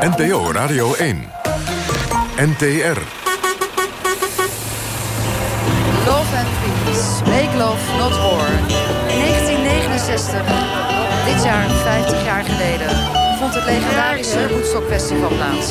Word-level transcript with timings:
NPO 0.00 0.52
Radio 0.52 0.94
1. 0.94 1.16
NTR. 2.36 2.98
Love 6.04 6.36
and 6.36 6.48
Peace. 6.60 7.22
Make 7.24 7.56
love, 7.56 7.80
not 7.98 8.12
war. 8.20 8.46
In 9.08 9.18
1969, 9.18 10.42
dit 11.24 11.42
jaar 11.44 11.68
50 11.68 12.24
jaar 12.24 12.44
geleden, 12.44 12.88
vond 13.38 13.54
het 13.54 13.64
legendarische 13.64 14.48
Woodstock 14.48 14.86
Festival 14.88 15.28
plaats. 15.28 15.68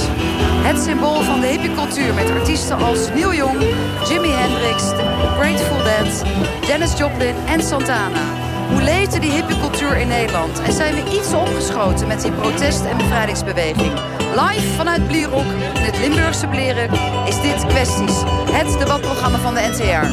Het 0.64 0.84
symbool 0.84 1.22
van 1.22 1.40
de 1.40 1.48
hippiecultuur 1.48 2.14
met 2.14 2.30
artiesten 2.30 2.78
als 2.78 3.10
Neil 3.10 3.34
Young, 3.34 3.62
Jimi 4.08 4.32
Hendrix, 4.32 4.84
The 4.90 5.34
Grateful 5.40 5.84
Dead, 5.84 6.24
Dennis 6.68 6.98
Joplin 6.98 7.36
en 7.48 7.64
Santana. 7.64 8.46
Hoe 8.70 8.82
leefde 8.82 9.20
die 9.20 9.32
hippiecultuur 9.32 9.98
in 9.98 10.08
Nederland? 10.08 10.62
En 10.62 10.74
zijn 10.74 10.96
we 10.96 11.20
iets 11.20 11.34
opgeschoten 11.34 12.08
met 12.08 12.22
die 12.22 12.32
protest- 12.32 12.86
en 12.86 12.98
bevrijdingsbeweging? 12.98 13.92
Live 14.36 14.68
vanuit 14.76 15.08
Blierok 15.08 15.46
het 15.86 15.98
Limburgse 16.00 16.48
Bleren 16.48 16.90
is 17.28 17.42
dit 17.42 17.66
Kwesties. 17.66 18.24
Het 18.52 18.80
debatprogramma 18.80 19.38
van 19.38 19.54
de 19.54 19.60
NTR. 19.72 20.08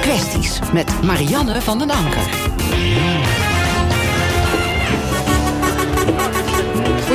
Kwesties 0.00 0.58
met 0.72 1.02
Marianne 1.02 1.60
van 1.60 1.78
den 1.78 1.90
Anker. 1.90 2.50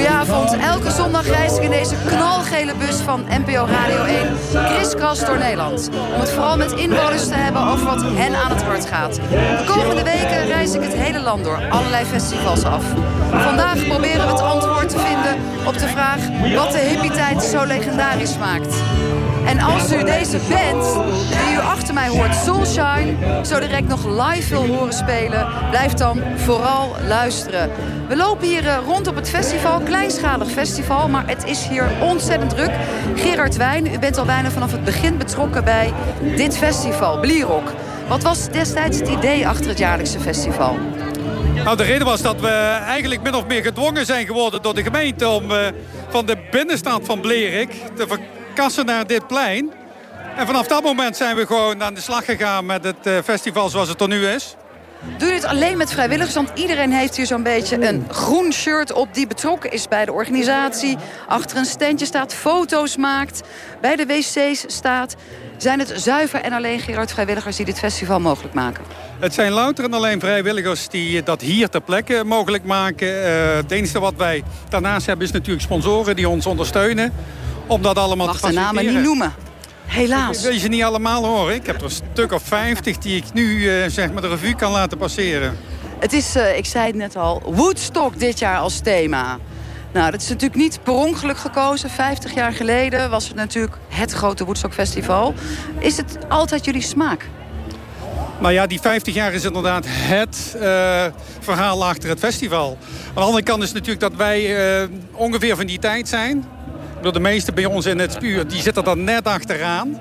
Goedenavond. 0.07 0.57
Elke 0.57 0.91
zondag 0.91 1.27
reis 1.27 1.57
ik 1.57 1.63
in 1.63 1.69
deze 1.69 1.95
knalgele 2.07 2.73
bus 2.75 2.95
van 2.95 3.25
NPO 3.29 3.65
Radio 3.65 4.03
1 4.03 4.27
kriskras 4.75 5.25
door 5.25 5.37
Nederland. 5.37 5.89
Om 6.13 6.19
het 6.19 6.29
vooral 6.31 6.57
met 6.57 6.71
inwoners 6.71 7.27
te 7.27 7.33
hebben 7.33 7.61
over 7.61 7.85
wat 7.85 8.01
hen 8.01 8.35
aan 8.35 8.49
het 8.49 8.63
hart 8.63 8.85
gaat. 8.85 9.15
De 9.15 9.63
komende 9.67 10.03
weken 10.03 10.45
reis 10.45 10.73
ik 10.73 10.81
het 10.81 10.93
hele 10.93 11.19
land 11.19 11.43
door, 11.43 11.69
allerlei 11.69 12.05
festivals 12.05 12.63
af. 12.63 12.83
Vandaag 13.31 13.87
proberen 13.87 14.25
we 14.25 14.31
het 14.31 14.41
antwoord 14.41 14.66
te 14.87 14.99
vinden 14.99 15.65
op 15.65 15.77
de 15.77 15.87
vraag 15.87 16.19
wat 16.55 16.71
de 16.71 16.79
hippie-tijd 16.79 17.43
zo 17.43 17.65
legendarisch 17.65 18.37
maakt. 18.37 18.75
En 19.45 19.59
als 19.59 19.93
u 19.93 20.03
deze 20.03 20.37
band, 20.49 20.93
die 21.29 21.55
u 21.55 21.59
achter 21.59 21.93
mij 21.93 22.07
hoort, 22.07 22.35
Soulshine, 22.35 23.15
zo 23.45 23.59
direct 23.59 23.87
nog 23.87 24.05
live 24.05 24.49
wil 24.49 24.75
horen 24.75 24.93
spelen, 24.93 25.47
blijf 25.69 25.93
dan 25.93 26.21
vooral 26.35 26.95
luisteren. 27.07 27.69
We 28.07 28.15
lopen 28.15 28.47
hier 28.47 28.67
eh, 28.67 28.77
rond 28.85 29.07
op 29.07 29.15
het 29.15 29.29
festival, 29.29 29.79
kleinschalig 29.79 30.49
festival, 30.49 31.09
maar 31.09 31.27
het 31.27 31.45
is 31.45 31.67
hier 31.67 31.89
ontzettend 32.01 32.49
druk. 32.49 32.71
Gerard 33.15 33.55
Wijn, 33.55 33.93
u 33.93 33.99
bent 33.99 34.17
al 34.17 34.25
bijna 34.25 34.49
vanaf 34.49 34.71
het 34.71 34.83
begin 34.83 35.17
betrokken 35.17 35.63
bij 35.63 35.93
dit 36.35 36.57
festival, 36.57 37.19
Blierok. 37.19 37.73
Wat 38.07 38.23
was 38.23 38.49
destijds 38.49 38.99
het 38.99 39.09
idee 39.09 39.47
achter 39.47 39.69
het 39.69 39.77
jaarlijkse 39.77 40.19
festival? 40.19 40.75
Nou, 41.63 41.77
de 41.77 41.83
reden 41.83 42.05
was 42.05 42.21
dat 42.21 42.41
we 42.41 42.47
eigenlijk 42.87 43.21
min 43.21 43.35
of 43.35 43.47
meer 43.47 43.63
gedwongen 43.63 44.05
zijn 44.05 44.25
geworden 44.25 44.61
door 44.61 44.75
de 44.75 44.83
gemeente 44.83 45.27
om 45.27 45.51
uh, 45.51 45.67
van 46.09 46.25
de 46.25 46.37
binnenstad 46.51 47.01
van 47.03 47.21
Blerik 47.21 47.69
te 47.95 48.07
verkassen 48.07 48.85
naar 48.85 49.07
dit 49.07 49.27
plein. 49.27 49.71
En 50.35 50.45
vanaf 50.45 50.67
dat 50.67 50.83
moment 50.83 51.17
zijn 51.17 51.35
we 51.35 51.45
gewoon 51.45 51.83
aan 51.83 51.93
de 51.93 52.01
slag 52.01 52.25
gegaan 52.25 52.65
met 52.65 52.83
het 52.83 53.07
uh, 53.07 53.17
festival 53.23 53.69
zoals 53.69 53.89
het 53.89 54.01
er 54.01 54.07
nu 54.07 54.27
is. 54.27 54.55
Doe 55.17 55.27
je 55.27 55.33
het 55.33 55.45
alleen 55.45 55.77
met 55.77 55.91
vrijwilligers? 55.91 56.35
Want 56.35 56.49
iedereen 56.53 56.91
heeft 56.91 57.15
hier 57.15 57.25
zo'n 57.25 57.43
beetje 57.43 57.87
een 57.87 58.07
groen 58.11 58.53
shirt 58.53 58.93
op... 58.93 59.13
die 59.13 59.27
betrokken 59.27 59.71
is 59.71 59.87
bij 59.87 60.05
de 60.05 60.11
organisatie. 60.11 60.97
Achter 61.27 61.57
een 61.57 61.65
standje 61.65 62.05
staat, 62.05 62.33
foto's 62.33 62.97
maakt. 62.97 63.41
Bij 63.81 63.95
de 63.95 64.05
wc's 64.05 64.63
staat. 64.67 65.15
Zijn 65.57 65.79
het 65.79 65.93
zuiver 65.95 66.41
en 66.41 66.53
alleen 66.53 66.79
Gerard 66.79 67.11
vrijwilligers 67.11 67.55
die 67.55 67.65
dit 67.65 67.79
festival 67.79 68.19
mogelijk 68.19 68.53
maken? 68.53 68.83
Het 69.19 69.33
zijn 69.33 69.51
louter 69.51 69.83
en 69.83 69.93
alleen 69.93 70.19
vrijwilligers 70.19 70.87
die 70.87 71.23
dat 71.23 71.41
hier 71.41 71.69
ter 71.69 71.81
plekke 71.81 72.23
mogelijk 72.25 72.63
maken. 72.63 73.07
Uh, 73.07 73.55
het 73.55 73.71
enige 73.71 73.99
wat 73.99 74.13
wij 74.17 74.43
daarnaast 74.69 75.05
hebben 75.05 75.25
is 75.25 75.31
natuurlijk 75.31 75.61
sponsoren 75.61 76.15
die 76.15 76.29
ons 76.29 76.45
ondersteunen. 76.45 77.13
Om 77.67 77.81
dat 77.81 77.97
allemaal 77.97 78.27
Mag 78.27 78.39
te 78.39 78.47
de 78.47 78.53
namen 78.53 78.85
niet 78.85 79.03
noemen. 79.03 79.33
Helaas. 79.87 80.37
Ik 80.37 80.43
wil 80.43 80.61
je 80.61 80.67
niet 80.67 80.83
allemaal 80.83 81.25
horen. 81.25 81.55
Ik 81.55 81.65
heb 81.65 81.75
er 81.75 81.83
een 81.83 81.89
stuk 82.13 82.31
of 82.31 82.43
50 82.43 82.97
die 82.97 83.17
ik 83.17 83.33
nu 83.33 83.43
uh, 83.43 83.85
zeg 83.87 84.11
maar 84.11 84.21
de 84.21 84.27
revue 84.27 84.55
kan 84.55 84.71
laten 84.71 84.97
passeren. 84.97 85.57
Het 85.99 86.13
is, 86.13 86.35
uh, 86.35 86.57
ik 86.57 86.65
zei 86.65 86.87
het 86.87 86.95
net 86.95 87.15
al, 87.15 87.41
Woodstock 87.45 88.19
dit 88.19 88.39
jaar 88.39 88.57
als 88.57 88.79
thema. 88.79 89.37
Nou, 89.93 90.11
dat 90.11 90.21
is 90.21 90.29
natuurlijk 90.29 90.59
niet 90.59 90.79
per 90.83 90.93
ongeluk 90.93 91.37
gekozen. 91.37 91.89
50 91.89 92.33
jaar 92.33 92.51
geleden 92.53 93.09
was 93.09 93.27
het 93.27 93.35
natuurlijk 93.35 93.77
het 93.89 94.11
grote 94.11 94.45
Woodstock 94.45 94.73
Festival. 94.73 95.33
Is 95.79 95.97
het 95.97 96.17
altijd 96.29 96.65
jullie 96.65 96.81
smaak? 96.81 97.29
Nou 98.39 98.53
ja, 98.53 98.67
die 98.67 98.79
50 98.79 99.13
jaar 99.13 99.33
is 99.33 99.43
inderdaad 99.43 99.85
het 99.87 100.55
uh, 100.55 101.05
verhaal 101.39 101.85
achter 101.85 102.09
het 102.09 102.19
festival. 102.19 102.77
Aan 103.07 103.13
de 103.15 103.21
andere 103.21 103.43
kant 103.43 103.63
is 103.63 103.71
natuurlijk 103.71 103.99
dat 103.99 104.15
wij 104.15 104.81
uh, 104.81 104.87
ongeveer 105.11 105.55
van 105.55 105.65
die 105.65 105.79
tijd 105.79 106.07
zijn. 106.07 106.45
De 107.01 107.19
meeste 107.19 107.51
bij 107.51 107.65
ons 107.65 107.85
in 107.85 107.99
het 107.99 108.11
spuur, 108.11 108.47
die 108.47 108.61
zitten 108.61 108.85
er 108.85 108.97
net 108.97 109.25
achteraan. 109.25 109.99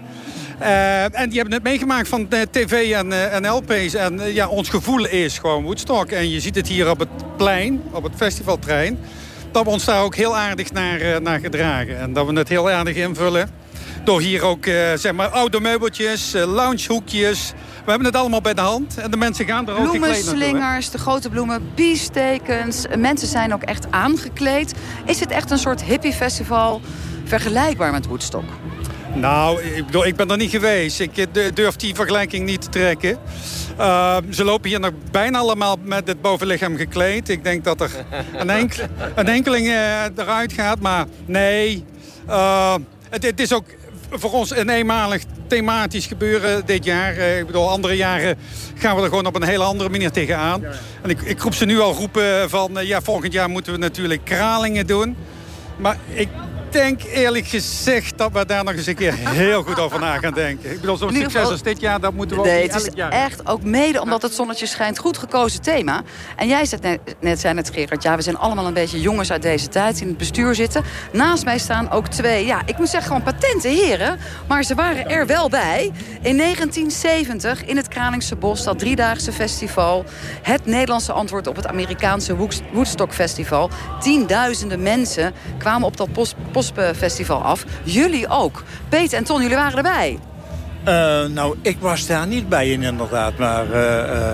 Uh, 0.61 1.19
en 1.19 1.29
die 1.29 1.39
hebben 1.39 1.55
het 1.55 1.62
meegemaakt 1.62 2.09
van 2.09 2.29
tv 2.51 2.93
en, 2.93 3.47
LP's. 3.49 3.95
En 3.95 4.33
ja, 4.33 4.49
ons 4.49 4.69
gevoel 4.69 5.07
is 5.07 5.39
gewoon 5.39 5.65
Woodstock. 5.65 6.11
En 6.11 6.31
je 6.31 6.41
ziet 6.41 6.55
het 6.55 6.69
hier 6.69 6.91
op 6.91 6.99
het 6.99 7.37
plein, 7.37 7.83
op 7.91 8.03
het 8.03 8.12
festivaltrein. 8.17 8.99
Dat 9.51 9.65
we 9.65 9.71
ons 9.71 9.84
daar 9.84 10.03
ook 10.03 10.15
heel 10.15 10.37
aardig 10.37 10.73
naar, 10.73 11.23
naar 11.23 11.41
gedragen. 11.41 11.99
En 11.99 12.12
dat 12.12 12.27
we 12.27 12.33
het 12.33 12.49
heel 12.49 12.71
aardig 12.71 12.97
invullen. 12.97 13.51
Door 14.06 14.21
hier 14.21 14.43
ook 14.43 14.65
zeg 14.94 15.12
maar, 15.12 15.28
oude 15.28 15.61
meubeltjes, 15.61 16.33
loungehoekjes. 16.33 17.53
We 17.84 17.91
hebben 17.91 18.06
het 18.06 18.17
allemaal 18.17 18.41
bij 18.41 18.55
de 18.55 18.61
hand. 18.61 18.99
En 18.99 19.11
de 19.11 19.17
mensen 19.17 19.47
gaan 19.47 19.69
er 19.69 19.78
ook 19.78 19.91
gekleed 19.91 20.25
slingers, 20.25 20.91
de 20.91 20.99
grote 20.99 21.28
bloemen, 21.28 21.71
peace-tekens. 21.75 22.87
Mensen 22.99 23.28
zijn 23.28 23.55
ook 23.55 23.62
echt 23.62 23.87
aangekleed. 23.91 24.75
Is 25.05 25.21
het 25.21 25.31
echt 25.31 25.50
een 25.50 25.59
soort 25.59 25.84
hippie-festival 25.84 26.81
vergelijkbaar 27.25 27.93
met 27.93 28.06
Woodstock? 28.06 28.45
Nou, 29.15 29.62
ik, 29.62 29.87
bedoel, 29.87 30.06
ik 30.06 30.16
ben 30.16 30.31
er 30.31 30.37
niet 30.37 30.50
geweest. 30.50 31.00
Ik 31.00 31.27
durf 31.55 31.77
die 31.77 31.95
vergelijking 31.95 32.47
niet 32.47 32.62
te 32.62 32.69
trekken. 32.69 33.19
Uh, 33.78 34.16
ze 34.31 34.45
lopen 34.45 34.69
hier 34.69 34.81
nog 34.81 34.93
bijna 35.11 35.39
allemaal 35.39 35.77
met 35.83 36.06
het 36.06 36.21
bovenlichaam 36.21 36.77
gekleed. 36.77 37.28
Ik 37.28 37.45
denk 37.45 37.65
dat 37.65 37.81
er 37.81 37.91
een, 38.41 38.50
enkel, 38.50 38.84
een 39.15 39.28
enkeling 39.28 39.66
uh, 39.66 40.03
eruit 40.16 40.53
gaat. 40.53 40.81
Maar 40.81 41.06
nee, 41.25 41.84
uh, 42.28 42.75
het, 43.11 43.22
het 43.22 43.41
is 43.41 43.53
ook 43.53 43.65
voor 44.11 44.33
ons 44.33 44.56
een 44.56 44.69
eenmalig 44.69 45.22
thematisch 45.47 46.06
gebeuren 46.06 46.67
dit 46.67 46.84
jaar. 46.84 47.17
Uh, 47.17 47.39
ik 47.39 47.47
bedoel, 47.47 47.71
andere 47.71 47.97
jaren 47.97 48.39
gaan 48.75 48.97
we 48.97 49.03
er 49.03 49.09
gewoon 49.09 49.27
op 49.27 49.34
een 49.34 49.43
hele 49.43 49.65
andere 49.65 49.89
manier 49.89 50.11
tegenaan. 50.11 50.65
En 51.03 51.11
ik, 51.11 51.22
ik 51.22 51.43
roep 51.43 51.55
ze 51.55 51.65
nu 51.65 51.81
al 51.81 51.94
roepen 51.94 52.50
van... 52.50 52.78
Uh, 52.78 52.84
ja, 52.84 53.03
volgend 53.03 53.33
jaar 53.33 53.49
moeten 53.49 53.72
we 53.72 53.78
natuurlijk 53.78 54.25
kralingen 54.25 54.87
doen. 54.87 55.16
Maar 55.77 55.99
ik 56.09 56.28
denk 56.72 57.03
eerlijk 57.03 57.47
gezegd 57.47 58.19
dat 58.19 58.32
we 58.32 58.47
daar 58.47 58.65
nog 58.65 58.75
eens 58.75 58.87
een 58.87 58.94
keer 58.94 59.15
heel 59.15 59.62
goed 59.62 59.78
over 59.78 60.00
na 60.00 60.19
gaan 60.19 60.34
denken. 60.34 60.71
Ik 60.71 60.81
bedoel, 60.81 60.97
zo'n 60.97 61.10
succes 61.10 61.32
geval, 61.32 61.50
als 61.50 61.62
dit 61.62 61.81
jaar, 61.81 62.00
dat 62.00 62.12
moeten 62.12 62.37
we 62.37 62.43
nee, 62.43 62.65
ook 62.65 62.72
het 62.72 62.87
is 62.87 62.93
jaar. 62.94 63.10
echt 63.10 63.49
ook 63.49 63.62
mede 63.62 64.00
omdat 64.00 64.22
het 64.22 64.34
zonnetje 64.34 64.66
schijnt. 64.66 64.99
Goed 64.99 65.19
gekozen 65.19 65.62
thema. 65.62 66.03
En 66.37 66.49
jij 66.49 66.65
zegt 66.65 66.82
net, 66.82 67.00
net 67.21 67.41
zei 67.41 67.54
net, 67.54 67.71
Gerard, 67.71 68.03
ja, 68.03 68.16
we 68.16 68.22
zijn 68.22 68.37
allemaal 68.37 68.66
een 68.66 68.75
beetje 68.75 69.00
jongens 69.00 69.31
uit 69.31 69.43
deze 69.43 69.69
tijd... 69.69 69.94
die 69.94 70.03
in 70.03 70.09
het 70.09 70.19
bestuur 70.19 70.54
zitten. 70.54 70.84
Naast 71.12 71.44
mij 71.44 71.59
staan 71.59 71.91
ook 71.91 72.06
twee, 72.06 72.47
ja, 72.47 72.62
ik 72.66 72.78
moet 72.78 72.88
zeggen 72.88 73.09
gewoon 73.09 73.22
patente 73.22 73.69
heren. 73.69 74.19
Maar 74.48 74.62
ze 74.62 74.75
waren 74.75 75.09
er 75.09 75.27
wel 75.27 75.48
bij. 75.48 75.93
In 76.22 76.37
1970 76.37 77.65
in 77.65 77.77
het 77.77 77.88
Kralingse 77.88 78.37
Bos, 78.37 78.65
dat 78.65 78.78
driedaagse 78.78 79.33
festival... 79.33 80.04
het 80.43 80.66
Nederlandse 80.66 81.12
antwoord 81.12 81.47
op 81.47 81.56
het 81.56 81.66
Amerikaanse 81.66 82.37
Woodstock 82.72 83.15
Festival. 83.15 83.71
Tienduizenden 84.00 84.83
mensen 84.83 85.34
kwamen 85.59 85.87
op 85.87 85.97
dat 85.97 86.12
post 86.12 86.34
Festival 86.97 87.43
af. 87.43 87.65
Jullie 87.83 88.28
ook. 88.28 88.62
Peet 88.89 89.12
en 89.12 89.25
Ton, 89.25 89.43
jullie 89.43 89.56
waren 89.56 89.77
erbij. 89.77 90.19
Uh, 90.89 91.25
nou, 91.25 91.56
ik 91.62 91.77
was 91.81 92.06
daar 92.06 92.27
niet 92.27 92.49
bij 92.49 92.71
in 92.71 92.83
inderdaad. 92.83 93.39
Maar 93.39 93.67
uh, 93.67 94.33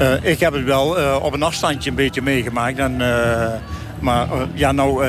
uh, 0.00 0.24
ik 0.24 0.40
heb 0.40 0.52
het 0.52 0.64
wel 0.64 0.96
op 1.20 1.32
een 1.32 1.42
afstandje 1.42 1.90
een 1.90 1.96
beetje 1.96 2.22
meegemaakt. 2.22 2.78
En, 2.78 2.96
maar 4.00 4.26
ja, 4.54 4.72
nou, 4.72 5.04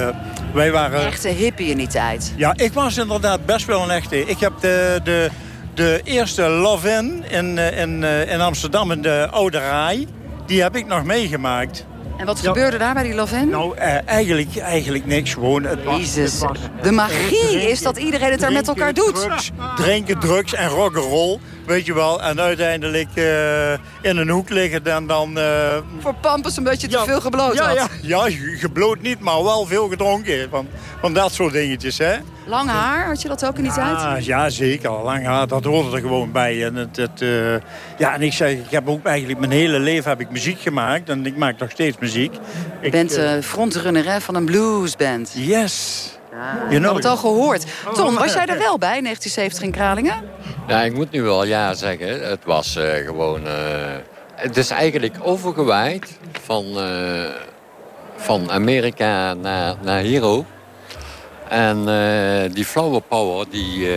wij 0.54 0.72
waren... 0.72 1.06
Echte 1.06 1.28
hippie 1.28 1.70
in 1.70 1.78
die 1.78 1.88
tijd. 1.88 2.34
Ja, 2.36 2.54
ik 2.56 2.74
was 2.74 2.98
inderdaad 2.98 3.46
best 3.46 3.66
wel 3.66 3.84
een 3.84 3.90
echte. 3.90 4.26
Ik 4.26 4.40
heb 4.40 4.54
de, 4.60 5.00
de, 5.04 5.30
de 5.74 6.02
eerste 6.04 6.42
Love-In 6.42 7.24
in, 7.30 7.58
in, 7.58 8.04
in 8.04 8.42
Amsterdam 8.42 8.92
in 8.92 9.02
de 9.02 9.28
Oude 9.31 9.58
Rai. 9.58 10.08
Die 10.46 10.62
heb 10.62 10.76
ik 10.76 10.88
nog 10.88 11.04
meegemaakt. 11.04 11.86
En 12.18 12.25
wat 12.25 12.40
ja. 12.42 12.48
gebeurde 12.48 12.78
daar 12.78 12.94
bij 12.94 13.04
die 13.04 13.14
Lovin? 13.14 13.50
Nou, 13.50 13.75
uh, 13.78 14.08
eigenlijk, 14.08 14.58
eigenlijk 14.58 15.06
niks. 15.06 15.34
Gewoon, 15.34 15.64
het 15.64 15.84
was, 15.84 15.98
Jezus, 15.98 16.34
het 16.34 16.42
was, 16.42 16.58
de 16.81 16.92
magie 16.92 17.48
drinken, 17.48 17.69
is 17.69 17.81
dat 17.81 17.98
iedereen 17.98 18.31
het 18.31 18.44
er 18.44 18.52
met 18.52 18.68
elkaar 18.68 18.94
doet. 18.94 19.16
Drugs, 19.16 19.52
drinken, 19.75 20.19
drugs 20.19 20.54
en 20.54 20.68
rock'n'roll. 20.68 21.40
Weet 21.68 21.86
je 21.86 21.94
wel. 21.94 22.22
En 22.22 22.40
uiteindelijk 22.40 23.10
uh, 23.16 23.72
in 24.02 24.18
een 24.18 24.30
hoek 24.30 24.50
liggen 24.50 24.86
en 24.86 25.08
dan... 25.08 25.38
Uh, 25.38 25.78
Voor 26.00 26.14
Pampus 26.14 26.58
een 26.58 26.64
beetje 26.64 26.88
te 26.88 27.04
veel 27.06 27.22
gebloot 27.22 27.54
ja, 27.54 27.68
had. 27.68 27.90
Ja, 28.02 28.28
ja, 28.28 28.36
gebloot 28.58 29.02
niet, 29.02 29.19
maar 29.19 29.44
wel 29.44 29.66
veel 29.66 29.88
gedronken. 29.88 30.50
Van, 30.50 30.68
van 31.02 31.14
dat 31.14 31.34
soort 31.34 31.54
dingetjes, 31.54 31.98
hè. 31.98 32.16
Lang 32.46 32.69
haar, 32.69 33.08
had 33.08 33.22
je 33.22 33.28
dat 33.28 33.46
ook 33.46 33.58
in 33.58 33.64
die 33.64 33.74
ja, 33.75 33.96
tijd? 33.96 34.25
Ja, 34.25 34.50
zeker. 34.50 34.92
Lang 34.92 35.25
haar, 35.25 35.48
dat 35.48 35.64
hoorde 35.64 35.96
er 35.96 36.02
gewoon 36.02 36.31
bij. 36.31 36.66
En, 36.66 36.75
het, 36.75 36.96
het 36.96 37.22
uh, 37.22 37.56
ja, 37.98 38.14
en 38.14 38.22
ik 38.22 38.34
zeg, 38.34 38.52
ik 38.52 38.69
heb 38.69 38.88
ook 38.88 39.06
eigenlijk 39.06 39.40
mijn 39.40 39.52
hele 39.52 39.80
leven 39.80 40.10
heb 40.10 40.19
ik 40.19 40.30
muziek 40.30 40.60
gemaakt. 40.60 41.10
En 41.10 41.25
ik 41.25 41.38
maak 41.38 41.60
nog 41.60 41.72
steeds 41.72 41.98
muziek. 42.00 42.34
Je 42.81 42.90
bent 42.90 43.19
frontrunner 43.42 44.06
hè, 44.12 44.22
van 44.22 44.36
een 44.36 44.46
bluesband. 44.46 45.34
Yes. 45.36 46.12
Ja, 46.31 46.68
je 46.69 46.80
hebt 46.80 46.96
het 46.96 47.06
al 47.06 47.18
gehoord. 47.18 47.66
Ton, 47.94 48.16
was 48.16 48.34
jij 48.34 48.46
er 48.46 48.58
wel 48.58 48.78
bij 48.78 48.98
in 48.98 49.04
1970 49.04 49.64
in 49.64 49.72
Kralingen? 49.72 50.37
Ja, 50.68 50.81
ik 50.81 50.94
moet 50.94 51.12
nu 51.12 51.22
wel 51.22 51.46
ja 51.46 51.74
zeggen. 51.74 52.30
Het 52.30 52.44
was 52.46 52.75
uh, 52.75 52.94
gewoon... 52.94 53.46
Uh, 53.46 53.52
het 54.36 54.58
is 54.58 54.69
eigenlijk 54.69 55.16
overgewaaid 55.22 56.19
van, 56.42 56.66
uh, 56.75 57.24
van 58.16 58.52
Amerika 58.52 59.34
naar, 59.34 59.75
naar 59.81 60.00
hier 60.00 60.24
ook. 60.24 60.46
En 61.50 61.86
die 62.54 62.66
flower 62.66 63.02
power, 63.02 63.46
die, 63.50 63.90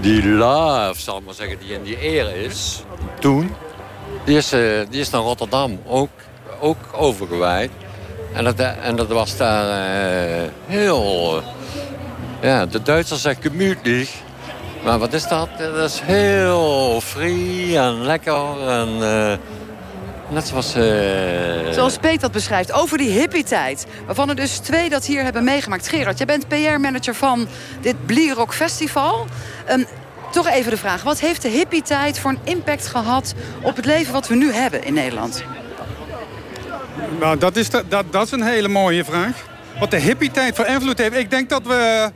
die 0.00 0.26
love, 0.26 1.00
zal 1.00 1.18
ik 1.18 1.24
maar 1.24 1.34
zeggen, 1.34 1.58
die 1.58 1.72
in 1.74 1.82
die 1.82 2.04
eer 2.04 2.36
is, 2.36 2.82
toen... 3.20 3.54
Die 4.24 4.36
is, 4.36 4.48
die 4.90 5.00
is 5.00 5.10
naar 5.10 5.20
Rotterdam 5.20 5.80
ook, 5.86 6.10
ook 6.60 6.76
overgewaaid. 6.92 7.70
En 8.32 8.44
dat, 8.44 8.58
en 8.58 8.96
dat 8.96 9.08
was 9.08 9.36
daar 9.36 10.50
heel... 10.66 11.42
ja, 12.40 12.66
de 12.66 12.82
Duitsers 12.82 13.22
zeggen 13.22 13.42
gemütlich. 13.42 14.10
Maar 14.84 14.98
wat 14.98 15.12
is 15.12 15.28
dat? 15.28 15.48
Dat 15.58 15.90
is 15.90 16.00
heel 16.00 17.00
free 17.00 17.78
en 17.78 18.02
lekker. 18.02 18.68
En, 18.68 18.88
uh, 18.88 19.32
net 20.28 20.46
zoals... 20.46 20.76
Uh... 20.76 21.72
Zoals 21.72 21.98
Peet 21.98 22.20
dat 22.20 22.32
beschrijft, 22.32 22.72
over 22.72 22.98
die 22.98 23.10
hippie-tijd. 23.10 23.86
Waarvan 24.06 24.28
er 24.28 24.36
dus 24.36 24.58
twee 24.58 24.88
dat 24.88 25.04
hier 25.04 25.22
hebben 25.22 25.44
meegemaakt. 25.44 25.88
Gerard, 25.88 26.18
jij 26.18 26.26
bent 26.26 26.48
PR-manager 26.48 27.14
van 27.14 27.46
dit 27.80 28.06
Blierok 28.06 28.54
Festival. 28.54 29.26
Um, 29.70 29.86
toch 30.32 30.48
even 30.48 30.70
de 30.70 30.76
vraag, 30.76 31.02
wat 31.02 31.20
heeft 31.20 31.42
de 31.42 31.48
hippie-tijd 31.48 32.18
voor 32.18 32.30
een 32.30 32.38
impact 32.44 32.86
gehad... 32.86 33.34
op 33.62 33.76
het 33.76 33.84
leven 33.84 34.12
wat 34.12 34.28
we 34.28 34.34
nu 34.34 34.52
hebben 34.52 34.84
in 34.84 34.94
Nederland? 34.94 35.44
Nou, 37.20 37.38
dat 37.38 37.56
is, 37.56 37.70
de, 37.70 37.84
dat, 37.88 38.04
dat 38.12 38.24
is 38.24 38.30
een 38.30 38.42
hele 38.42 38.68
mooie 38.68 39.04
vraag. 39.04 39.46
Wat 39.78 39.90
de 39.90 39.96
hippie-tijd 39.96 40.56
voor 40.56 40.66
invloed 40.66 40.98
heeft. 40.98 41.16
Ik 41.16 41.30
denk 41.30 41.48
dat 41.48 41.62
we... 41.62 42.10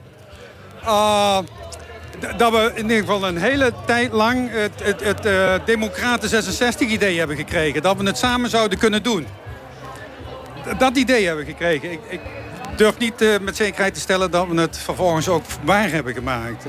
Uh, 0.85 1.39
dat 2.37 2.53
we 2.53 2.73
in 2.75 2.83
ieder 2.83 2.99
geval 2.99 3.29
een 3.29 3.37
hele 3.37 3.73
tijd 3.87 4.13
lang 4.13 4.51
het, 4.51 4.73
het, 4.83 5.05
het 5.05 5.27
uh, 5.27 5.55
Democraten 5.65 6.45
66-idee 6.45 7.19
hebben 7.19 7.37
gekregen. 7.37 7.83
Dat 7.83 7.97
we 7.97 8.05
het 8.05 8.19
samen 8.19 8.51
zouden 8.51 8.79
kunnen 8.79 9.03
doen. 9.03 9.27
Dat 10.79 10.97
idee 10.97 11.27
hebben 11.27 11.45
we 11.45 11.51
gekregen. 11.51 11.93
Ik, 11.93 12.01
ik 12.09 12.21
durf 12.77 12.99
niet 12.99 13.23
uh, 13.23 13.39
met 13.41 13.57
zekerheid 13.57 13.95
te 13.95 14.01
stellen 14.01 14.31
dat 14.31 14.47
we 14.49 14.61
het 14.61 14.79
vervolgens 14.79 15.29
ook 15.29 15.45
waar 15.65 15.91
hebben 15.91 16.15
gemaakt. 16.15 16.65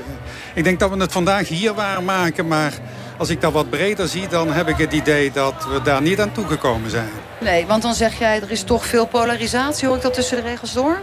ik 0.54 0.64
denk 0.64 0.78
dat 0.80 0.90
we 0.90 0.96
het 0.96 1.12
vandaag 1.12 1.48
hier 1.48 1.74
waar 1.74 2.02
maken, 2.02 2.48
maar 2.48 2.72
als 3.16 3.28
ik 3.28 3.40
dat 3.40 3.52
wat 3.52 3.70
breder 3.70 4.08
zie... 4.08 4.28
dan 4.28 4.52
heb 4.52 4.68
ik 4.68 4.76
het 4.76 4.92
idee 4.92 5.32
dat 5.32 5.66
we 5.72 5.82
daar 5.82 6.02
niet 6.02 6.20
aan 6.20 6.32
toegekomen 6.32 6.90
zijn. 6.90 7.10
Nee, 7.40 7.66
want 7.66 7.82
dan 7.82 7.94
zeg 7.94 8.18
jij, 8.18 8.42
er 8.42 8.50
is 8.50 8.62
toch 8.62 8.86
veel 8.86 9.06
polarisatie. 9.06 9.86
Hoor 9.86 9.96
ik 9.96 10.02
dat 10.02 10.14
tussen 10.14 10.36
de 10.36 10.42
regels 10.42 10.72
door? 10.72 11.00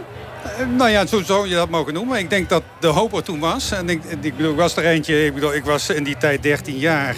Uh, 0.60 0.66
nou 0.76 0.90
ja, 0.90 1.06
zo 1.06 1.22
zou 1.22 1.48
je 1.48 1.54
dat 1.54 1.68
mogen 1.68 1.94
noemen. 1.94 2.18
Ik 2.18 2.30
denk 2.30 2.48
dat 2.48 2.62
de 2.80 2.86
hoop 2.86 3.16
er 3.16 3.22
toen 3.22 3.40
was. 3.40 3.70
En 3.70 3.88
ik, 3.88 4.04
ik 4.20 4.36
bedoel, 4.36 4.50
ik 4.50 4.56
was 4.56 4.76
er 4.76 4.84
eentje, 4.84 5.24
ik 5.24 5.34
bedoel, 5.34 5.54
ik 5.54 5.64
was 5.64 5.90
in 5.90 6.04
die 6.04 6.16
tijd 6.16 6.42
13 6.42 6.78
jaar. 6.78 7.16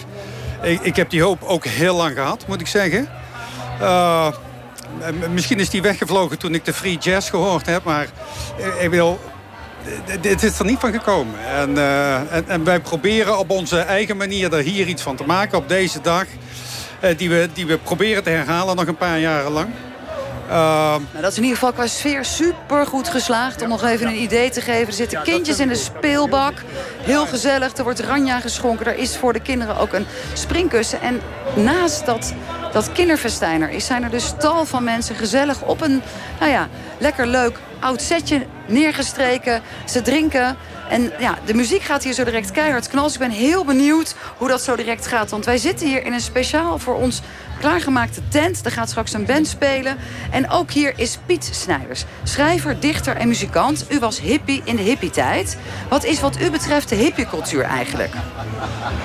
Ik, 0.63 0.81
ik 0.81 0.97
heb 0.97 1.11
die 1.11 1.23
hoop 1.23 1.43
ook 1.43 1.65
heel 1.65 1.97
lang 1.97 2.15
gehad, 2.15 2.47
moet 2.47 2.61
ik 2.61 2.67
zeggen. 2.67 3.09
Uh, 3.81 4.33
misschien 5.33 5.61
is 5.61 5.71
die 5.71 5.83
weggevlogen 5.83 6.39
toen 6.39 6.55
ik 6.55 6.65
de 6.65 6.73
free 6.73 6.99
jazz 6.99 7.31
gehoord 7.31 7.67
heb. 7.67 7.85
Maar 7.85 8.07
ik 8.81 8.91
wil, 8.91 9.21
dit 10.21 10.43
is 10.43 10.59
er 10.59 10.65
niet 10.65 10.79
van 10.79 10.93
gekomen. 10.93 11.47
En, 11.47 11.71
uh, 11.71 12.33
en, 12.33 12.49
en, 12.49 12.65
wij 12.65 12.81
proberen 12.81 13.39
op 13.39 13.51
onze 13.51 13.79
eigen 13.79 14.17
manier 14.17 14.53
er 14.53 14.63
hier 14.63 14.87
iets 14.87 15.03
van 15.03 15.17
te 15.17 15.25
maken 15.25 15.59
op 15.59 15.69
deze 15.69 16.01
dag. 16.01 16.25
Die, 17.17 17.29
we, 17.29 17.49
die 17.53 17.67
we 17.67 17.79
proberen 17.79 18.23
te 18.23 18.31
herhalen 18.31 18.77
nog 18.77 18.87
een 18.87 18.97
paar 18.97 19.19
jaren 19.19 19.53
lang. 19.53 19.69
Uh, 20.51 20.57
nou, 20.57 21.03
dat 21.21 21.31
is 21.31 21.37
in 21.37 21.43
ieder 21.43 21.59
geval 21.59 21.73
qua 21.73 21.87
sfeer 21.87 22.25
super 22.25 22.87
goed 22.87 23.09
geslaagd. 23.09 23.63
Om 23.63 23.69
nog 23.69 23.85
even 23.85 24.07
een 24.07 24.23
idee 24.23 24.51
te 24.51 24.61
geven. 24.61 24.87
Er 24.87 24.93
zitten 24.93 25.23
kindjes 25.23 25.59
in 25.59 25.69
de 25.69 25.75
speelbak. 25.75 26.55
Heel 27.01 27.27
gezellig. 27.27 27.77
Er 27.77 27.85
wordt 27.85 28.01
ranja 28.01 28.41
geschonken. 28.41 28.87
Er 28.87 28.97
is 28.97 29.17
voor 29.17 29.33
de 29.33 29.41
kinderen 29.41 29.77
ook 29.77 29.93
een 29.93 30.07
springkussen. 30.33 31.01
En 31.01 31.21
naast 31.55 32.07
dat, 32.07 32.35
dat 32.73 32.93
kinderfestijn 32.93 33.63
er 33.63 33.71
is... 33.71 33.87
zijn 33.87 34.03
er 34.03 34.11
dus 34.11 34.33
tal 34.39 34.65
van 34.65 34.85
mensen 34.85 35.15
gezellig 35.15 35.63
op 35.63 35.81
een 35.81 36.03
nou 36.39 36.51
ja, 36.51 36.69
lekker 36.99 37.27
leuk 37.27 37.59
oud 37.81 38.03
setje 38.03 38.47
neergestreken. 38.67 39.63
Ze 39.85 40.03
drinken. 40.03 40.57
En 40.91 41.13
ja, 41.19 41.39
de 41.45 41.55
muziek 41.55 41.83
gaat 41.83 42.05
hier 42.05 42.13
zo 42.13 42.25
direct 42.25 42.51
keihard 42.51 42.89
knallen. 42.89 43.07
Dus 43.07 43.21
ik 43.21 43.29
ben 43.29 43.37
heel 43.39 43.65
benieuwd 43.65 44.15
hoe 44.37 44.49
dat 44.49 44.63
zo 44.63 44.77
direct 44.77 45.07
gaat. 45.07 45.31
Want 45.31 45.45
wij 45.45 45.59
zitten 45.59 45.87
hier 45.89 46.05
in 46.05 46.13
een 46.13 46.21
speciaal 46.21 46.79
voor 46.79 46.95
ons 46.95 47.21
klaargemaakte 47.61 48.21
tent. 48.29 48.65
Er 48.65 48.71
gaat 48.71 48.89
straks 48.89 49.13
een 49.13 49.25
band 49.25 49.49
spelen. 49.49 49.97
En 50.31 50.51
ook 50.51 50.71
hier 50.71 50.93
is 50.97 51.19
Piet 51.27 51.49
Snijders. 51.53 52.05
Schrijver, 52.25 52.81
dichter 52.81 53.17
en 53.17 53.29
muzikant. 53.29 53.87
U 53.89 53.99
was 53.99 54.21
hippie 54.21 54.63
in 54.65 54.77
de 54.77 54.83
hippie-tijd. 54.83 55.59
Wat 55.89 56.05
is 56.05 56.21
wat 56.21 56.41
u 56.41 56.51
betreft 56.51 56.89
de 56.89 56.95
hippiecultuur 56.95 57.63
eigenlijk? 57.63 58.13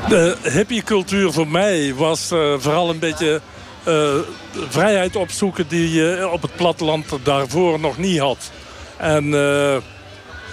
De 0.08 0.38
hippiecultuur 0.44 1.32
voor 1.32 1.48
mij 1.48 1.94
was 1.96 2.32
uh, 2.32 2.54
vooral 2.58 2.90
een 2.90 3.00
beetje... 3.00 3.42
Uh, 3.88 4.14
vrijheid 4.70 5.16
opzoeken 5.16 5.68
die 5.68 5.92
je 5.92 6.30
op 6.32 6.42
het 6.42 6.56
platteland 6.56 7.06
daarvoor 7.24 7.80
nog 7.80 7.98
niet 7.98 8.20
had. 8.20 8.52
En 8.98 9.26
uh, 9.26 9.76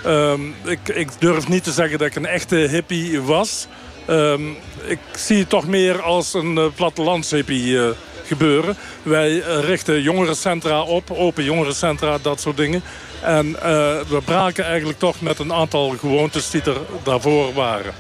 um, 0.07 0.55
ik, 0.65 0.89
ik, 0.89 1.09
durf 1.19 1.49
niet 1.49 1.65
te 1.65 1.73
zeggen 1.73 1.99
dat 1.99 2.07
ik 2.07 2.15
een 2.15 2.27
echte 2.27 2.57
hippie 2.57 3.21
was. 3.21 3.67
Um, 4.09 4.57
ik 4.85 4.99
zie 5.17 5.39
het 5.39 5.49
toch 5.49 5.67
meer 5.67 6.03
als 6.03 6.35
een 6.35 6.57
uh, 6.57 6.65
plattelandshippie 6.75 7.67
uh, 7.67 7.89
gebeuren. 8.25 8.77
Wij 9.03 9.39
richten 9.39 10.03
jongerencentra 10.03 10.83
op, 10.83 11.11
open 11.11 11.45
jongerencentra, 11.45 12.19
dat 12.23 12.41
soort 12.41 12.57
dingen. 12.57 12.83
En 13.21 13.53
we 14.09 14.21
braken 14.25 14.65
eigenlijk 14.65 14.99
toch 14.99 15.21
met 15.21 15.39
een 15.39 15.53
aantal 15.53 15.89
gewoontes 15.89 16.51
die 16.51 16.63
er 16.63 16.77
daarvoor 17.03 17.53
waren. 17.53 17.95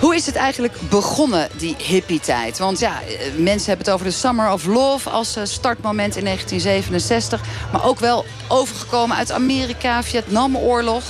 Hoe 0.00 0.14
is 0.14 0.26
het 0.26 0.36
eigenlijk 0.36 0.74
begonnen, 0.90 1.48
die 1.56 1.76
hippie-tijd? 1.78 2.58
Want 2.58 2.78
ja, 2.78 3.00
mensen 3.36 3.68
hebben 3.68 3.86
het 3.86 3.94
over 3.94 4.06
de 4.06 4.12
Summer 4.12 4.52
of 4.52 4.66
Love 4.66 5.10
als 5.10 5.38
startmoment 5.42 6.16
in 6.16 6.24
1967. 6.24 7.40
Maar 7.72 7.84
ook 7.84 7.98
wel 7.98 8.24
overgekomen 8.48 9.16
uit 9.16 9.32
Amerika, 9.32 10.02
Vietnamoorlog. 10.02 11.04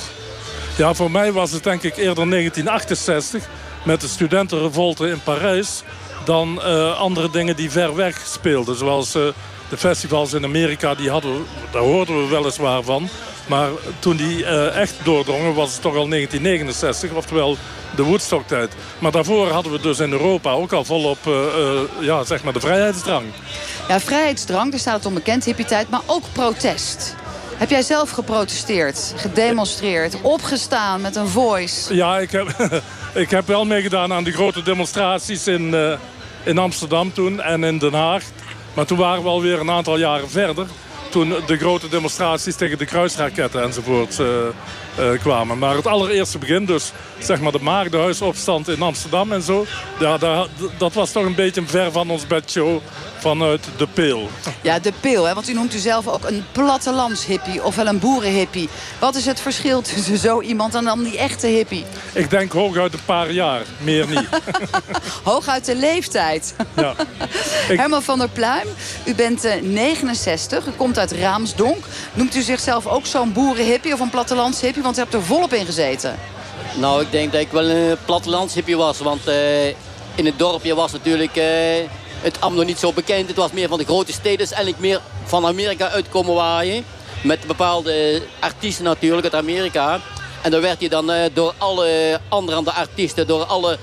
Ja, 0.76 0.94
voor 0.94 1.10
mij 1.10 1.32
was 1.32 1.50
het 1.50 1.64
denk 1.64 1.82
ik 1.82 1.96
eerder 1.96 2.30
1968 2.30 3.48
met 3.84 4.00
de 4.00 4.08
studentenrevolte 4.08 5.08
in 5.08 5.20
Parijs... 5.22 5.82
dan 6.24 6.60
uh, 6.64 6.98
andere 6.98 7.30
dingen 7.30 7.56
die 7.56 7.70
ver 7.70 7.94
weg 7.94 8.26
speelden. 8.26 8.76
Zoals 8.76 9.12
de 9.12 9.76
festivals 9.76 10.32
in 10.32 10.44
Amerika, 10.44 10.94
die 10.94 11.10
hadden, 11.10 11.46
daar 11.72 11.82
hoorden 11.82 12.22
we 12.22 12.28
weliswaar 12.28 12.82
van. 12.82 13.08
Maar 13.46 13.68
toen 13.98 14.16
die 14.16 14.38
uh, 14.38 14.76
echt 14.76 14.94
doordrongen 15.02 15.54
was 15.54 15.72
het 15.72 15.82
toch 15.82 15.96
al 15.96 16.08
1969, 16.08 17.12
oftewel 17.12 17.56
de 17.96 18.02
Woodstock-tijd. 18.02 18.72
Maar 18.98 19.12
daarvoor 19.12 19.48
hadden 19.48 19.72
we 19.72 19.80
dus 19.80 19.98
in 19.98 20.12
Europa 20.12 20.50
ook 20.50 20.72
al 20.72 20.84
volop 20.84 21.18
uh, 21.26 21.34
uh, 21.34 21.80
ja, 22.00 22.24
zeg 22.24 22.42
maar 22.42 22.52
de 22.52 22.60
vrijheidsdrang. 22.60 23.24
Ja, 23.88 24.00
vrijheidsdrang, 24.00 24.70
daar 24.70 24.80
staat 24.80 24.96
het 24.96 25.06
onbekend, 25.06 25.44
hippie-tijd, 25.44 25.90
maar 25.90 26.02
ook 26.06 26.24
protest. 26.32 27.14
Heb 27.56 27.70
jij 27.70 27.82
zelf 27.82 28.10
geprotesteerd, 28.10 29.14
gedemonstreerd, 29.16 30.20
opgestaan 30.22 31.00
met 31.00 31.16
een 31.16 31.28
voice? 31.28 31.94
Ja, 31.94 32.18
ik 32.18 32.30
heb, 32.30 32.72
ik 33.24 33.30
heb 33.30 33.46
wel 33.46 33.64
meegedaan 33.64 34.12
aan 34.12 34.24
die 34.24 34.32
grote 34.32 34.62
demonstraties 34.62 35.46
in, 35.46 35.62
uh, 35.62 35.92
in 36.42 36.58
Amsterdam 36.58 37.12
toen 37.12 37.42
en 37.42 37.64
in 37.64 37.78
Den 37.78 37.94
Haag. 37.94 38.22
Maar 38.74 38.86
toen 38.86 38.98
waren 38.98 39.22
we 39.22 39.28
alweer 39.28 39.60
een 39.60 39.70
aantal 39.70 39.98
jaren 39.98 40.30
verder 40.30 40.66
toen 41.14 41.34
de 41.46 41.56
grote 41.56 41.88
demonstraties 41.88 42.56
tegen 42.56 42.78
de 42.78 42.84
kruisraketten 42.84 43.62
enzovoort 43.62 44.18
uh, 44.18 44.26
uh, 44.98 45.20
kwamen. 45.20 45.58
Maar 45.58 45.76
het 45.76 45.86
allereerste 45.86 46.38
begin, 46.38 46.64
dus 46.64 46.92
zeg 47.18 47.40
maar 47.40 47.52
de 47.52 47.62
Maagdenhuisopstand 47.62 48.68
in 48.68 48.82
Amsterdam 48.82 49.32
en 49.32 49.42
zo... 49.42 49.66
Ja, 50.00 50.18
daar, 50.18 50.46
dat 50.78 50.92
was 50.92 51.12
toch 51.12 51.24
een 51.24 51.34
beetje 51.34 51.62
ver 51.66 51.92
van 51.92 52.10
ons 52.10 52.26
bedshow 52.26 52.80
vanuit 53.18 53.64
de 53.76 53.86
pil. 53.86 54.28
Ja, 54.60 54.78
de 54.78 54.92
pil, 55.00 55.24
hè? 55.24 55.34
want 55.34 55.48
u 55.48 55.52
noemt 55.52 55.74
u 55.74 55.78
zelf 55.78 56.08
ook 56.08 56.24
een 56.24 56.44
plattelandshippie 56.52 57.64
ofwel 57.64 57.86
een 57.86 57.98
boerenhippie. 57.98 58.68
Wat 58.98 59.14
is 59.14 59.26
het 59.26 59.40
verschil 59.40 59.82
tussen 59.82 60.18
zo 60.18 60.40
iemand 60.40 60.74
en 60.74 60.84
dan 60.84 61.02
die 61.02 61.18
echte 61.18 61.46
hippie? 61.46 61.84
Ik 62.12 62.30
denk 62.30 62.52
hooguit 62.52 62.92
een 62.92 63.04
paar 63.04 63.30
jaar, 63.30 63.62
meer 63.78 64.06
niet. 64.08 64.28
hooguit 65.24 65.64
de 65.64 65.76
leeftijd. 65.76 66.54
Ja. 66.76 66.94
Ik... 67.68 67.78
Herman 67.80 68.02
van 68.02 68.18
der 68.18 68.28
Pluim, 68.28 68.68
u 69.04 69.14
bent 69.14 69.44
uh, 69.44 69.52
69, 69.62 70.66
u 70.66 70.70
komt 70.70 70.98
uit 70.98 71.03
Raamsdonk. 71.12 71.84
Noemt 72.12 72.36
u 72.36 72.42
zichzelf 72.42 72.86
ook 72.86 73.06
zo'n 73.06 73.32
boerenhippie 73.32 73.92
of 73.92 74.00
een 74.00 74.10
plattelandshippie? 74.10 74.82
Want 74.82 74.96
u 74.96 75.00
hebt 75.00 75.14
er 75.14 75.22
volop 75.22 75.52
in 75.52 75.66
gezeten. 75.66 76.18
Nou, 76.74 77.02
ik 77.02 77.10
denk 77.10 77.32
dat 77.32 77.40
ik 77.40 77.50
wel 77.50 77.68
een 77.68 77.96
plattelandshippie 78.04 78.76
was. 78.76 78.98
Want 78.98 79.28
uh, 79.28 79.66
in 80.14 80.24
het 80.24 80.38
dorpje 80.38 80.74
was 80.74 80.92
natuurlijk 80.92 81.36
uh, 81.36 81.44
het 82.20 82.40
nog 82.40 82.64
niet 82.64 82.78
zo 82.78 82.92
bekend. 82.92 83.28
Het 83.28 83.36
was 83.36 83.52
meer 83.52 83.68
van 83.68 83.78
de 83.78 83.84
grote 83.84 84.12
steden. 84.12 84.38
Dus 84.38 84.52
eigenlijk 84.52 84.82
meer 84.82 85.00
van 85.24 85.46
Amerika 85.46 85.88
uitkomen 85.88 86.34
waaien. 86.34 86.84
Met 87.22 87.46
bepaalde 87.46 88.22
artiesten 88.40 88.84
natuurlijk 88.84 89.24
uit 89.24 89.34
Amerika. 89.34 90.00
En 90.42 90.50
dan 90.50 90.60
werd 90.60 90.80
je 90.80 90.88
dan 90.88 91.12
door 91.32 91.54
alle 91.58 92.20
andere 92.28 92.70
artiesten, 92.72 93.26
door 93.26 93.44
alle 93.44 93.78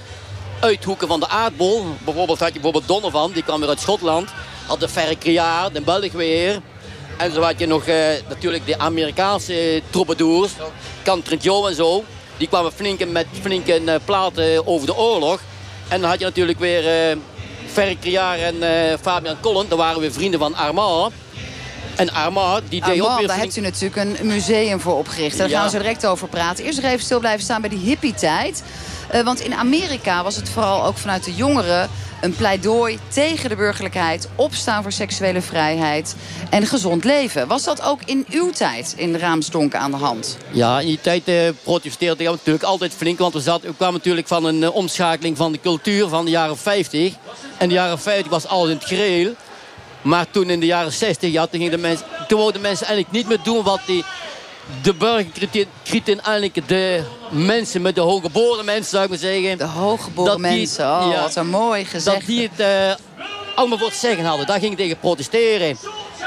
uithoeken 0.60 1.08
van 1.08 1.20
de 1.20 1.28
aardbol. 1.28 1.86
Bijvoorbeeld 2.06 2.40
had 2.40 2.48
je 2.48 2.54
bijvoorbeeld 2.54 2.88
Donovan, 2.88 3.32
die 3.32 3.44
kwam 3.44 3.60
weer 3.60 3.70
uit 3.70 3.80
Schotland. 3.80 4.30
Had 4.68 4.80
de 4.80 4.90
Ferre 4.90 5.18
Criaar, 5.18 5.72
de 5.72 5.82
Belg 5.82 6.12
weer. 6.12 6.62
En 7.22 7.34
zo 7.34 7.42
had 7.42 7.60
je 7.60 7.66
nog 7.66 7.88
uh, 7.88 7.96
natuurlijk 8.30 8.66
de 8.66 8.80
Amerikaanse 8.80 9.82
troubadours. 9.90 10.51
Country 11.04 11.38
Joe 11.38 11.70
en 11.70 11.75
zo. 11.75 12.04
Die 12.38 12.48
kwamen 12.48 12.72
flinke, 12.72 13.06
met 13.06 13.25
flinke 13.42 13.82
uh, 13.82 13.96
platen 14.06 14.68
over 14.68 14.88
de 14.88 14.96
oorlog. 14.96 15.40
En 15.88 16.01
dan 16.01 16.10
had 16.10 16.20
je 16.20 16.25
natuurlijk 16.25 16.60
weer 16.60 17.18
Ferre 17.72 18.00
Criaar 18.00 18.38
en 18.38 18.56
Fabian 19.01 19.40
Collen. 19.42 19.70
Dat 19.70 19.78
waren 19.78 20.01
weer 20.01 20.12
vrienden 20.12 20.40
van 20.40 20.56
Armand. 20.56 21.13
En 21.96 22.13
Armand, 22.13 22.62
die 22.70 22.82
deed 22.86 23.01
ook 23.01 23.18
weer... 23.18 23.28
daar 23.28 23.38
hebt 23.38 23.58
u 23.58 23.62
natuurlijk 23.62 24.20
een 24.20 24.28
museum 24.28 24.80
voor 24.80 24.98
opgericht. 24.98 25.38
Daar 25.38 25.50
gaan 25.50 25.63
we 25.63 25.70
zo 25.70 25.78
direct 25.78 26.06
over 26.06 26.28
praten. 26.28 26.66
Eerst 26.66 26.80
even 26.80 27.00
stil 27.00 27.20
blijven 27.20 27.44
staan 27.44 27.62
bij 27.62 27.70
die 27.70 27.80
hippie-tijd. 27.80 28.63
Uh, 29.13 29.22
want 29.22 29.40
in 29.40 29.54
Amerika 29.54 30.24
was 30.24 30.36
het 30.36 30.50
vooral 30.50 30.86
ook 30.86 30.98
vanuit 30.98 31.24
de 31.24 31.36
jongeren 31.36 31.90
een 32.22 32.36
pleidooi 32.36 33.00
tegen 33.08 33.50
de 33.50 33.56
burgerlijkheid, 33.56 34.30
opstaan 34.36 34.82
voor 34.82 34.92
seksuele 34.92 35.42
vrijheid 35.42 36.16
en 36.50 36.66
gezond 36.66 37.04
leven. 37.04 37.48
Was 37.48 37.63
dat 37.63 37.82
ook 37.82 38.00
in 38.06 38.25
uw 38.30 38.50
tijd 38.50 38.94
in 38.98 39.16
Raamsdonk 39.16 39.75
aan 39.75 39.92
de 39.92 39.98
hand? 39.98 40.38
Ja, 40.51 40.80
in 40.80 40.88
die 40.88 41.01
tijd 41.01 41.28
uh, 41.28 41.50
protesteerde 41.63 42.24
ik 42.24 42.30
natuurlijk 42.30 42.63
altijd 42.63 42.94
flink. 42.94 43.20
Want 43.20 43.34
we, 43.34 43.40
zat, 43.40 43.63
kwamen 43.78 43.96
natuurlijk 43.96 44.28
van 44.28 44.46
een 44.46 44.62
uh, 44.62 44.75
omschakeling 44.75 45.38
van 45.38 45.51
de 45.51 45.60
cultuur 45.60 46.08
van 46.08 46.25
de 46.25 46.32
jaren 46.32 46.58
50. 46.58 47.13
En 47.58 47.68
de 47.68 47.74
jaren 47.74 48.00
50 48.00 48.32
was 48.32 48.48
alles 48.48 48.70
in 48.70 48.75
het 48.75 48.86
gereel. 48.86 49.34
Maar 50.01 50.30
toen 50.30 50.50
in 50.50 50.60
de 50.60 50.66
jaren 50.66 50.92
60, 50.92 51.32
ja, 51.32 51.48
toen, 51.48 51.60
gingen 51.60 51.72
de 51.72 51.78
mensen, 51.78 52.06
toen 52.28 52.40
wilden 52.40 52.62
mensen 52.62 52.88
eigenlijk 52.88 53.16
niet 53.16 53.28
meer 53.28 53.44
doen 53.44 53.63
wat 53.63 53.80
die 53.86 54.04
de 54.82 54.94
burgerkritiek 54.94 55.68
eigenlijk 56.22 56.68
de 56.68 57.04
mensen 57.30 57.82
met 57.82 57.96
de 57.96 58.01
hooggeboren 58.01 58.66
mensen, 58.66 58.90
zou 58.90 59.04
ik 59.04 59.10
maar 59.10 59.18
zeggen. 59.18 59.58
De 59.58 59.63
hooggeboren 59.63 60.42
mensen, 60.42 60.86
oh, 60.86 61.08
ja, 61.12 61.22
wat 61.22 61.36
een 61.36 61.50
mooi 61.50 61.86
gezegd. 61.86 62.18
Dat 62.18 62.25
die 62.25 62.50
het 62.54 62.60
uh, 62.60 63.56
allemaal 63.56 63.78
voor 63.78 63.88
het 63.88 63.98
zeggen 63.98 64.25
hadden. 64.25 64.48
Daar 64.48 64.60
ging 64.60 64.72
ik 64.72 64.78
tegen 64.78 65.00
protesteren. 65.00 65.78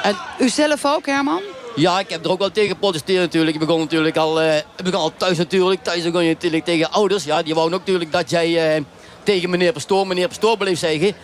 En 0.03 0.17
u 0.39 0.49
zelf 0.49 0.85
ook, 0.85 1.07
Herman? 1.07 1.43
Ja, 1.77 1.99
ik 1.99 2.11
heb 2.11 2.25
er 2.25 2.31
ook 2.31 2.39
wel 2.39 2.51
tegen 2.51 2.71
geprotesteerd 2.71 3.21
natuurlijk. 3.21 3.55
Ik 3.57 3.67
begon 3.67 3.81
natuurlijk 3.81 4.17
al, 4.17 4.43
uh, 4.43 4.57
ik 4.57 4.85
begon 4.85 5.01
al 5.01 5.13
thuis 5.17 5.37
natuurlijk. 5.37 5.83
Thuis 5.83 6.03
begon 6.03 6.25
je 6.25 6.33
natuurlijk 6.33 6.65
tegen 6.65 6.91
ouders. 6.91 7.25
Ja, 7.25 7.43
die 7.43 7.55
wouden 7.55 7.79
ook 7.79 7.87
natuurlijk 7.87 8.13
dat 8.13 8.31
jij 8.31 8.77
uh, 8.77 8.85
tegen 9.23 9.51
meneer 9.51 9.73
Pastoor, 9.73 10.07
meneer 10.07 10.29
Pastoor 10.29 10.57
bleef 10.57 10.79
zeggen. 10.79 11.15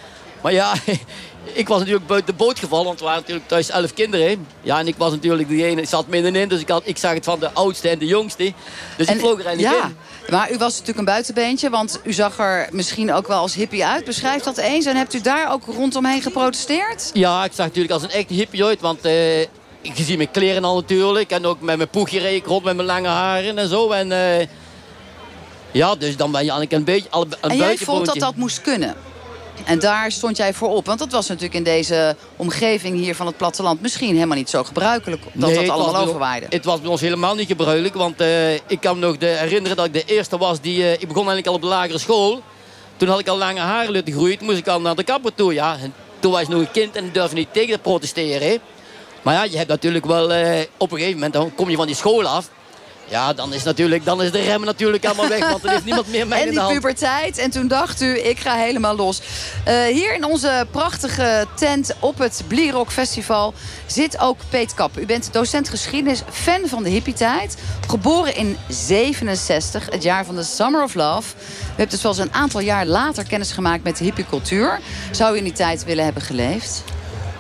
Maar 0.43 0.53
ja, 0.53 0.73
ik 1.53 1.69
was 1.69 1.79
natuurlijk 1.79 2.07
buiten 2.07 2.37
de 2.37 2.45
boot 2.45 2.59
gevallen, 2.59 2.85
want 2.85 2.99
we 2.99 3.05
waren 3.05 3.21
natuurlijk 3.21 3.49
thuis 3.49 3.71
elf 3.71 3.95
kinderen. 3.95 4.47
Ja, 4.63 4.79
en 4.79 4.87
ik 4.87 4.95
was 4.97 5.11
natuurlijk 5.11 5.49
degene, 5.49 5.81
ik 5.81 5.89
zat 5.89 6.07
middenin, 6.07 6.49
dus 6.49 6.61
ik, 6.61 6.69
had, 6.69 6.83
ik 6.85 6.99
zag 6.99 7.13
het 7.13 7.25
van 7.25 7.41
de 7.41 7.53
oudste 7.53 7.89
en 7.89 7.99
de 7.99 8.07
jongste. 8.07 8.53
Dus 8.97 9.07
ik 9.07 9.19
vloog 9.19 9.39
er 9.39 9.47
eigenlijk 9.47 9.77
ja, 9.77 9.87
in. 9.87 9.97
Maar 10.31 10.53
u 10.53 10.57
was 10.57 10.73
natuurlijk 10.73 10.99
een 10.99 11.05
buitenbeentje, 11.05 11.71
want 11.71 12.01
u 12.05 12.13
zag 12.13 12.39
er 12.39 12.69
misschien 12.73 13.13
ook 13.13 13.27
wel 13.27 13.39
als 13.39 13.55
hippie 13.55 13.85
uit. 13.85 14.05
Beschrijf 14.05 14.43
dat 14.43 14.57
eens. 14.57 14.87
En 14.87 14.97
hebt 14.97 15.15
u 15.15 15.21
daar 15.21 15.53
ook 15.53 15.63
rondomheen 15.65 16.23
geprotesteerd? 16.23 17.11
Ja, 17.13 17.45
ik 17.45 17.53
zag 17.55 17.67
natuurlijk 17.67 17.95
als 17.95 18.03
een 18.03 18.11
echte 18.11 18.35
hippie 18.35 18.65
uit, 18.65 18.81
want... 18.81 19.07
Uh, 19.07 19.41
ik 19.83 19.93
zie 19.95 20.17
mijn 20.17 20.31
kleren 20.31 20.65
al 20.65 20.75
natuurlijk. 20.75 21.31
En 21.31 21.47
ook 21.47 21.61
met 21.61 21.77
mijn 21.77 21.89
poegje 21.89 22.19
reed 22.19 22.37
ik 22.37 22.47
rond 22.47 22.65
met 22.65 22.77
mijn 22.77 22.87
lange 22.87 23.09
haren 23.09 23.59
en 23.59 23.69
zo. 23.69 23.91
En 23.91 24.11
uh, 24.11 24.47
ja, 25.73 25.95
dus 25.95 26.17
dan 26.17 26.31
ben 26.31 26.45
je 26.45 26.51
eigenlijk 26.51 26.73
een 26.73 26.85
beetje... 26.85 27.09
Een 27.11 27.51
en 27.51 27.57
jij 27.57 27.77
vond 27.77 28.07
dat 28.07 28.19
dat 28.19 28.37
moest 28.37 28.61
kunnen? 28.61 28.95
En 29.65 29.79
daar 29.79 30.13
stond 30.13 30.37
jij 30.37 30.55
voor 30.55 30.69
op. 30.69 30.87
Want 30.87 30.99
dat 30.99 31.13
was 31.13 31.29
natuurlijk 31.29 31.55
in 31.55 31.63
deze 31.63 32.17
omgeving 32.37 32.97
hier 32.97 33.15
van 33.15 33.27
het 33.27 33.37
platteland... 33.37 33.81
misschien 33.81 34.15
helemaal 34.15 34.37
niet 34.37 34.51
zo 34.51 34.65
gebruikelijk 34.65 35.23
dat 35.33 35.55
dat 35.55 35.69
allemaal 35.69 35.97
overwaaide. 35.97 36.47
Het 36.49 36.65
was 36.65 36.81
bij 36.81 36.91
ons 36.91 37.01
helemaal 37.01 37.35
niet 37.35 37.47
gebruikelijk. 37.47 37.95
Want 37.95 38.21
uh, 38.21 38.55
ik 38.55 38.81
kan 38.81 38.99
me 38.99 39.07
nog 39.07 39.17
de, 39.17 39.27
herinneren 39.27 39.77
dat 39.77 39.87
ik 39.87 39.93
de 39.93 40.05
eerste 40.05 40.39
was 40.39 40.61
die... 40.61 40.79
Uh, 40.79 40.93
ik 40.93 41.09
begon 41.09 41.29
eigenlijk 41.29 41.47
al 41.47 41.55
op 41.55 41.61
de 41.61 41.67
lagere 41.67 41.99
school. 41.99 42.43
Toen 42.97 43.09
had 43.09 43.19
ik 43.19 43.29
al 43.29 43.39
lange 43.39 43.61
haren 43.61 43.93
laten 43.93 44.13
groeien. 44.13 44.39
Moest 44.41 44.59
ik 44.59 44.69
al 44.69 44.81
naar 44.81 44.95
de 44.95 45.05
kapper 45.05 45.35
toe. 45.35 45.55
Ja. 45.55 45.77
En 45.83 45.95
toen 46.19 46.33
was 46.33 46.41
ik 46.41 46.49
nog 46.49 46.61
een 46.61 46.71
kind 46.71 46.97
en 46.97 47.11
durfde 47.13 47.37
niet 47.37 47.53
tegen 47.53 47.73
te 47.73 47.79
protesteren. 47.79 48.61
Maar 49.23 49.35
ja, 49.35 49.45
je 49.45 49.57
hebt 49.57 49.69
natuurlijk 49.69 50.07
wel... 50.07 50.33
Uh, 50.33 50.61
op 50.77 50.93
een 50.93 50.99
gegeven 50.99 51.15
moment 51.15 51.33
dan 51.33 51.55
kom 51.55 51.71
je 51.71 51.77
van 51.77 51.87
die 51.87 51.97
school 51.97 52.27
af... 52.27 52.51
Ja, 53.11 53.33
dan 53.33 53.55
is, 53.55 53.63
natuurlijk, 53.63 54.05
dan 54.05 54.23
is 54.23 54.31
de 54.31 54.41
rem 54.41 54.65
natuurlijk 54.65 55.05
allemaal 55.05 55.29
weg. 55.29 55.51
Want 55.51 55.65
er 55.65 55.73
is 55.73 55.85
niemand 55.85 56.09
meer 56.09 56.27
mee 56.27 56.47
in 56.47 56.51
de 56.51 56.61
hand. 56.61 56.69
En 56.69 56.81
die 56.81 56.91
puberteit. 56.91 57.39
En 57.39 57.51
toen 57.51 57.69
dacht 57.69 58.01
u, 58.01 58.19
ik 58.19 58.39
ga 58.39 58.55
helemaal 58.55 58.97
los. 58.97 59.21
Uh, 59.69 59.85
hier 59.85 60.15
in 60.15 60.25
onze 60.25 60.67
prachtige 60.71 61.47
tent 61.57 61.95
op 61.99 62.19
het 62.19 62.43
Blierok 62.47 62.91
Festival 62.91 63.55
zit 63.87 64.19
ook 64.19 64.39
Peet 64.49 64.75
Kap. 64.75 64.99
U 64.99 65.07
bent 65.07 65.33
docent 65.33 65.69
geschiedenis, 65.69 66.23
fan 66.31 66.61
van 66.67 66.83
de 66.83 66.89
hippietijd. 66.89 67.57
Geboren 67.89 68.37
in 68.37 68.57
67, 68.69 69.91
het 69.91 70.03
jaar 70.03 70.25
van 70.25 70.35
de 70.35 70.43
Summer 70.43 70.83
of 70.83 70.95
Love. 70.95 71.35
U 71.37 71.77
hebt 71.77 71.91
dus 71.91 72.03
wel 72.03 72.13
eens 72.13 72.21
een 72.21 72.35
aantal 72.35 72.61
jaar 72.61 72.87
later 72.87 73.25
kennis 73.25 73.53
gemaakt 73.53 73.85
met 73.85 73.97
de 73.97 74.05
hippiecultuur. 74.05 74.81
Zou 75.11 75.35
u 75.35 75.37
in 75.37 75.45
die 75.45 75.53
tijd 75.53 75.85
willen 75.85 76.05
hebben 76.05 76.23
geleefd? 76.23 76.83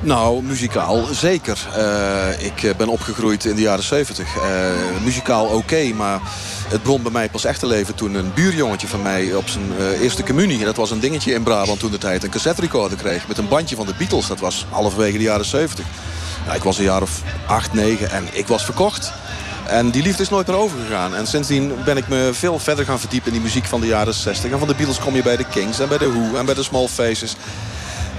Nou, 0.02 0.42
muzikaal 0.42 1.04
zeker. 1.12 1.58
Uh, 1.76 2.44
ik 2.44 2.62
eh, 2.62 2.74
ben 2.76 2.88
opgegroeid 2.88 3.44
in 3.44 3.54
de 3.54 3.62
jaren 3.62 3.84
70. 3.84 4.36
Uh, 4.36 4.42
muzikaal 5.04 5.46
oké, 5.46 5.92
maar 5.96 6.20
het 6.68 6.82
begon 6.82 7.02
bij 7.02 7.12
mij 7.12 7.28
pas 7.28 7.44
echt 7.44 7.60
te 7.60 7.66
leven... 7.66 7.94
toen 7.94 8.14
een 8.14 8.32
buurjongetje 8.34 8.86
van 8.86 9.02
mij 9.02 9.34
op 9.34 9.48
zijn 9.48 9.64
eerste 10.00 10.22
communie... 10.22 10.64
dat 10.64 10.76
was 10.76 10.90
een 10.90 11.00
dingetje 11.00 11.32
in 11.32 11.42
Brabant 11.42 11.80
toen 11.80 11.90
de 11.90 11.98
tijd... 11.98 12.24
een 12.24 12.30
cassette 12.30 12.60
recorder 12.60 12.98
kreeg 12.98 13.28
met 13.28 13.38
een 13.38 13.48
bandje 13.48 13.76
van 13.76 13.86
de 13.86 13.94
Beatles. 13.98 14.26
Dat 14.26 14.40
was 14.40 14.66
halverwege 14.70 15.18
de 15.18 15.24
jaren 15.24 15.44
70. 15.44 15.84
Nou, 16.44 16.56
ik 16.56 16.62
was 16.62 16.78
een 16.78 16.84
jaar 16.84 17.02
of 17.02 17.22
8, 17.46 17.72
9 17.72 18.10
en 18.10 18.24
ik 18.32 18.46
was 18.46 18.64
verkocht. 18.64 19.12
En 19.66 19.90
die 19.90 20.02
liefde 20.02 20.22
is 20.22 20.28
nooit 20.28 20.46
meer 20.46 20.56
overgegaan. 20.56 21.14
En 21.14 21.26
sindsdien 21.26 21.72
ben 21.84 21.96
ik 21.96 22.08
me 22.08 22.30
veel 22.32 22.58
verder 22.58 22.84
gaan 22.84 23.00
verdiepen 23.00 23.28
in 23.28 23.32
die 23.32 23.42
muziek 23.42 23.64
van 23.64 23.80
de 23.80 23.86
jaren 23.86 24.14
60. 24.14 24.50
En 24.50 24.58
van 24.58 24.68
de 24.68 24.74
Beatles 24.74 24.98
kom 24.98 25.14
je 25.14 25.22
bij 25.22 25.36
de 25.36 25.44
Kings 25.44 25.78
en 25.78 25.88
bij 25.88 25.98
de 25.98 26.12
Who 26.12 26.38
en 26.38 26.44
bij 26.44 26.54
de 26.54 26.62
Small 26.62 26.88
Faces... 26.88 27.36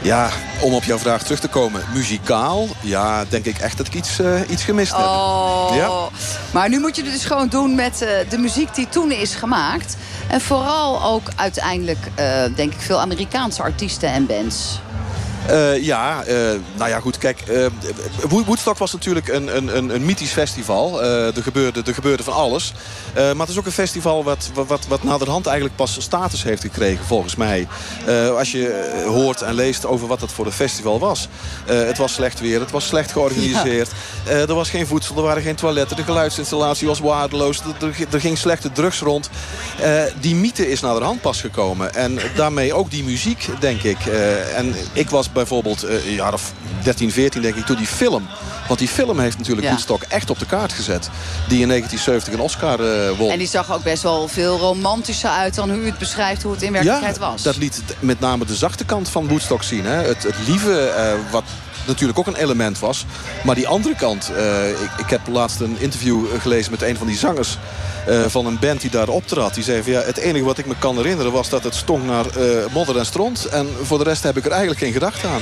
Ja, 0.02 0.30
om 0.62 0.74
op 0.74 0.84
jouw 0.84 0.98
vraag 0.98 1.24
terug 1.24 1.40
te 1.40 1.48
komen. 1.48 1.84
Muzikaal, 1.94 2.68
ja, 2.82 3.26
denk 3.30 3.46
ik 3.46 3.58
echt 3.58 3.78
dat 3.78 3.88
ik 3.88 3.94
iets, 3.94 4.20
uh, 4.20 4.40
iets 4.50 4.64
gemist 4.64 4.92
heb. 4.92 5.06
Oh, 5.06 5.72
ja. 5.74 5.90
Maar 6.52 6.70
nu 6.70 6.80
moet 6.80 6.96
je 6.96 7.02
het 7.02 7.12
dus 7.12 7.26
gewoon 7.26 7.48
doen 7.48 7.76
met 7.76 8.02
uh, 8.02 8.10
de 8.30 8.38
muziek 8.38 8.76
die 8.76 8.90
toen 8.90 9.12
is 9.12 9.36
gemaakt. 9.36 9.98
En 10.28 10.42
vooral 10.42 11.04
ook 11.04 11.28
uiteindelijk, 11.36 12.00
uh, 12.20 12.56
denk 12.56 12.74
ik, 12.74 12.82
veel 12.82 13.00
Amerikaanse 13.00 13.62
artiesten 13.62 14.10
en 14.10 14.26
bands. 14.26 14.80
Uh, 15.50 15.84
ja, 15.84 16.24
uh, 16.28 16.34
nou 16.78 16.90
ja, 16.90 17.00
goed. 17.00 17.18
Kijk, 17.18 17.44
uh, 17.50 17.66
Woodstock 18.46 18.78
was 18.78 18.94
natuurlijk 18.94 19.28
een, 19.28 19.56
een, 19.58 19.78
een, 19.78 19.96
een 19.96 20.06
mythisch 20.06 20.32
festival. 20.32 21.04
er, 21.04 21.44
gebeurde, 21.44 21.82
er 21.86 21.94
gebeurde 21.94 22.24
van 22.24 22.34
alles. 22.34 22.74
maar 23.14 23.36
het 23.36 23.50
is 23.50 23.58
ook 23.58 23.66
een 23.66 23.72
festival 23.72 24.24
wat, 24.24 24.50
wat, 24.54 24.88
wat 24.88 25.04
naderhand 25.04 25.46
eigenlijk 25.46 25.76
pas 25.76 26.02
status 26.02 26.44
heeft 26.44 26.62
gekregen, 26.62 27.06
volgens 27.06 27.36
mij. 27.36 27.68
als 28.38 28.52
je 28.52 29.04
hoort 29.08 29.42
en 29.42 29.54
leest 29.54 29.86
over 29.86 30.08
wat 30.08 30.20
dat 30.20 30.32
voor 30.32 30.46
een 30.46 30.52
festival 30.52 31.00
was. 31.00 31.28
het 31.66 31.98
was 31.98 32.14
slecht 32.14 32.40
weer, 32.40 32.60
het 32.60 32.72
was 32.72 32.88
slecht 32.88 33.12
georganiseerd. 33.12 33.92
Ja. 34.26 34.32
er 34.32 34.54
was 34.54 34.70
geen 34.70 34.88
voedsel, 34.88 35.16
er 35.16 35.22
waren 35.22 35.44
geen 35.44 35.56
toiletten. 35.56 35.98
De 35.98 36.04
geluidsinstallatie 36.04 36.88
was 36.88 37.00
waardeloos. 37.00 37.60
Er, 37.60 37.96
er 38.12 38.22
ging 38.22 38.38
slechte 38.38 38.72
drugs 38.72 39.00
rond. 39.00 39.30
die 40.20 40.36
mythe 40.36 40.70
is 40.70 40.82
naderhand 40.82 41.22
pas 41.22 41.42
gekomen. 41.42 41.94
En 41.94 42.20
daarmee 42.36 42.74
ook 42.74 42.92
die 42.92 43.04
muziek, 43.04 43.48
denk 43.60 43.84
ik. 43.84 43.98
en 44.56 44.76
ik 44.94 45.10
was 45.10 45.31
bijvoorbeeld 45.34 45.86
uh, 45.86 46.16
jaar 46.16 46.34
of 46.34 46.54
13, 46.84 47.12
14 47.12 47.42
denk 47.42 47.56
ik, 47.56 47.66
toen 47.66 47.76
die 47.76 47.86
film. 47.86 48.28
Want 48.68 48.80
die 48.80 48.88
film 48.88 49.20
heeft 49.20 49.38
natuurlijk 49.38 49.68
ja. 49.68 49.74
Woodstock 49.74 50.04
echt 50.04 50.30
op 50.30 50.40
de 50.40 50.46
kaart 50.46 50.74
gezet. 50.74 51.10
Die 51.48 51.62
in 51.62 51.68
1970 51.68 52.34
een 52.34 52.40
Oscar 52.40 52.80
uh, 52.80 53.18
won. 53.18 53.32
En 53.32 53.38
die 53.38 53.48
zag 53.48 53.74
ook 53.74 53.84
best 53.84 54.04
wel 54.04 54.28
veel 54.28 54.58
romantischer 54.58 55.30
uit 55.30 55.56
dan 55.56 55.70
hoe 55.70 55.80
u 55.80 55.86
het 55.86 55.98
beschrijft 55.98 56.44
hoe 56.44 56.52
het 56.52 56.62
in 56.62 56.72
werkelijkheid 56.72 57.16
ja, 57.16 57.32
was. 57.32 57.44
dat 57.44 57.58
liet 57.58 57.82
met 58.00 58.20
name 58.20 58.46
de 58.46 58.56
zachte 58.56 58.86
kant 58.86 59.10
van 59.10 59.28
Woodstock 59.28 59.64
zien. 59.64 59.86
Hè? 59.86 59.96
Het, 59.96 60.24
het 60.24 60.36
lieve, 60.48 60.94
uh, 60.98 61.32
wat 61.32 61.44
natuurlijk 61.88 62.20
ook 62.20 62.28
een 62.28 62.36
element 62.36 62.80
was. 62.80 63.06
Maar 63.44 63.56
die 63.56 63.68
andere 63.68 63.96
kant, 63.96 64.32
uh, 64.38 64.70
ik, 64.70 64.90
ik 64.98 65.10
heb 65.10 65.28
laatst 65.28 65.60
een 65.60 65.76
interview 65.80 66.26
gelezen 66.40 66.72
met 66.72 66.82
een 66.82 66.98
van 66.98 67.08
die 67.08 67.18
zangers... 67.18 67.58
Uh, 68.08 68.26
van 68.28 68.46
een 68.46 68.60
band 68.60 68.82
die 68.82 68.90
daar 68.90 69.08
optrad. 69.08 69.54
Die 69.54 69.64
zei 69.64 69.84
van 69.84 69.92
ja, 69.92 70.02
het 70.02 70.18
enige 70.18 70.46
wat 70.46 70.58
ik 70.58 70.66
me 70.66 70.76
kan 70.80 70.96
herinneren 70.96 71.32
was 71.32 71.50
dat 71.50 71.64
het 71.64 71.76
stonk 71.76 72.04
naar 72.04 72.26
uh, 72.38 72.66
modder 72.74 72.98
en 72.98 73.06
stront. 73.06 73.46
En 73.46 73.70
voor 73.82 73.98
de 73.98 74.04
rest 74.04 74.24
heb 74.24 74.38
ik 74.38 74.46
er 74.46 74.52
eigenlijk 74.52 74.80
geen 74.80 74.94
gedachte 74.94 75.28
aan. 75.28 75.42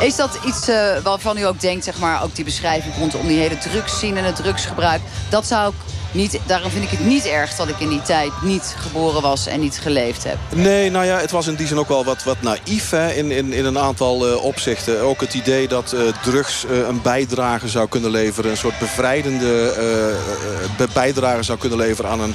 Is 0.00 0.16
dat 0.16 0.38
iets 0.44 0.68
uh, 0.68 0.96
waarvan 1.02 1.38
u 1.38 1.42
ook 1.42 1.60
denkt, 1.60 1.84
zeg 1.84 1.98
maar, 1.98 2.22
ook 2.22 2.34
die 2.34 2.44
beschrijving 2.44 2.94
rondom 2.98 3.26
die 3.26 3.38
hele 3.38 3.58
drugsscene 3.58 4.18
en 4.18 4.24
het 4.24 4.36
drugsgebruik. 4.36 5.00
Dat 5.28 5.46
zou 5.46 5.72
niet, 6.16 6.38
daarom 6.46 6.70
vind 6.70 6.84
ik 6.84 6.90
het 6.90 7.04
niet 7.04 7.24
erg 7.24 7.54
dat 7.54 7.68
ik 7.68 7.78
in 7.78 7.88
die 7.88 8.02
tijd 8.02 8.32
niet 8.42 8.74
geboren 8.78 9.22
was 9.22 9.46
en 9.46 9.60
niet 9.60 9.78
geleefd 9.78 10.24
heb. 10.24 10.36
Nee, 10.54 10.90
nou 10.90 11.04
ja, 11.04 11.18
het 11.18 11.30
was 11.30 11.46
in 11.46 11.54
die 11.54 11.66
zin 11.66 11.78
ook 11.78 11.88
wel 11.88 12.04
wat, 12.04 12.24
wat 12.24 12.42
naïef 12.42 12.90
hè, 12.90 13.12
in, 13.12 13.30
in, 13.30 13.52
in 13.52 13.64
een 13.64 13.78
aantal 13.78 14.28
uh, 14.28 14.44
opzichten. 14.44 15.00
Ook 15.00 15.20
het 15.20 15.34
idee 15.34 15.68
dat 15.68 15.92
uh, 15.94 16.00
drugs 16.22 16.64
uh, 16.64 16.86
een 16.86 17.02
bijdrage 17.02 17.68
zou 17.68 17.88
kunnen 17.88 18.10
leveren. 18.10 18.50
Een 18.50 18.56
soort 18.56 18.78
bevrijdende 18.78 19.74
bijdrage 20.92 21.42
zou 21.42 21.58
kunnen 21.58 21.78
leveren 21.78 22.10
aan 22.10 22.20
een 22.20 22.34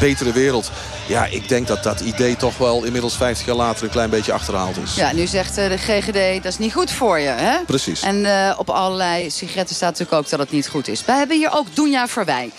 betere 0.00 0.32
wereld. 0.32 0.70
Ja, 1.06 1.24
ik 1.24 1.48
denk 1.48 1.66
dat 1.66 1.82
dat 1.82 2.00
idee 2.00 2.36
toch 2.36 2.58
wel 2.58 2.84
inmiddels 2.84 3.16
50 3.16 3.46
jaar 3.46 3.56
later 3.56 3.84
een 3.84 3.90
klein 3.90 4.10
beetje 4.10 4.32
achterhaald 4.32 4.76
is. 4.76 4.94
Ja, 4.94 5.12
nu 5.12 5.26
zegt 5.26 5.54
de 5.54 5.78
GGD 5.78 6.42
dat 6.42 6.52
is 6.52 6.58
niet 6.58 6.72
goed 6.72 6.90
voor 6.90 7.18
je. 7.18 7.28
Hè? 7.28 7.64
Precies. 7.66 8.02
En 8.02 8.26
op 8.58 8.70
allerlei 8.70 9.30
sigaretten 9.30 9.74
staat 9.74 9.90
natuurlijk 9.90 10.18
ook 10.18 10.30
dat 10.30 10.38
het 10.38 10.50
niet 10.50 10.68
goed 10.68 10.88
is. 10.88 11.04
Wij 11.04 11.16
hebben 11.16 11.36
hier 11.36 11.52
ook 11.52 11.74
Doenja 11.74 12.08
Verwij. 12.08 12.50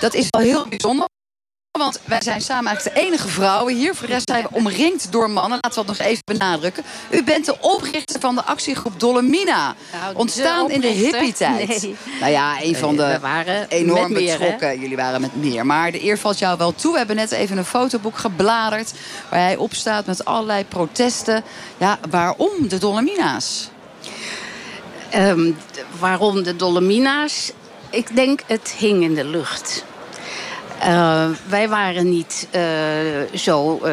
Dat 0.00 0.14
is 0.14 0.26
wel 0.28 0.42
heel 0.42 0.66
bijzonder. 0.68 1.06
Want 1.78 2.00
wij 2.04 2.22
zijn 2.22 2.40
samen 2.40 2.66
eigenlijk 2.66 2.96
de 2.96 3.02
enige 3.06 3.28
vrouwen 3.28 3.74
hier. 3.74 3.94
Voor 3.94 4.06
de 4.06 4.12
rest 4.12 4.30
zijn 4.30 4.42
we 4.42 4.48
omringd 4.52 5.12
door 5.12 5.30
mannen. 5.30 5.58
Laten 5.60 5.80
we 5.80 5.86
dat 5.86 5.98
nog 5.98 6.06
even 6.06 6.22
benadrukken. 6.24 6.84
U 7.10 7.24
bent 7.24 7.44
de 7.44 7.60
oprichter 7.60 8.20
van 8.20 8.34
de 8.34 8.44
actiegroep 8.44 9.00
Dolomina. 9.00 9.74
Nou, 9.92 10.16
Ontstaan 10.16 10.70
in 10.70 10.80
de 10.80 10.86
hippie-tijd. 10.86 11.68
Nee. 11.68 11.96
Nou 12.20 12.32
ja, 12.32 12.62
een 12.62 12.76
van 12.76 12.96
de 12.96 13.18
waren 13.20 13.68
enorm 13.68 14.12
betrokken. 14.12 14.80
Jullie 14.80 14.96
waren 14.96 15.20
met 15.20 15.36
meer. 15.36 15.66
Maar 15.66 15.92
de 15.92 16.04
eer 16.04 16.18
valt 16.18 16.38
jou 16.38 16.58
wel 16.58 16.74
toe. 16.74 16.92
We 16.92 16.98
hebben 16.98 17.16
net 17.16 17.30
even 17.30 17.58
een 17.58 17.64
fotoboek 17.64 18.18
gebladerd. 18.18 18.92
Waar 19.30 19.40
hij 19.40 19.56
op 19.56 19.74
staat 19.74 20.06
met 20.06 20.24
allerlei 20.24 20.64
protesten. 20.64 21.44
Ja, 21.78 21.98
waarom 22.10 22.68
de 22.68 22.78
Dolomina's? 22.78 23.68
Um, 25.14 25.56
waarom 25.98 26.42
de 26.42 26.56
Dolomina's? 26.56 27.52
Ik 27.90 28.16
denk 28.16 28.40
het 28.46 28.74
hing 28.78 29.02
in 29.02 29.14
de 29.14 29.24
lucht. 29.24 29.84
Uh, 30.82 31.26
wij 31.48 31.68
waren 31.68 32.10
niet 32.10 32.48
uh, 32.54 32.60
zo 33.34 33.80
uh, 33.84 33.92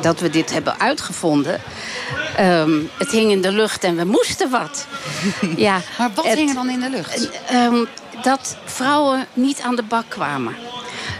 dat 0.00 0.20
we 0.20 0.30
dit 0.30 0.52
hebben 0.52 0.80
uitgevonden. 0.80 1.60
Um, 2.40 2.90
het 2.98 3.10
hing 3.10 3.30
in 3.30 3.42
de 3.42 3.52
lucht 3.52 3.84
en 3.84 3.96
we 3.96 4.04
moesten 4.04 4.50
wat. 4.50 4.86
ja, 5.56 5.80
maar 5.98 6.10
wat 6.14 6.24
hing 6.24 6.48
er 6.48 6.54
dan 6.54 6.70
in 6.70 6.80
de 6.80 6.90
lucht? 6.90 7.30
Um, 7.52 7.86
dat 8.22 8.56
vrouwen 8.64 9.26
niet 9.32 9.60
aan 9.60 9.76
de 9.76 9.82
bak 9.82 10.04
kwamen. 10.08 10.56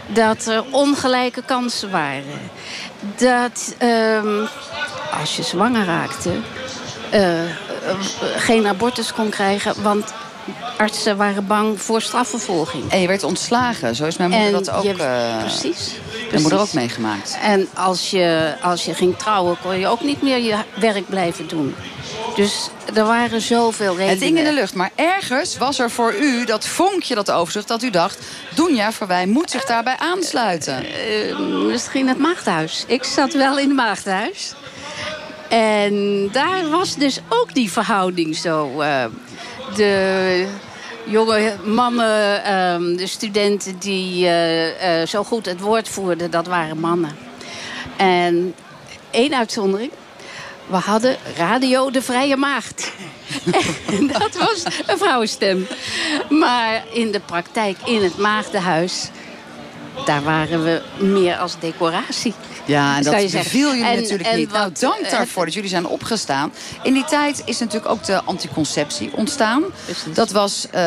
Dat 0.07 0.45
er 0.45 0.63
ongelijke 0.71 1.41
kansen 1.41 1.91
waren. 1.91 2.51
Dat 3.17 3.75
um, 3.81 4.47
als 5.19 5.35
je 5.35 5.43
zwanger 5.43 5.85
raakte... 5.85 6.31
geen 8.35 8.67
abortus 8.67 9.13
kon 9.13 9.29
krijgen, 9.29 9.81
want 9.81 10.13
artsen 10.77 11.17
waren 11.17 11.47
bang 11.47 11.81
voor 11.81 12.01
strafvervolging. 12.01 12.91
En 12.91 12.99
je 12.99 13.07
werd 13.07 13.23
ontslagen. 13.23 13.95
Zo 13.95 14.05
is 14.05 14.17
mijn 14.17 14.29
moeder 14.29 14.51
dat 14.51 14.69
ook. 14.69 14.83
Je, 14.83 14.93
uh, 14.93 15.39
precies. 15.39 15.91
Mijn 16.29 16.41
moeder 16.41 16.59
ook 16.59 16.73
meegemaakt. 16.73 17.37
En 17.41 17.67
als 17.73 18.09
je, 18.09 18.53
als 18.61 18.85
je 18.85 18.93
ging 18.93 19.17
trouwen, 19.17 19.57
kon 19.61 19.79
je 19.79 19.87
ook 19.87 20.01
niet 20.01 20.21
meer 20.21 20.37
je 20.37 20.55
werk 20.79 21.09
blijven 21.09 21.47
doen. 21.47 21.75
Dus 22.35 22.69
er 22.93 23.05
waren 23.05 23.41
zoveel 23.41 23.91
redenen. 23.91 24.09
Het 24.09 24.19
ding 24.19 24.37
in 24.37 24.43
de 24.43 24.53
lucht. 24.53 24.73
Maar 24.73 24.91
ergens 24.95 25.57
was 25.57 25.79
er 25.79 25.91
voor 25.91 26.15
u 26.15 26.45
dat 26.45 26.65
vonkje 26.65 27.15
dat 27.15 27.31
overzicht 27.31 27.67
dat 27.67 27.83
u 27.83 27.89
dacht... 27.89 28.19
Doenja 28.55 28.91
wij 29.07 29.25
moet 29.25 29.51
zich 29.51 29.65
daarbij 29.65 29.97
aansluiten. 29.97 30.85
Uh, 30.85 31.39
misschien 31.65 32.07
het 32.07 32.17
maagdhuis. 32.17 32.83
Ik 32.87 33.03
zat 33.03 33.33
wel 33.33 33.59
in 33.59 33.67
het 33.67 33.75
maagdhuis. 33.75 34.53
En 35.49 36.27
daar 36.31 36.69
was 36.69 36.95
dus 36.95 37.19
ook 37.29 37.53
die 37.53 37.71
verhouding 37.71 38.35
zo... 38.35 38.83
De 39.75 40.47
jonge 41.05 41.55
mannen, 41.63 42.43
ehm, 42.43 42.95
de 42.95 43.07
studenten 43.07 43.79
die 43.79 44.25
eh, 44.25 45.01
eh, 45.01 45.07
zo 45.07 45.23
goed 45.23 45.45
het 45.45 45.59
woord 45.59 45.89
voerden, 45.89 46.31
dat 46.31 46.47
waren 46.47 46.79
mannen. 46.79 47.17
En 47.97 48.55
één 49.11 49.33
uitzondering. 49.33 49.91
We 50.67 50.75
hadden 50.75 51.17
Radio 51.37 51.91
de 51.91 52.01
Vrije 52.01 52.37
Maagd. 52.37 52.91
en 53.97 54.07
dat 54.07 54.37
was 54.37 54.63
een 54.85 54.97
vrouwenstem. 54.97 55.67
Maar 56.29 56.83
in 56.91 57.11
de 57.11 57.19
praktijk, 57.19 57.77
in 57.85 58.03
het 58.03 58.17
maagdenhuis... 58.17 59.09
daar 60.05 60.23
waren 60.23 60.63
we 60.63 60.81
meer 60.97 61.35
als 61.35 61.59
decoratie. 61.59 62.33
Ja, 62.69 62.97
en 62.97 63.03
dat 63.03 63.31
beviel 63.31 63.75
jullie 63.75 64.01
natuurlijk 64.01 64.35
niet. 64.35 64.51
nou, 64.51 64.71
dank 64.79 64.99
eh, 64.99 65.11
daarvoor 65.11 65.45
dat 65.45 65.53
jullie 65.53 65.69
zijn 65.69 65.87
opgestaan. 65.87 66.51
In 66.83 66.93
die 66.93 67.05
tijd 67.05 67.41
is 67.45 67.59
natuurlijk 67.59 67.91
ook 67.91 68.03
de 68.03 68.21
anticonceptie 68.23 69.11
ontstaan. 69.15 69.63
Dat 70.13 70.31
was 70.31 70.67
uh, 70.67 70.81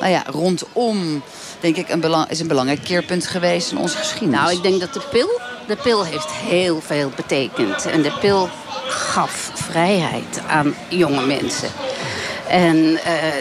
nou 0.00 0.08
ja, 0.08 0.22
rondom, 0.26 1.22
denk 1.60 1.76
ik, 1.76 1.88
een 1.88 2.26
is 2.28 2.40
een 2.40 2.48
belangrijk 2.48 2.84
keerpunt 2.84 3.26
geweest 3.26 3.70
in 3.70 3.78
onze 3.78 3.96
geschiedenis. 3.96 4.40
Nou, 4.40 4.56
ik 4.56 4.62
denk 4.62 4.80
dat 4.80 4.92
de 4.92 5.02
pil, 5.10 5.40
de 5.66 5.76
pil 5.76 6.04
heeft 6.04 6.30
heel 6.30 6.80
veel 6.80 7.12
betekend. 7.16 7.86
En 7.86 8.02
de 8.02 8.12
pil 8.20 8.48
gaf 8.88 9.50
vrijheid 9.54 10.40
aan 10.48 10.74
jonge 10.88 11.26
mensen. 11.26 11.68
En 12.48 12.76
uh, 12.76 12.98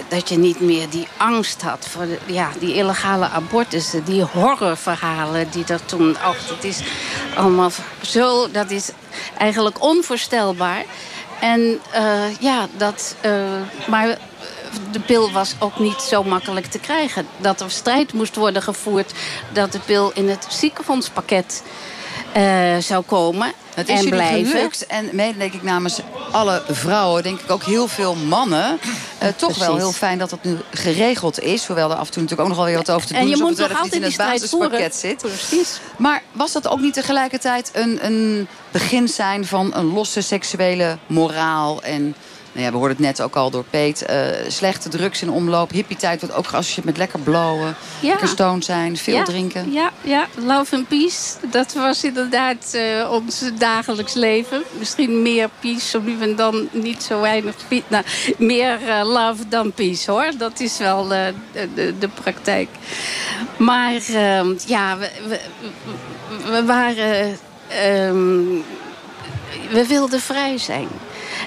dat 0.08 0.30
je 0.30 0.38
niet 0.38 0.60
meer 0.60 0.90
die 0.90 1.08
angst 1.18 1.62
had 1.62 1.88
voor 1.90 2.08
ja, 2.26 2.50
die 2.60 2.74
illegale 2.74 3.30
abortussen. 3.30 4.04
Die 4.04 4.24
horrorverhalen 4.24 5.50
die 5.52 5.64
er 5.68 5.86
toen... 5.86 6.10
Oh, 6.10 6.48
dat 6.48 6.64
is 6.64 6.80
allemaal 7.36 7.72
zo... 8.02 8.52
Dat 8.52 8.72
is 8.72 8.90
eigenlijk 9.38 9.82
onvoorstelbaar. 9.84 10.84
En 11.40 11.80
uh, 11.96 12.36
ja, 12.40 12.68
dat... 12.78 13.16
Uh, 13.26 13.32
maar 13.88 14.18
de 14.92 15.00
pil 15.00 15.32
was 15.32 15.56
ook 15.60 15.80
niet 15.80 16.02
zo 16.02 16.24
makkelijk 16.24 16.66
te 16.66 16.80
krijgen. 16.80 17.28
Dat 17.38 17.62
er 17.62 17.72
strijd 17.72 18.14
moest 18.14 18.36
worden 18.36 18.62
gevoerd 18.62 19.14
dat 19.54 19.72
de 19.72 19.80
pil 19.80 20.12
in 20.14 20.30
het 20.30 20.46
ziekenfondspakket 20.50 21.64
uh, 22.38 22.78
zou 22.78 23.04
komen. 23.04 23.54
Het 23.76 23.90
is 23.90 24.04
en 24.04 24.10
blijven. 24.10 24.52
gelukt. 24.52 24.86
En 24.86 25.10
mede 25.12 25.38
denk 25.38 25.54
ik 25.54 25.64
namens 25.64 26.00
alle 26.32 26.64
vrouwen, 26.70 27.24
denk 27.24 27.40
ik 27.40 27.52
ook 27.52 27.64
heel 27.64 27.88
veel 27.88 28.16
mannen. 28.16 28.80
Uh, 29.24 29.30
toch 29.36 29.58
wel 29.58 29.76
heel 29.76 29.92
fijn 29.92 30.18
dat 30.18 30.30
dat 30.30 30.44
nu 30.44 30.58
geregeld 30.72 31.40
is. 31.40 31.66
Hoewel 31.66 31.92
er 31.92 31.98
af 31.98 32.08
en 32.08 32.14
toe 32.14 32.22
natuurlijk 32.22 32.50
ook 32.50 32.56
nog 32.56 32.58
wel 32.58 32.66
weer 32.66 32.86
wat 32.86 32.92
over 32.92 33.08
te 33.08 33.14
doen 33.14 33.22
is. 33.22 33.32
En 33.32 33.38
je 33.38 33.44
moet 33.44 33.58
nog 33.58 33.76
altijd 33.76 33.94
in 33.94 34.04
het 34.04 34.18
basispakket 34.18 34.96
zit. 34.96 35.18
Precies. 35.18 35.80
Maar 35.98 36.24
was 36.32 36.52
dat 36.52 36.68
ook 36.68 36.80
niet 36.80 36.94
tegelijkertijd 36.94 37.72
een, 37.74 38.06
een 38.06 38.48
begin 38.72 39.08
zijn 39.08 39.46
van 39.46 39.72
een 39.76 39.94
losse 39.94 40.22
seksuele 40.22 40.98
moraal 41.08 41.82
en 41.84 42.16
nou 42.56 42.68
ja, 42.68 42.72
we 42.72 42.78
hoorden 42.78 42.98
het 42.98 43.06
net 43.06 43.22
ook 43.22 43.36
al 43.36 43.50
door 43.50 43.64
Peet. 43.70 44.06
Uh, 44.10 44.26
slechte 44.48 44.90
drugs 44.90 45.22
in 45.22 45.30
omloop. 45.30 45.72
Hippie-tijd 45.72 46.20
wordt 46.22 46.36
ook 46.36 46.48
geassocieerd 46.48 46.86
met 46.86 46.98
lekker 46.98 47.20
blowen. 47.20 47.76
Ja. 48.00 48.10
Lekker 48.10 48.28
stoned 48.28 48.66
zijn, 48.66 48.98
veel 48.98 49.24
drinken. 49.24 49.72
Ja, 49.72 49.92
ja, 50.02 50.28
love 50.36 50.76
and 50.76 50.88
peace. 50.88 51.34
Dat 51.52 51.74
was 51.74 52.04
inderdaad 52.04 52.72
uh, 52.76 53.12
ons 53.12 53.44
dagelijks 53.58 54.14
leven. 54.14 54.64
Misschien 54.80 55.22
meer 55.22 55.50
peace, 55.60 56.00
nu 56.02 56.22
en 56.22 56.36
dan 56.36 56.68
niet 56.72 57.04
zo 57.04 57.22
weinig 57.22 57.56
peace. 57.68 57.84
Nou, 57.88 58.04
meer 58.38 58.80
uh, 58.82 59.02
love 59.04 59.48
dan 59.48 59.72
peace, 59.72 60.12
hoor. 60.12 60.32
Dat 60.38 60.60
is 60.60 60.78
wel 60.78 61.08
de, 61.08 61.34
de, 61.74 61.98
de, 62.00 62.08
praktijk. 62.08 62.70
Maar 63.58 64.02
ehm, 64.14 64.54
ja, 64.66 64.98
we, 64.98 65.12
we, 65.28 65.40
we 66.52 66.66
waren... 66.66 67.38
Um, 67.86 68.64
we 69.70 69.88
wilden 69.88 70.20
vrij 70.20 70.58
zijn. 70.58 70.88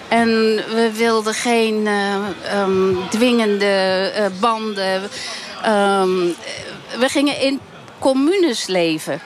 En 0.09 0.29
we 0.75 0.91
wilden 0.95 1.35
geen 1.35 1.87
uh, 1.87 2.61
um, 2.61 2.99
dwingende 3.11 4.13
uh, 4.19 4.41
banden. 4.41 5.03
Um, 5.67 6.35
we 6.99 7.09
gingen 7.09 7.41
in 7.41 7.61
communes 7.99 8.67
leven. 8.67 9.21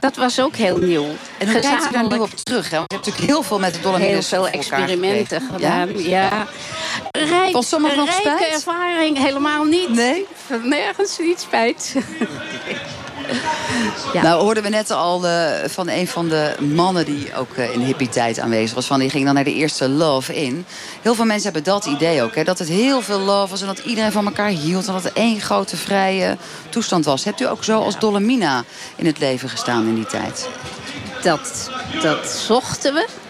Dat 0.00 0.16
was 0.16 0.40
ook 0.40 0.56
heel 0.56 0.76
nieuw. 0.76 1.06
En 1.38 1.52
hoe 1.52 1.60
kijkt 1.60 1.86
u 1.86 1.92
daar 1.92 2.08
nu 2.08 2.18
op 2.18 2.30
terug? 2.30 2.70
Hè? 2.70 2.76
Want 2.76 2.90
je 2.90 2.96
hebt 2.96 3.06
natuurlijk 3.06 3.32
heel 3.32 3.42
veel 3.42 3.58
met 3.58 3.74
de 3.74 3.80
Dolomieten 3.80 4.14
Heel 4.14 4.22
veel 4.22 4.48
experimenten 4.48 5.42
gedaan, 5.52 5.98
ja. 5.98 6.22
ja. 6.22 6.46
Rijk, 7.10 7.52
Van 7.52 7.62
sommige 7.62 7.96
nog 7.96 8.22
rijke 8.22 8.46
ervaring, 8.46 9.18
helemaal 9.18 9.64
niet. 9.64 9.88
Nee? 9.88 10.26
Nergens 10.62 11.18
niet 11.18 11.40
spijt. 11.40 11.94
Ja. 14.12 14.22
Nou 14.22 14.42
hoorden 14.42 14.62
we 14.62 14.68
net 14.68 14.90
al 14.90 15.24
uh, 15.24 15.46
van 15.66 15.88
een 15.88 16.08
van 16.08 16.28
de 16.28 16.54
mannen 16.74 17.04
die 17.04 17.34
ook 17.36 17.56
uh, 17.56 17.72
in 17.72 17.78
de 17.78 17.84
hippie-tijd 17.84 18.38
aanwezig 18.38 18.74
was. 18.74 18.86
Van, 18.86 18.98
die 18.98 19.10
ging 19.10 19.24
dan 19.24 19.34
naar 19.34 19.44
de 19.44 19.54
eerste 19.54 19.88
love 19.88 20.34
in. 20.34 20.66
Heel 21.02 21.14
veel 21.14 21.24
mensen 21.24 21.52
hebben 21.52 21.72
dat 21.72 21.84
idee 21.84 22.22
ook. 22.22 22.34
Hè, 22.34 22.44
dat 22.44 22.58
het 22.58 22.68
heel 22.68 23.02
veel 23.02 23.18
love 23.18 23.50
was 23.50 23.60
en 23.60 23.66
dat 23.66 23.78
iedereen 23.78 24.12
van 24.12 24.26
elkaar 24.26 24.48
hield. 24.48 24.86
En 24.86 24.92
dat 24.92 25.04
het 25.04 25.12
één 25.12 25.40
grote 25.40 25.76
vrije 25.76 26.36
toestand 26.68 27.04
was. 27.04 27.24
Hebt 27.24 27.40
u 27.40 27.46
ook 27.46 27.64
zo 27.64 27.80
als 27.80 27.98
Dolomina 27.98 28.64
in 28.96 29.06
het 29.06 29.18
leven 29.18 29.48
gestaan 29.48 29.86
in 29.86 29.94
die 29.94 30.06
tijd? 30.06 30.48
Dat, 31.22 31.70
dat 32.02 32.28
zochten 32.28 32.94
we. 32.94 33.23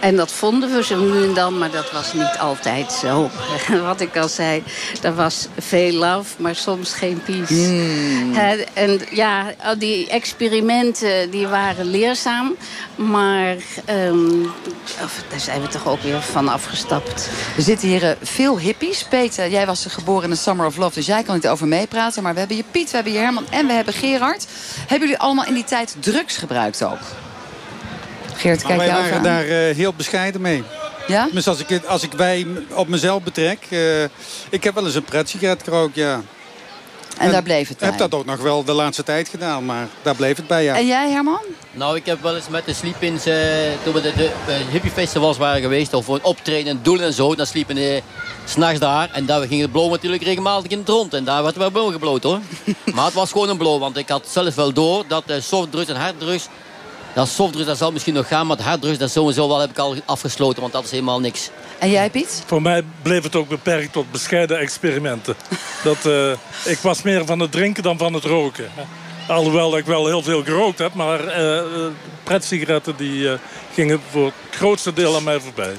En 0.00 0.16
dat 0.16 0.32
vonden 0.32 0.74
we 0.74 0.82
zo 0.82 0.98
nu 0.98 1.24
en 1.24 1.34
dan, 1.34 1.58
maar 1.58 1.70
dat 1.70 1.92
was 1.92 2.12
niet 2.12 2.36
altijd 2.38 2.92
zo. 2.92 3.30
Wat 3.82 4.00
ik 4.00 4.16
al 4.16 4.28
zei, 4.28 4.62
er 5.02 5.14
was 5.14 5.48
veel 5.58 5.92
love, 5.92 6.42
maar 6.42 6.54
soms 6.54 6.92
geen 6.92 7.22
peace. 7.22 7.54
Hmm. 7.54 8.34
En 8.74 9.00
ja, 9.10 9.54
al 9.62 9.78
die 9.78 10.08
experimenten 10.08 11.30
die 11.30 11.46
waren 11.46 11.90
leerzaam. 11.90 12.56
Maar 12.94 13.56
ehm, 13.84 14.42
of, 15.02 15.22
daar 15.28 15.40
zijn 15.40 15.60
we 15.60 15.68
toch 15.68 15.88
ook 15.88 16.02
weer 16.02 16.22
van 16.22 16.48
afgestapt. 16.48 17.30
Er 17.56 17.62
zitten 17.62 17.88
hier 17.88 18.04
eh, 18.04 18.16
veel 18.22 18.58
hippies. 18.58 19.04
Peter, 19.04 19.48
jij 19.48 19.66
was 19.66 19.86
geboren 19.88 20.24
in 20.24 20.30
de 20.30 20.36
Summer 20.36 20.66
of 20.66 20.76
Love, 20.76 20.94
dus 20.94 21.06
jij 21.06 21.22
kan 21.22 21.34
niet 21.34 21.48
over 21.48 21.66
meepraten. 21.66 22.22
Maar 22.22 22.32
we 22.32 22.38
hebben 22.38 22.56
hier 22.56 22.66
Piet, 22.70 22.90
we 22.90 22.94
hebben 22.94 23.12
hier 23.12 23.22
Herman 23.22 23.46
en 23.50 23.66
we 23.66 23.72
hebben 23.72 23.94
Gerard. 23.94 24.46
Hebben 24.78 25.08
jullie 25.08 25.22
allemaal 25.22 25.46
in 25.46 25.54
die 25.54 25.64
tijd 25.64 25.96
drugs 26.00 26.36
gebruikt 26.36 26.84
ook? 26.84 26.98
Geert, 28.40 28.62
Maar 28.62 28.76
kijk 28.76 28.88
wij 28.90 29.00
waren 29.00 29.16
aan. 29.16 29.22
daar 29.22 29.44
eh, 29.44 29.76
heel 29.76 29.92
bescheiden 29.96 30.40
mee. 30.40 30.62
Ja? 31.06 31.28
Dus 31.32 31.48
als 31.48 31.58
ik, 31.64 31.84
als 31.86 32.02
ik 32.02 32.12
wij 32.12 32.46
op 32.74 32.88
mezelf 32.88 33.22
betrek... 33.22 33.58
eh, 33.70 34.02
ik 34.50 34.64
heb 34.64 34.74
wel 34.74 34.84
eens 34.84 34.94
een 34.94 35.04
pretsigaret 35.04 35.62
gerookt, 35.62 35.94
ja. 35.94 36.20
En 37.18 37.30
daar 37.32 37.42
bleef 37.42 37.68
het 37.68 37.76
Ik 37.76 37.82
heb 37.82 37.90
bij. 37.96 38.08
dat 38.08 38.14
ook 38.20 38.24
nog 38.26 38.40
wel 38.40 38.64
de 38.64 38.72
laatste 38.72 39.02
tijd 39.02 39.28
gedaan, 39.28 39.64
maar 39.64 39.86
daar 40.02 40.14
bleef 40.14 40.36
het 40.36 40.46
bij, 40.46 40.64
ja. 40.64 40.76
En 40.76 40.86
jij, 40.86 41.10
Herman? 41.10 41.40
Nou, 41.72 41.96
ik 41.96 42.06
heb 42.06 42.22
wel 42.22 42.36
eens 42.36 42.48
met 42.48 42.64
de 42.64 42.72
sleep-ins, 42.74 43.26
eh, 43.26 43.36
toen 43.82 43.92
we 43.94 44.00
de, 44.00 44.12
de, 44.16 44.30
de 44.46 44.52
hippie-festivals 44.70 45.36
waren 45.36 45.60
geweest... 45.60 45.94
of 45.94 46.04
voor 46.04 46.14
een 46.14 46.24
optreden 46.24 46.70
en 46.70 46.80
doelen 46.82 47.06
en 47.06 47.12
zo, 47.12 47.34
dan 47.34 47.46
sliepen 47.46 47.74
we 47.74 48.02
s'nachts 48.44 48.78
daar. 48.78 49.10
En 49.12 49.26
daar 49.26 49.46
ging 49.46 49.60
het 49.60 49.72
blow 49.72 49.90
natuurlijk 49.90 50.22
regelmatig 50.22 50.70
in 50.70 50.78
het 50.78 50.88
rond. 50.88 51.14
En 51.14 51.24
daar 51.24 51.42
werd 51.42 51.56
wel 51.56 51.70
blow 51.70 51.92
gebloot, 51.92 52.22
hoor. 52.22 52.38
maar 52.94 53.04
het 53.04 53.14
was 53.14 53.32
gewoon 53.32 53.48
een 53.48 53.56
blow, 53.58 53.80
want 53.80 53.96
ik 53.96 54.08
had 54.08 54.26
zelf 54.28 54.54
wel 54.54 54.72
door... 54.72 55.04
dat 55.08 55.22
eh, 55.26 55.36
softdrugs 55.40 55.88
en 55.88 55.96
harddrugs... 55.96 56.48
Dat 57.14 57.28
softdrugs, 57.28 57.66
dat 57.66 57.78
zal 57.78 57.92
misschien 57.92 58.14
nog 58.14 58.28
gaan, 58.28 58.46
maar 58.46 58.56
het 58.56 58.66
harddrugs, 58.66 58.98
dat 58.98 59.10
sowieso 59.10 59.48
wel 59.48 59.60
heb 59.60 59.70
ik 59.70 59.78
al 59.78 59.96
afgesloten, 60.04 60.60
want 60.60 60.72
dat 60.72 60.84
is 60.84 60.90
helemaal 60.90 61.20
niks. 61.20 61.50
En 61.78 61.90
jij, 61.90 62.10
Piet? 62.10 62.42
Voor 62.46 62.62
mij 62.62 62.84
bleef 63.02 63.22
het 63.22 63.36
ook 63.36 63.48
beperkt 63.48 63.92
tot 63.92 64.10
bescheiden 64.10 64.58
experimenten. 64.58 65.34
Dat, 65.84 66.06
eh, 66.06 66.30
ik 66.64 66.78
was 66.78 67.02
meer 67.02 67.26
van 67.26 67.38
het 67.38 67.52
drinken 67.52 67.82
dan 67.82 67.98
van 67.98 68.14
het 68.14 68.24
roken. 68.24 68.70
Alhoewel 69.28 69.76
ik 69.76 69.84
wel 69.84 70.06
heel 70.06 70.22
veel 70.22 70.42
gerookt 70.44 70.78
heb, 70.78 70.94
maar 70.94 71.26
eh 71.26 71.58
eh, 71.58 71.64
pretsigaretten 72.24 72.96
die, 72.96 73.32
eh, 73.32 73.38
gingen 73.74 74.00
voor 74.10 74.24
het 74.24 74.56
grootste 74.56 74.92
deel 74.92 75.16
aan 75.16 75.24
mij 75.24 75.40
voorbij. 75.40 75.74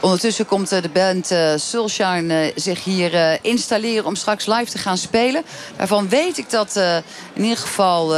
Ondertussen 0.00 0.46
komt 0.46 0.68
de 0.68 0.90
band 0.92 1.30
eh 1.30 1.52
Soulshine 1.56 2.34
eh, 2.34 2.52
zich 2.54 2.84
hier 2.84 3.14
eh, 3.14 3.38
installeren 3.42 4.04
om 4.04 4.14
straks 4.14 4.46
live 4.46 4.70
te 4.70 4.78
gaan 4.78 4.96
spelen. 4.96 5.42
Daarvan 5.76 6.08
weet 6.08 6.38
ik 6.38 6.50
dat 6.50 6.76
eh, 6.76 6.96
in 7.32 7.42
ieder 7.42 7.58
geval 7.58 8.14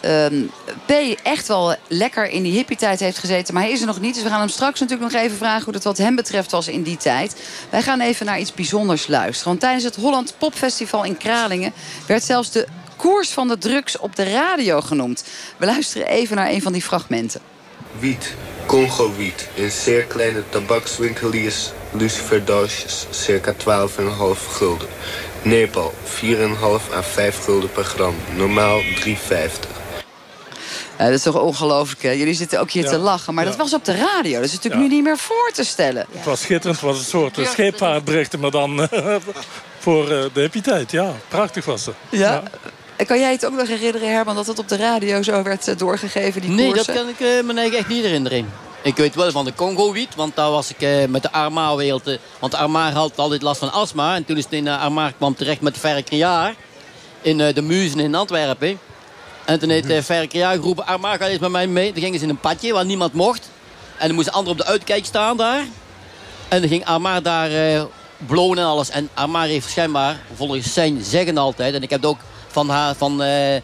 eh, 0.00 0.24
ehm, 0.26 0.44
P 0.86 0.90
echt 1.22 1.48
wel 1.48 1.76
lekker 1.88 2.28
in 2.28 2.42
die 2.42 2.52
hippie-tijd 2.52 3.00
heeft 3.00 3.18
gezeten. 3.18 3.54
Maar 3.54 3.62
hij 3.62 3.72
is 3.72 3.80
er 3.80 3.86
nog 3.86 4.00
niet, 4.00 4.14
dus 4.14 4.22
we 4.22 4.28
gaan 4.28 4.40
hem 4.40 4.48
straks 4.48 4.80
natuurlijk 4.80 5.12
nog 5.12 5.22
even 5.22 5.36
vragen... 5.36 5.64
hoe 5.64 5.72
dat 5.72 5.84
wat 5.84 5.98
hem 5.98 6.14
betreft 6.14 6.50
was 6.50 6.68
in 6.68 6.82
die 6.82 6.96
tijd. 6.96 7.36
Wij 7.70 7.82
gaan 7.82 8.00
even 8.00 8.26
naar 8.26 8.40
iets 8.40 8.54
bijzonders 8.54 9.06
luisteren. 9.06 9.48
Want 9.48 9.60
tijdens 9.60 9.84
het 9.84 9.96
Holland 9.96 10.34
Popfestival 10.38 11.04
in 11.04 11.16
Kralingen... 11.16 11.72
werd 12.06 12.24
zelfs 12.24 12.50
de 12.50 12.66
koers 12.96 13.30
van 13.30 13.48
de 13.48 13.58
drugs 13.58 13.98
op 13.98 14.16
de 14.16 14.32
radio 14.32 14.80
genoemd. 14.80 15.24
We 15.56 15.66
luisteren 15.66 16.06
even 16.06 16.36
naar 16.36 16.50
een 16.50 16.62
van 16.62 16.72
die 16.72 16.82
fragmenten. 16.82 17.40
Wiet, 17.98 18.34
Congo-wiet, 18.66 19.48
in 19.54 19.70
zeer 19.70 20.04
kleine 20.04 20.42
tabakswinkeliers, 20.48 21.70
luciferdoosjes, 21.92 23.06
circa 23.10 23.52
12,5 23.52 23.58
gulden. 24.50 24.88
Nepal, 25.42 25.94
4,5 26.04 26.94
à 26.94 27.02
5 27.02 27.44
gulden 27.44 27.72
per 27.72 27.84
gram, 27.84 28.14
normaal 28.36 28.80
3,50. 28.80 29.69
Ja, 31.00 31.06
dat 31.06 31.14
is 31.14 31.22
toch 31.22 31.40
ongelooflijk. 31.40 32.02
hè? 32.02 32.10
Jullie 32.10 32.34
zitten 32.34 32.60
ook 32.60 32.70
hier 32.70 32.82
Ja. 32.84 32.90
te 32.90 32.98
lachen. 32.98 33.34
Maar 33.34 33.44
Ja. 33.44 33.50
dat 33.50 33.58
was 33.58 33.74
op 33.74 33.84
de 33.84 33.94
radio. 33.96 34.34
Dat 34.36 34.44
is 34.44 34.52
natuurlijk 34.52 34.82
Ja. 34.82 34.88
nu 34.88 34.94
niet 34.94 35.04
meer 35.04 35.18
voor 35.18 35.50
te 35.54 35.64
stellen. 35.64 36.06
Het 36.12 36.24
was 36.24 36.40
schitterend, 36.40 36.80
het 36.80 36.90
was 36.90 36.98
een 36.98 37.04
soort 37.04 37.38
eh, 37.38 37.46
scheepvaartberichten, 37.46 38.40
maar 38.40 38.50
dan 38.50 38.88
eh, 38.88 39.14
voor 39.78 40.02
eh, 40.10 40.24
de 40.32 40.40
hippie-tijd. 40.40 40.90
Ja, 40.90 41.12
prachtig 41.28 41.64
was 41.64 41.86
het. 41.86 41.94
Ja. 42.10 42.42
En 42.96 43.06
kan 43.06 43.18
jij 43.18 43.32
het 43.32 43.46
ook 43.46 43.52
nog 43.56 43.68
herinneren, 43.68 44.12
Herman, 44.12 44.34
dat 44.34 44.46
het 44.46 44.58
op 44.58 44.68
de 44.68 44.76
radio 44.76 45.22
zo 45.22 45.42
werd 45.42 45.68
eh, 45.68 45.76
doorgegeven, 45.76 46.40
die 46.40 46.50
Nee, 46.50 46.66
dat 46.66 46.74
koersen? 46.74 46.94
kan 46.94 47.08
ik 47.08 47.20
eh, 47.20 47.42
me 47.54 47.76
echt 47.76 47.88
niet 47.88 48.02
herinneren. 48.04 48.48
Ik 48.82 48.96
weet 48.96 49.14
wel 49.14 49.30
van 49.30 49.44
de 49.44 49.54
Congo-wiet, 49.54 50.14
want 50.14 50.36
daar 50.36 50.50
was 50.50 50.70
ik 50.70 50.80
eh, 50.82 51.04
met 51.08 51.22
de 51.22 51.32
Arma-wereld. 51.32 52.06
eh, 52.06 52.16
want 52.38 52.54
Arma 52.54 52.92
had 52.92 53.12
altijd 53.18 53.42
last 53.42 53.58
van 53.58 53.72
astma. 53.72 54.14
En 54.14 54.24
toen 54.24 54.36
is 54.36 54.44
het 54.44 54.52
in 54.52 54.66
uh, 54.66 54.82
Arma 54.82 55.10
kwam 55.16 55.34
terecht 55.34 55.60
met 55.60 55.78
Verre 55.78 56.02
Criaar. 56.02 56.54
In 57.22 57.40
eh, 57.40 57.54
de 57.54 57.62
Muzen 57.62 57.98
in 58.00 58.14
Antwerpen. 58.14 58.78
En 59.50 59.58
toen 59.58 59.68
heeft 59.68 59.90
uh, 59.90 60.02
Verre 60.02 60.26
Criaar 60.26 60.54
geroepen, 60.54 60.86
Arma 60.86 61.16
ga 61.16 61.26
eens 61.26 61.38
met 61.38 61.50
mij 61.50 61.66
mee. 61.66 61.92
Toen 61.92 62.02
gingen 62.02 62.18
ze 62.18 62.24
in 62.24 62.30
een 62.30 62.38
padje 62.38 62.72
waar 62.72 62.84
niemand 62.84 63.12
mocht. 63.12 63.50
En 63.98 64.06
dan 64.06 64.14
moesten 64.14 64.32
anderen 64.32 64.58
op 64.58 64.66
de 64.66 64.72
uitkijk 64.72 65.04
staan 65.04 65.36
daar. 65.36 65.64
En 66.48 66.60
dan 66.60 66.68
ging 66.68 66.84
Arma 66.84 67.20
daar 67.20 67.50
eh 67.50 67.82
blowen 68.26 68.58
en 68.58 68.64
alles. 68.64 68.90
En 68.90 69.08
Arma 69.14 69.42
heeft 69.42 69.70
schijnbaar, 69.70 70.20
volgens 70.34 70.72
zijn 70.72 71.04
zeggen 71.04 71.38
altijd... 71.38 71.74
en 71.74 71.82
ik 71.82 71.90
heb 71.90 72.04
ook 72.04 72.18
van, 72.46 72.68
haar, 72.68 72.94
van 72.94 73.12
eh, 73.22 73.60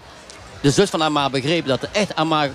de 0.61 0.71
zus 0.71 0.91
van 0.91 1.01
Arma 1.01 1.31
begrepen... 1.31 1.69
dat 1.69 1.83
er 1.83 1.89
echt 1.93 2.15
Arma, 2.15 2.49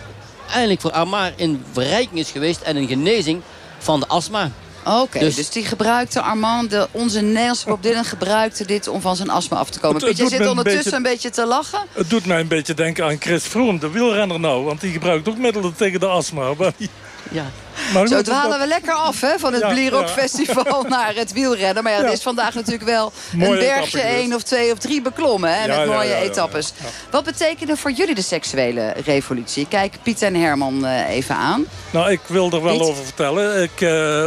eigenlijk 0.49 0.81
voor 0.81 0.91
Arma 0.91 1.31
een 1.37 1.65
verrijking 1.71 2.19
is 2.19 2.31
geweest... 2.31 2.61
en 2.61 2.75
een 2.75 2.87
genezing 2.87 3.41
van 3.77 3.99
de 3.99 4.07
astma. 4.07 4.51
Oké, 4.85 5.19
dus, 5.19 5.35
Dus- 5.35 5.49
die 5.49 5.65
gebruikte 5.65 6.21
Armand, 6.21 6.69
de, 6.69 6.87
onze 6.91 7.21
Nederlandse 7.21 7.65
Bob 7.65 7.83
Dylan, 7.83 8.05
gebruikte 8.05 8.65
dit 8.65 8.87
om 8.87 9.01
van 9.01 9.15
zijn 9.15 9.29
astma 9.29 9.57
af 9.57 9.69
te 9.69 9.79
komen. 9.79 10.05
Het- 10.05 10.17
je 10.17 10.27
zit 10.27 10.47
ondertussen 10.47 10.83
beetje- 10.83 10.95
een 10.95 11.03
beetje 11.03 11.29
te 11.29 11.45
lachen. 11.45 11.79
Het 11.93 12.09
doet 12.09 12.25
mij 12.25 12.39
een 12.39 12.47
beetje 12.47 12.73
denken 12.73 13.05
aan 13.05 13.17
Chris 13.19 13.43
Froome, 13.43 13.79
de 13.79 13.89
wielrenner 13.89 14.39
nou. 14.39 14.63
Want 14.65 14.81
die 14.81 14.91
gebruikt 14.91 15.27
ook 15.29 15.37
middelen 15.37 15.75
tegen 15.75 15.99
de 15.99 16.05
astma. 16.07 16.53
Maar, 16.57 16.71
die- 16.77 16.89
Ja. 17.31 17.45
maar 17.93 18.07
Zo 18.07 18.21
dwalen 18.21 18.49
dat- 18.49 18.59
we 18.59 18.67
lekker 18.67 18.93
af 18.93 19.21
hè, 19.21 19.39
van 19.39 19.53
het 19.53 19.61
Ja, 19.61 19.69
Blierok 19.69 20.01
ja. 20.01 20.07
Festival 20.07 20.83
naar 20.89 21.15
het 21.15 21.31
wielrennen. 21.33 21.83
Maar 21.83 21.91
ja, 21.91 21.97
het 21.97 22.07
Ja. 22.07 22.13
is 22.13 22.21
vandaag 22.21 22.53
natuurlijk 22.53 22.83
wel 22.83 23.11
Mooie 23.35 23.51
een 23.51 23.57
bergje 23.75 23.99
één 24.01 24.33
of 24.33 24.41
twee 24.43 24.71
of 24.71 24.77
drie 24.77 25.01
beklommen. 25.01 25.49
Hè, 25.53 25.65
Ja, 25.65 25.77
met 25.77 25.87
mooie 25.87 26.09
ja, 26.09 26.15
ja, 26.15 26.21
etappes. 26.21 26.73
ja. 26.77 26.85
Wat 27.11 27.23
betekende 27.23 27.77
voor 27.77 27.91
jullie 27.91 28.15
de 28.15 28.21
seksuele 28.21 28.93
revolutie? 29.05 29.67
Kijk 29.67 29.93
Piet 30.03 30.21
en 30.21 30.35
Herman 30.35 30.85
eh, 30.85 31.09
even 31.09 31.35
aan. 31.35 31.65
Nou, 31.91 32.11
ik 32.11 32.19
wil 32.27 32.51
er 32.51 32.63
wel 32.63 32.77
Piet? 32.77 32.87
over 32.87 33.03
vertellen. 33.03 33.63
Ik 33.63 33.81
eh, 33.81 34.25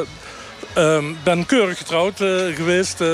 ehm, 0.75 1.05
ben 1.23 1.47
keurig 1.47 1.79
getrouwd 1.79 2.21
eh, 2.21 2.29
geweest. 2.55 3.01
eh, 3.01 3.09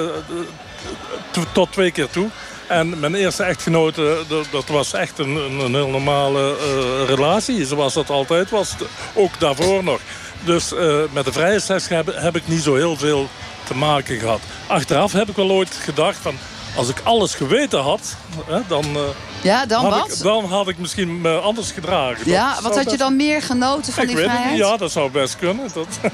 to- 1.31 1.44
tot 1.53 1.73
twee 1.73 1.90
keer 1.90 2.11
toe. 2.11 2.29
En 2.66 2.99
mijn 3.01 3.14
eerste 3.14 3.42
echtgenote, 3.42 4.18
dat, 4.29 4.46
dat 4.51 4.66
was 4.68 4.92
echt 4.92 5.18
een, 5.18 5.37
een, 5.61 5.75
heel 5.75 5.88
normale 5.88 6.57
eh, 6.59 7.09
relatie. 7.09 7.66
Zoals 7.66 7.94
dat 7.94 8.11
altijd 8.11 8.51
was. 8.51 8.75
Ook 9.14 9.38
daarvoor 9.40 9.85
nog. 9.85 10.01
Dus 10.44 10.75
eh, 10.75 10.94
met 11.12 11.25
de 11.25 11.33
vrije 11.33 11.61
seks 11.61 11.88
heb, 11.88 12.12
heb 12.14 12.37
ik 12.37 12.49
niet 12.49 12.62
zo 12.62 12.75
heel 12.75 12.96
veel 12.96 13.29
te 13.64 13.75
maken 13.75 14.18
gehad. 14.18 14.40
Achteraf 14.66 15.12
heb 15.12 15.29
ik 15.29 15.37
wel 15.37 15.51
ooit 15.51 15.79
gedacht 15.83 16.18
van... 16.23 16.35
Als 16.77 16.88
ik 16.88 17.01
alles 17.05 17.35
geweten 17.35 17.81
had, 17.81 18.16
hè, 18.46 18.61
dan, 18.68 18.85
eh, 18.85 19.01
Ja, 19.42 19.66
dan 19.66 19.85
had 19.85 20.01
wat? 20.01 20.12
ik, 20.16 20.23
dan 20.23 20.44
had 20.44 20.68
ik 20.68 20.79
misschien 20.79 21.20
me 21.20 21.38
anders 21.38 21.70
gedragen. 21.73 22.23
ja, 22.31 22.55
Dat 22.55 22.62
wat 22.62 22.77
had 22.77 22.90
je 22.90 22.96
dan 22.96 23.16
meer 23.16 23.42
genoten 23.42 23.92
van 23.92 24.03
ik 24.03 24.09
die 24.09 24.16
weet 24.16 24.25
vrijheid? 24.25 24.51
het 24.51 24.59
niet. 24.61 24.68
Ja, 24.70 24.77
dat 24.77 24.92
zou 24.92 25.11
best 25.11 25.37
kunnen. 25.37 25.68
Dat... 25.75 25.87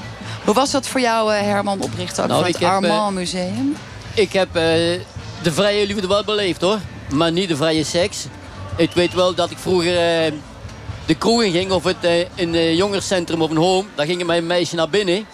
Hoe 0.46 0.54
was 0.54 0.70
dat 0.70 0.86
voor 0.86 1.00
jou, 1.00 1.34
eh, 1.34 1.40
Herman, 1.40 1.80
oprichter 1.80 2.22
ook 2.22 2.28
Nou, 2.28 2.42
van 2.42 2.50
het 2.52 2.60
heb, 2.60 2.70
Armand 2.70 3.08
eh, 3.10 3.14
Museum? 3.16 3.76
Ik 4.14 4.32
heb 4.32 4.48
eh, 4.48 4.62
de 5.42 5.52
vrije 5.52 5.86
liefde 5.86 6.06
wel 6.06 6.24
beleefd 6.24 6.60
hoor. 6.60 6.78
Maar 7.10 7.32
niet 7.32 7.48
de 7.48 7.56
vrije 7.56 7.84
seks. 7.84 8.24
Ik 8.76 8.90
weet 8.92 9.14
wel 9.14 9.34
dat 9.34 9.50
ik 9.50 9.58
vroeger 9.58 9.96
eh, 10.24 10.32
de 11.06 11.14
kroeg 11.14 11.42
in 11.42 11.52
ging. 11.52 11.70
Of 11.70 11.84
het, 11.84 11.96
eh, 12.00 12.18
in 12.34 12.54
een 12.54 12.76
jongerencentrum 12.76 13.42
of 13.42 13.50
een 13.50 13.56
home. 13.56 13.88
Daar 13.94 14.06
gingen 14.06 14.26
mijn 14.26 14.46
meisje 14.46 14.74
naar 14.74 14.88
binnen. 14.88 15.26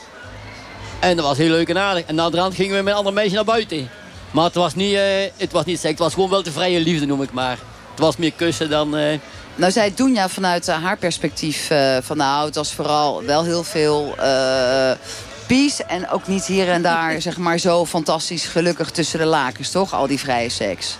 En 1.00 1.16
dat 1.16 1.24
was 1.26 1.36
heel 1.38 1.50
leuk 1.50 1.68
en 1.68 1.78
aardig. 1.78 2.04
En 2.06 2.14
na 2.14 2.30
de 2.30 2.36
rand 2.36 2.54
gingen 2.54 2.76
we 2.76 2.82
met 2.82 2.92
een 2.92 2.98
ander 2.98 3.12
meisje 3.12 3.34
naar 3.34 3.44
buiten. 3.44 3.88
Maar 4.30 4.44
het 4.44 4.54
was 4.54 4.74
niet, 4.74 4.94
eh, 4.94 5.02
het 5.36 5.52
was 5.52 5.64
niet 5.64 5.78
seks. 5.78 5.90
Het 5.90 5.98
was 5.98 6.14
gewoon 6.14 6.30
wel 6.30 6.42
de 6.42 6.52
vrije 6.52 6.80
liefde 6.80 7.06
noem 7.06 7.22
ik 7.22 7.32
maar. 7.32 7.58
Het 7.90 8.00
was 8.00 8.16
meer 8.16 8.32
kussen 8.32 8.70
dan... 8.70 8.96
eh, 8.96 9.18
Nou 9.54 9.72
zei 9.72 9.94
Doenja 9.94 10.28
vanuit 10.28 10.68
eh, 10.68 10.82
haar 10.82 10.96
perspectief 10.96 11.70
eh, 11.70 11.96
van 12.02 12.16
nou, 12.16 12.46
het 12.46 12.54
was 12.54 12.74
vooral 12.74 13.24
wel 13.24 13.44
heel 13.44 13.64
veel 13.64 14.14
eh 14.18 14.92
peace. 15.46 15.84
En 15.84 16.08
ook 16.08 16.26
niet 16.26 16.46
hier 16.46 16.68
en 16.68 16.82
daar 16.82 17.20
zeg 17.22 17.36
maar 17.36 17.58
zo 17.58 17.86
fantastisch 17.86 18.44
gelukkig 18.44 18.90
tussen 18.90 19.18
de 19.18 19.24
lakens, 19.24 19.70
toch? 19.70 19.94
Al 19.94 20.06
die 20.06 20.18
vrije 20.18 20.48
seks. 20.48 20.96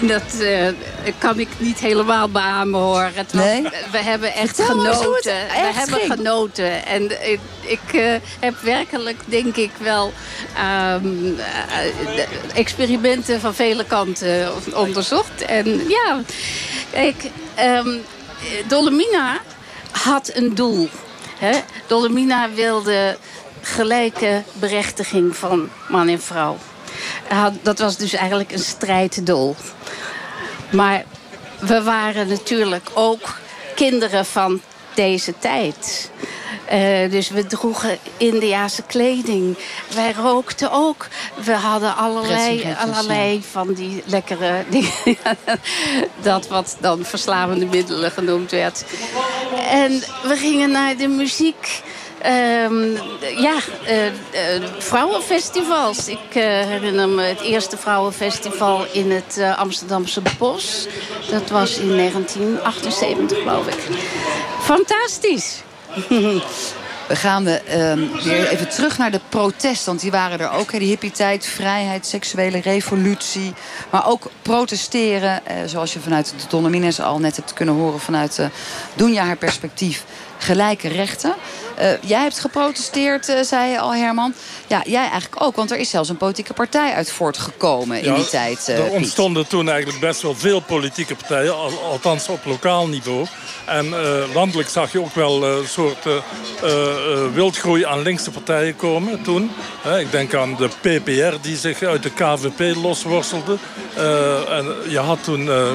Dat 0.00 0.40
eh, 0.40 0.68
kan 1.18 1.38
ik 1.38 1.48
niet 1.58 1.78
helemaal 1.78 2.28
beamen 2.28 2.80
hoor. 2.80 3.10
Het 3.12 3.32
was- 3.32 3.44
Nee? 3.44 3.62
We 3.92 3.98
hebben 3.98 4.32
echt 4.34 4.56
Vertel 4.56 4.66
genoten. 4.80 5.48
echt 5.48 5.60
We 5.74 5.78
hebben 5.80 5.98
ging. 6.00 6.12
genoten. 6.12 6.86
En 6.86 7.30
ik, 7.30 7.40
ik 7.60 7.92
eh, 7.92 8.14
heb 8.40 8.54
werkelijk, 8.60 9.16
denk 9.24 9.56
ik 9.56 9.70
wel, 9.78 10.12
ehm, 10.56 11.06
eh, 11.38 12.24
experimenten 12.54 13.40
van 13.40 13.54
vele 13.54 13.84
kanten 13.84 14.52
onderzocht. 14.74 15.44
En 15.46 15.88
ja, 15.88 16.20
kijk, 16.92 17.30
ehm, 17.54 17.88
Dolomina 18.66 19.40
had 19.90 20.30
een 20.34 20.54
doel. 20.54 20.88
Hè? 21.38 21.58
Dolomina 21.86 22.50
wilde 22.54 23.16
gelijke 23.60 24.42
berechtiging 24.52 25.36
van 25.36 25.68
man 25.88 26.08
en 26.08 26.20
vrouw. 26.22 26.56
Dat 27.62 27.78
was 27.78 27.96
dus 27.96 28.12
eigenlijk 28.12 28.52
een 28.52 28.58
strijddoel. 28.58 29.56
Maar 30.72 31.04
we 31.58 31.82
waren 31.82 32.28
natuurlijk 32.28 32.90
ook 32.94 33.38
kinderen 33.74 34.26
van 34.26 34.60
deze 34.94 35.34
tijd. 35.38 36.10
Eh, 36.64 37.10
dus 37.10 37.28
we 37.28 37.46
droegen 37.46 37.98
Indiaanse 38.16 38.82
kleding. 38.82 39.58
Wij 39.94 40.12
rookten 40.12 40.70
ook. 40.72 41.06
We 41.44 41.52
hadden 41.52 41.96
allerlei, 41.96 42.76
allerlei 42.78 43.42
van 43.50 43.72
die 43.72 44.02
lekkere 44.06 44.64
dingen. 44.68 44.92
dat 46.22 46.48
wat 46.48 46.76
dan 46.80 47.04
verslavende 47.04 47.66
middelen 47.66 48.10
genoemd 48.10 48.50
werd. 48.50 48.84
En 49.70 50.02
we 50.22 50.36
gingen 50.36 50.70
naar 50.70 50.96
de 50.96 51.08
muziek. 51.08 51.82
Ehm, 52.24 52.90
ja, 53.36 53.56
eh, 53.84 54.06
eh, 54.06 54.12
vrouwenfestivals. 54.78 56.08
Ik 56.08 56.34
eh, 56.34 56.42
herinner 56.42 57.08
me 57.08 57.22
het 57.22 57.40
eerste 57.40 57.76
vrouwenfestival 57.76 58.86
in 58.92 59.10
het 59.10 59.40
Amsterdamse 59.56 60.22
Bos. 60.38 60.86
Dat 61.30 61.50
was 61.50 61.78
in 61.78 61.96
1978, 61.96 63.38
geloof 63.38 63.66
ik. 63.66 63.96
Fantastisch. 64.60 65.62
We 67.08 67.16
gaan 67.16 67.46
ehm, 67.46 67.98
weer 68.22 68.48
even 68.48 68.68
terug 68.68 68.98
naar 68.98 69.10
de 69.10 69.20
protest. 69.28 69.84
Want 69.84 70.00
die 70.00 70.10
waren 70.10 70.40
er 70.40 70.50
ook. 70.50 70.72
Hè. 70.72 70.78
Die 70.78 70.88
hippie-tijd, 70.88 71.46
vrijheid, 71.46 72.06
seksuele 72.06 72.60
revolutie. 72.60 73.54
Maar 73.90 74.08
ook 74.08 74.30
protesteren. 74.42 75.42
Zoals 75.66 75.92
je 75.92 76.00
vanuit 76.00 76.34
de 76.36 76.46
Dolomines 76.48 77.00
al 77.00 77.18
net 77.18 77.36
hebt 77.36 77.52
kunnen 77.52 77.74
horen. 77.74 78.00
Vanuit 78.00 78.38
uh, 78.38 78.46
Doenja 78.94 79.24
haar 79.24 79.36
perspectief. 79.36 80.04
Gelijke 80.38 80.88
rechten. 80.88 81.34
Uh, 81.80 81.86
jij 82.02 82.20
hebt 82.22 82.38
geprotesteerd, 82.38 83.28
uh, 83.28 83.40
zei 83.42 83.70
je 83.70 83.78
al 83.80 83.94
Herman. 83.94 84.34
Ja, 84.66 84.82
jij 84.86 85.08
eigenlijk 85.10 85.42
ook. 85.42 85.56
Want 85.56 85.70
er 85.70 85.76
is 85.78 85.90
zelfs 85.90 86.08
een 86.08 86.16
politieke 86.16 86.52
partij 86.52 86.92
uit 86.94 87.12
voortgekomen 87.12 87.98
in 87.98 88.04
Ja, 88.04 88.14
die 88.14 88.26
tijd. 88.28 88.68
er 88.68 88.82
Piet. 88.82 88.92
ontstonden 88.92 89.46
toen 89.46 89.68
eigenlijk 89.68 90.00
best 90.00 90.22
wel 90.22 90.34
veel 90.34 90.60
politieke 90.60 91.14
partijen. 91.14 91.54
al- 91.56 91.82
Althans 91.90 92.28
op 92.28 92.44
lokaal 92.44 92.86
niveau. 92.88 93.26
En 93.66 93.86
eh, 93.86 94.34
landelijk 94.34 94.68
zag 94.68 94.92
je 94.92 95.00
ook 95.00 95.14
wel 95.14 95.42
eh, 95.44 95.56
een 95.56 95.68
soort 95.68 96.06
eh, 96.06 96.12
eh, 96.62 96.70
eh, 96.72 97.32
wildgroei 97.34 97.84
aan 97.84 98.02
linkse 98.02 98.30
partijen 98.30 98.76
komen 98.76 99.22
toen. 99.22 99.50
Ik 99.98 100.10
denk 100.10 100.34
aan 100.34 100.56
de 100.56 100.68
PPR 100.80 101.36
die 101.40 101.56
zich 101.56 101.82
uit 101.82 102.02
de 102.02 102.10
KVP 102.10 102.76
losworstelde. 102.76 103.56
Eh, 103.96 104.58
en 104.58 104.74
je 104.88 104.98
had 104.98 105.24
toen 105.24 105.50
eh, 105.50 105.70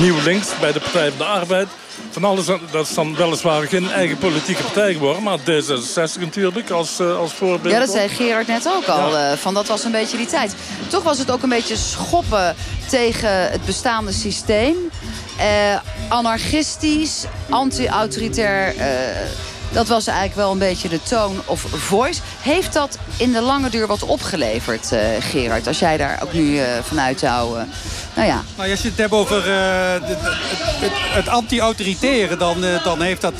Nieuw 0.00 0.22
Links 0.24 0.48
bij 0.60 0.72
de 0.72 0.80
Partij 0.80 1.08
van 1.08 1.18
de 1.18 1.24
Arbeid. 1.24 1.68
Van 2.10 2.24
alles, 2.24 2.46
dat 2.46 2.86
is 2.88 2.94
dan 2.94 3.16
weliswaar 3.16 3.62
geen 3.62 3.90
eigen 3.90 4.18
politieke 4.18 4.62
partij 4.62 4.92
geworden. 4.92 5.22
Maar 5.22 5.38
D66 5.38 6.20
natuurlijk 6.20 6.70
als, 6.70 6.98
eh, 7.00 7.16
als 7.18 7.32
voorbeeld. 7.32 7.74
Ja, 7.74 7.80
dat 7.80 7.90
zei 7.90 8.08
Gerard 8.08 8.46
net 8.46 8.68
ook 8.68 8.84
al. 8.86 9.16
eh, 9.16 9.32
van 9.36 9.54
dat 9.54 9.66
was 9.66 9.84
een 9.84 9.92
beetje 9.92 10.16
die 10.16 10.26
tijd. 10.26 10.54
Toch 10.88 11.02
was 11.02 11.18
het 11.18 11.30
ook 11.30 11.42
een 11.42 11.48
beetje 11.48 11.76
schoppen 11.76 12.54
tegen 12.90 13.50
het 13.50 13.64
bestaande 13.64 14.12
systeem. 14.12 14.74
Eh, 15.38 15.46
anarchistisch, 16.08 17.24
anti-autoritair. 17.50 18.76
eh, 18.76 18.86
dat 19.74 19.88
was 19.88 20.06
eigenlijk 20.06 20.36
wel 20.36 20.52
een 20.52 20.58
beetje 20.58 20.88
de 20.88 21.02
tone 21.02 21.38
of 21.44 21.60
voice. 21.60 22.20
Heeft 22.40 22.72
dat 22.72 22.98
in 23.16 23.32
de 23.32 23.40
lange 23.40 23.70
duur 23.70 23.86
wat 23.86 24.02
opgeleverd, 24.02 24.92
eh, 24.92 25.00
Gerard? 25.20 25.66
Als 25.66 25.78
jij 25.78 25.96
daar 25.96 26.20
ook 26.22 26.32
nu 26.32 26.58
eh, 26.58 26.66
vanuit 26.82 27.20
jou... 27.20 27.58
eh, 27.58 27.64
nou 28.14 28.28
ja, 28.28 28.42
Nou, 28.56 28.70
als 28.70 28.82
je 28.82 28.88
het 28.88 28.98
hebt 28.98 29.12
over 29.12 29.44
het, 29.46 30.18
het, 30.88 31.28
anti-autoritaire, 31.28 32.36
dan, 32.36 32.64
dan 32.84 33.02
heeft 33.02 33.20
dat 33.20 33.34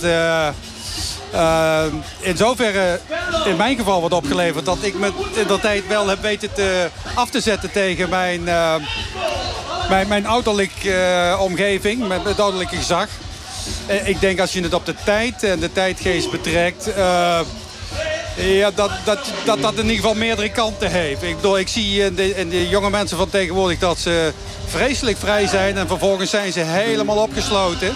in 2.20 2.36
zoverre 2.36 3.00
in 3.44 3.56
mijn 3.56 3.76
geval 3.76 4.00
wat 4.00 4.12
opgeleverd... 4.12 4.64
dat 4.64 4.78
ik 4.80 4.94
me 4.94 5.12
in 5.34 5.46
dat 5.46 5.60
tijd 5.60 5.86
wel 5.86 6.08
heb 6.08 6.22
weten 6.22 6.52
te, 6.54 6.90
af 7.14 7.30
te 7.30 7.40
zetten 7.40 7.70
tegen 7.70 8.08
mijn, 8.08 8.44
mijn, 9.88 10.08
mijn 10.08 10.26
ouderlijke 10.26 11.36
omgeving, 11.40 12.08
met 12.08 12.24
het 12.24 12.40
ouderlijke 12.40 12.76
gezag. 12.76 13.08
Eh, 13.86 14.08
ik 14.08 14.20
denk 14.20 14.40
als 14.40 14.52
je 14.52 14.62
het 14.62 14.74
op 14.74 14.86
de 14.86 14.94
tijd 15.04 15.42
en 15.42 15.60
de 15.60 15.72
tijdgeest 15.72 16.30
betrekt... 16.30 16.92
eh, 16.94 17.40
ja, 18.36 18.70
dat, 18.74 18.90
dat, 19.04 19.18
dat 19.44 19.62
dat 19.62 19.72
in 19.72 19.80
ieder 19.82 19.96
geval 19.96 20.14
meerdere 20.14 20.50
kanten 20.50 20.90
heeft. 20.90 21.22
Ik 21.22 21.36
bedoel, 21.36 21.58
ik 21.58 21.68
zie 21.68 22.04
in 22.04 22.14
de, 22.14 22.34
in 22.36 22.48
de 22.48 22.68
jonge 22.68 22.90
mensen 22.90 23.16
van 23.16 23.30
tegenwoordig 23.30 23.78
dat 23.78 23.98
ze 23.98 24.32
vreselijk 24.66 25.16
vrij 25.18 25.46
zijn. 25.46 25.76
En 25.78 25.86
vervolgens 25.86 26.30
zijn 26.30 26.52
ze 26.52 26.60
helemaal 26.60 27.16
opgesloten. 27.16 27.92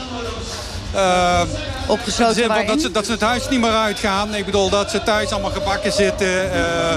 Uh, 0.95 1.41
opgesloten 1.87 2.43
in 2.43 2.67
dat 2.67 2.81
ze, 2.81 2.91
dat 2.91 3.07
ze 3.07 3.13
het 3.13 3.21
huis 3.21 3.49
niet 3.49 3.61
meer 3.61 3.71
uitgaan. 3.75 4.35
Ik 4.35 4.45
bedoel, 4.45 4.69
dat 4.71 4.91
ze 4.91 5.03
thuis 5.03 5.31
allemaal 5.31 5.51
gebakken 5.51 5.93
zitten. 5.93 6.53
eh, 6.53 6.95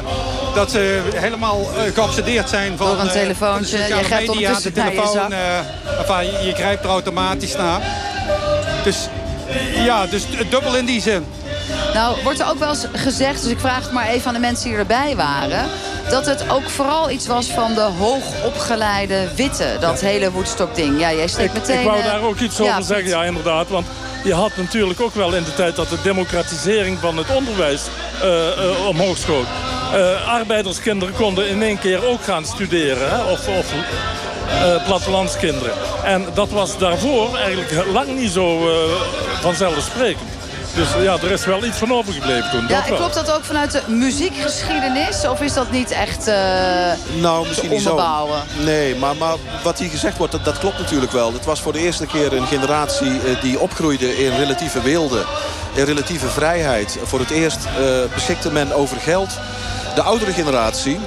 dat 0.55 0.71
ze 0.71 1.01
helemaal 1.15 1.59
eh, 1.75 1.93
geobsedeerd 1.93 2.49
zijn 2.49 2.77
van, 2.77 2.87
Door 2.87 2.99
een 2.99 3.07
eh, 3.07 3.13
telefoontje. 3.13 3.77
Je 3.77 4.03
grijpt 4.03 4.27
media, 4.27 4.53
de 4.53 4.61
je 4.63 4.71
telefoon. 4.71 5.31
eh, 5.33 5.57
enfin, 5.99 6.39
je, 6.39 6.45
je 6.47 6.53
grijpt 6.55 6.83
er 6.83 6.89
automatisch 6.89 7.55
naar. 7.55 7.81
Dus 8.83 9.07
ja, 9.73 10.05
dus 10.05 10.25
dubbel 10.49 10.77
in 10.77 10.85
die 10.85 11.01
zin. 11.01 11.25
Nou, 11.93 12.17
wordt 12.23 12.39
er 12.39 12.49
ook 12.49 12.59
wel 12.59 12.69
eens 12.69 12.85
gezegd, 12.93 13.41
dus 13.41 13.51
ik 13.51 13.59
vraag 13.59 13.83
het 13.83 13.91
maar 13.91 14.07
even 14.07 14.27
aan 14.27 14.33
de 14.33 14.39
mensen 14.39 14.69
die 14.69 14.77
erbij 14.77 15.15
waren... 15.15 15.69
dat 16.09 16.25
het 16.25 16.49
ook 16.49 16.69
vooral 16.69 17.09
iets 17.09 17.27
was 17.27 17.47
van 17.47 17.73
de 17.73 17.81
hoogopgeleide 17.81 19.27
witte, 19.35 19.77
dat 19.79 20.01
hele 20.01 20.31
Woodstock-ding. 20.31 20.99
Ja, 20.99 21.13
jij 21.13 21.27
steekt 21.27 21.53
meteen... 21.53 21.79
ik 21.79 21.85
wou 21.85 21.99
eh, 21.99 22.05
daar 22.05 22.21
ook 22.21 22.39
iets 22.39 22.57
ja, 22.57 22.71
over 22.71 22.83
zeggen, 22.83 23.07
ja 23.07 23.23
inderdaad. 23.23 23.69
Want 23.69 23.87
je 24.23 24.33
had 24.33 24.51
natuurlijk 24.55 25.01
ook 25.01 25.15
wel 25.15 25.35
in 25.35 25.43
de 25.43 25.53
tijd 25.53 25.75
dat 25.75 25.89
de 25.89 26.01
democratisering 26.03 26.97
van 26.99 27.17
het 27.17 27.35
onderwijs 27.35 27.81
eh, 28.21 28.47
eh, 28.47 28.87
omhoog 28.87 29.17
schoot. 29.17 29.47
Arbeiderskinderen 30.27 31.15
konden 31.15 31.49
in 31.49 31.63
één 31.63 31.79
keer 31.79 32.05
ook 32.05 32.23
gaan 32.23 32.45
studeren. 32.45 33.09
Hè? 33.09 33.23
Of, 33.23 33.47
of 33.47 33.73
eh, 34.51 34.85
plattelandskinderen. 34.85 35.73
En 36.03 36.25
dat 36.33 36.49
was 36.49 36.77
daarvoor 36.77 37.35
eigenlijk 37.35 37.85
lang 37.93 38.19
niet 38.19 38.31
zo 38.31 38.69
eh, 38.69 38.75
vanzelfsprekend. 39.41 40.29
Dus 40.75 40.87
ja, 41.03 41.13
er 41.13 41.31
is 41.31 41.45
wel 41.45 41.65
iets 41.65 41.77
van 41.77 41.93
overgebleven 41.93 42.49
toen. 42.51 42.67
Ja, 42.67 42.83
en 42.83 42.89
wel. 42.89 42.97
klopt 42.97 43.13
dat 43.13 43.31
ook 43.31 43.43
vanuit 43.43 43.71
de 43.71 43.81
muziekgeschiedenis? 43.87 45.27
Of 45.27 45.41
is 45.41 45.53
dat 45.53 45.71
niet 45.71 45.91
echt 45.91 46.27
eh, 46.27 46.35
Nou, 47.19 47.47
misschien 47.47 47.69
te 47.69 47.75
niet 47.75 47.83
zo. 47.83 48.27
Nee, 48.63 48.95
maar, 48.95 49.15
maar 49.15 49.35
wat 49.63 49.79
hier 49.79 49.89
gezegd 49.89 50.17
wordt, 50.17 50.31
dat, 50.31 50.45
dat 50.45 50.59
klopt 50.59 50.77
natuurlijk 50.77 51.11
wel. 51.11 51.33
Het 51.33 51.45
was 51.45 51.61
voor 51.61 51.73
de 51.73 51.79
eerste 51.79 52.05
keer 52.05 52.33
een 52.33 52.47
generatie 52.47 53.19
die 53.41 53.59
opgroeide 53.59 54.23
in 54.23 54.35
relatieve 54.37 54.81
weelde. 54.81 55.23
In 55.73 55.83
relatieve 55.83 56.27
vrijheid. 56.27 56.97
Voor 57.03 57.19
het 57.19 57.29
eerst 57.29 57.65
eh, 57.65 58.13
beschikte 58.13 58.51
men 58.51 58.73
over 58.73 58.97
geld. 58.97 59.29
De 59.95 60.01
oudere 60.01 60.31
generatie, 60.31 60.99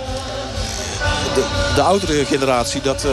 de, 1.34 1.72
de 1.74 1.82
oudere 1.82 2.24
generatie, 2.24 2.80
dat, 2.80 3.04
eh, 3.04 3.10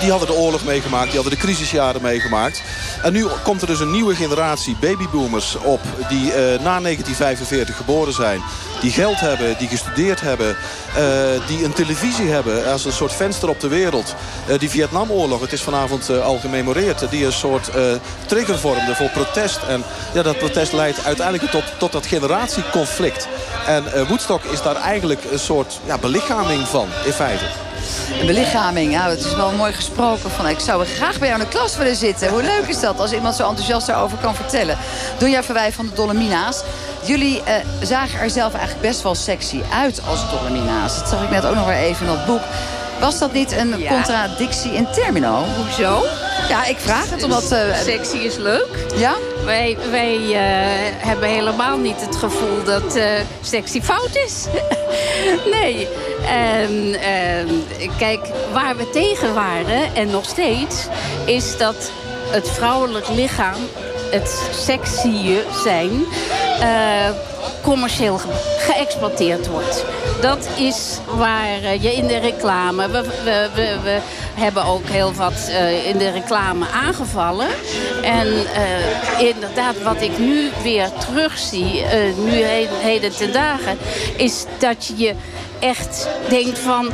die 0.00 0.10
hadden 0.10 0.28
de 0.28 0.34
oorlog 0.34 0.64
meegemaakt. 0.64 1.06
Die 1.06 1.20
hadden 1.20 1.38
de 1.38 1.44
crisisjaren 1.44 2.02
meegemaakt. 2.02 2.62
En 3.02 3.12
nu 3.12 3.26
komt 3.42 3.60
er 3.60 3.66
dus 3.66 3.80
een 3.80 3.90
nieuwe 3.90 4.14
generatie 4.14 4.76
babyboomers 4.80 5.56
op... 5.62 5.80
die 6.08 6.32
eh, 6.32 6.42
na 6.42 6.80
1945 6.80 7.76
geboren 7.76 8.12
zijn. 8.12 8.42
Die 8.80 8.90
geld 8.90 9.20
hebben, 9.20 9.58
die 9.58 9.68
gestudeerd 9.68 10.20
hebben. 10.20 10.56
eh, 10.96 11.46
die 11.46 11.64
een 11.64 11.72
televisie 11.72 12.28
hebben 12.28 12.66
als 12.66 12.84
een 12.84 12.92
soort 12.92 13.12
venster 13.12 13.48
op 13.48 13.60
de 13.60 13.68
wereld. 13.68 14.14
Die 14.58 14.70
Vietnamoorlog, 14.70 15.40
het 15.40 15.52
is 15.52 15.62
vanavond 15.62 16.10
al 16.10 16.38
gememoreerd... 16.38 17.10
die 17.10 17.24
een 17.24 17.32
soort 17.32 17.70
trigger 18.26 18.58
vormde 18.58 18.94
voor 18.94 19.10
protest. 19.10 19.58
En 19.68 19.84
ja, 20.14 20.22
dat 20.22 20.38
protest 20.38 20.72
leidt 20.72 21.04
uiteindelijk 21.04 21.50
tot, 21.50 21.64
tot 21.78 21.92
dat 21.92 22.06
generatieconflict. 22.06 23.28
En 23.66 23.92
eh, 23.92 24.08
Woodstock 24.08 24.44
is 24.44 24.62
daar 24.62 24.76
eigenlijk 24.76 25.20
een 25.32 25.38
soort 25.38 25.80
ja, 25.84 25.98
belichaming 25.98 26.68
van, 26.68 26.86
in 27.04 27.12
feite. 27.12 27.44
Een 28.20 28.26
belichaming, 28.26 28.92
ja, 28.92 29.08
het 29.08 29.24
is 29.24 29.34
wel 29.34 29.50
mooi 29.52 29.72
gesproken. 29.72 30.30
Van, 30.30 30.48
ik 30.48 30.58
zou 30.60 30.84
graag 30.86 31.18
bij 31.18 31.28
jou 31.28 31.40
in 31.40 31.46
de 31.50 31.56
klas 31.56 31.76
willen 31.76 31.96
zitten. 31.96 32.28
Hoe 32.28 32.42
leuk 32.42 32.66
is 32.68 32.80
dat 32.80 32.98
als 33.00 33.12
iemand 33.12 33.34
zo 33.34 33.48
enthousiast 33.48 33.86
daarover 33.86 34.18
kan 34.18 34.34
vertellen. 34.34 34.78
Donja 35.18 35.42
Verwij 35.42 35.72
van 35.72 35.86
de 35.86 35.92
Dolomina's. 35.94 36.60
Jullie 37.04 37.42
eh, 37.42 37.54
zagen 37.82 38.20
er 38.20 38.30
zelf 38.30 38.52
eigenlijk 38.54 38.82
best 38.86 39.02
wel 39.02 39.14
sexy 39.14 39.60
uit 39.74 40.00
als 40.10 40.20
Dolomina's. 40.30 40.98
Dat 40.98 41.08
zag 41.08 41.22
ik 41.22 41.30
net 41.30 41.46
ook 41.46 41.54
nog 41.54 41.66
weer 41.66 41.76
even 41.76 42.06
in 42.06 42.12
dat 42.12 42.26
boek. 42.26 42.40
Was 43.00 43.18
dat 43.18 43.32
niet 43.32 43.52
een 43.52 43.78
Ja. 43.78 43.88
contradictie 43.92 44.72
in 44.72 44.86
termino? 44.92 45.44
Hoezo? 45.56 46.04
Ja, 46.48 46.64
ik 46.64 46.76
vraag 46.78 47.10
het 47.10 47.22
omdat... 47.22 47.50
eh, 47.52 47.58
Sexy 47.84 48.16
is 48.16 48.36
leuk. 48.36 48.86
Ja? 48.96 49.12
Wij, 49.44 49.76
wij 49.90 50.16
eh, 50.16 51.06
hebben 51.06 51.28
helemaal 51.28 51.78
niet 51.78 52.00
het 52.00 52.16
gevoel 52.16 52.64
dat 52.64 52.96
eh, 52.96 53.10
sexy 53.40 53.80
fout 53.80 54.16
is. 54.26 54.46
nee. 55.60 55.88
En, 56.26 56.94
ehm, 56.94 57.48
kijk, 57.98 58.20
waar 58.52 58.76
we 58.76 58.90
tegen 58.90 59.34
waren, 59.34 59.94
en 59.94 60.10
nog 60.10 60.24
steeds... 60.24 60.86
is 61.24 61.56
dat 61.56 61.92
het 62.30 62.50
vrouwelijk 62.50 63.08
lichaam, 63.08 63.60
het 64.12 64.42
sexy 64.64 65.36
zijn... 65.62 66.04
eh, 66.60 67.10
commercieel 67.62 68.18
ge- 68.18 68.58
geëxploiteerd 68.58 69.46
wordt. 69.48 69.84
Dat 70.20 70.48
is 70.56 70.98
waar 71.16 71.62
eh, 71.62 71.82
je 71.82 71.94
in 71.94 72.06
de 72.06 72.18
reclame... 72.18 72.88
We, 72.90 73.02
we, 73.24 73.76
we, 73.82 73.98
hebben 74.34 74.64
ook 74.64 74.86
heel 74.88 75.12
wat 75.14 75.48
eh, 75.48 75.86
in 75.86 75.98
de 75.98 76.10
reclame 76.10 76.66
aangevallen. 76.84 77.46
En 78.02 78.26
inderdaad, 79.18 79.82
wat 79.82 80.00
ik 80.00 80.18
nu 80.18 80.50
weer 80.62 80.88
terugzie, 80.98 81.82
eh, 81.84 81.98
nu 82.16 82.30
heden, 82.30 82.78
heden 82.78 83.16
ten 83.16 83.32
dagen... 83.32 83.78
is 84.16 84.44
dat 84.58 84.92
je 84.96 85.14
echt 85.60 86.08
denkt 86.28 86.58
van, 86.58 86.84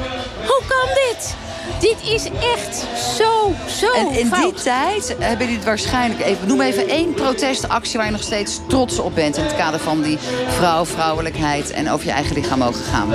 hoe 0.47 0.63
kan 0.69 0.89
dit? 0.95 1.35
Dit 1.81 1.97
is 2.03 2.25
echt 2.25 2.87
zo, 3.17 3.53
zo 3.67 3.93
En 3.93 4.11
in 4.11 4.27
fout. 4.27 4.43
die 4.43 4.63
tijd 4.63 5.17
hebben 5.19 5.39
jullie 5.39 5.57
het 5.57 5.65
waarschijnlijk... 5.65 6.25
Even, 6.25 6.47
noem 6.47 6.61
even 6.61 6.89
één 6.89 7.15
protestactie 7.15 7.97
waar 7.97 8.07
je 8.07 8.13
nog 8.13 8.23
steeds 8.23 8.61
trots 8.69 8.99
op 8.99 9.15
bent... 9.15 9.37
in 9.37 9.45
het 9.45 9.57
kader 9.57 9.81
van 9.81 10.03
die 10.03 10.19
vrouw, 10.49 10.85
vrouwelijkheid 10.85 11.71
en 11.71 11.91
over 11.91 12.07
je 12.07 12.13
eigen 12.13 12.35
lichaam 12.35 12.59
mogen 12.59 12.85
gaan. 12.85 13.09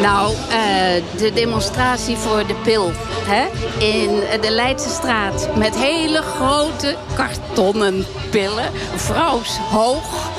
Nou, 0.00 0.34
eh, 0.34 1.02
de 1.16 1.32
demonstratie 1.34 2.16
voor 2.16 2.46
de 2.46 2.54
pil 2.54 2.92
hè? 3.26 3.46
in 3.78 4.40
de 4.40 4.50
Leidse 4.50 4.88
straat. 4.88 5.48
Met 5.56 5.76
hele 5.76 6.22
grote 6.22 6.96
kartonnen 7.14 8.06
pillen, 8.30 8.70
vrouwshoog, 8.94 10.30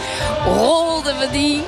rolden 0.46 1.17
we 1.20 1.28
die 1.32 1.62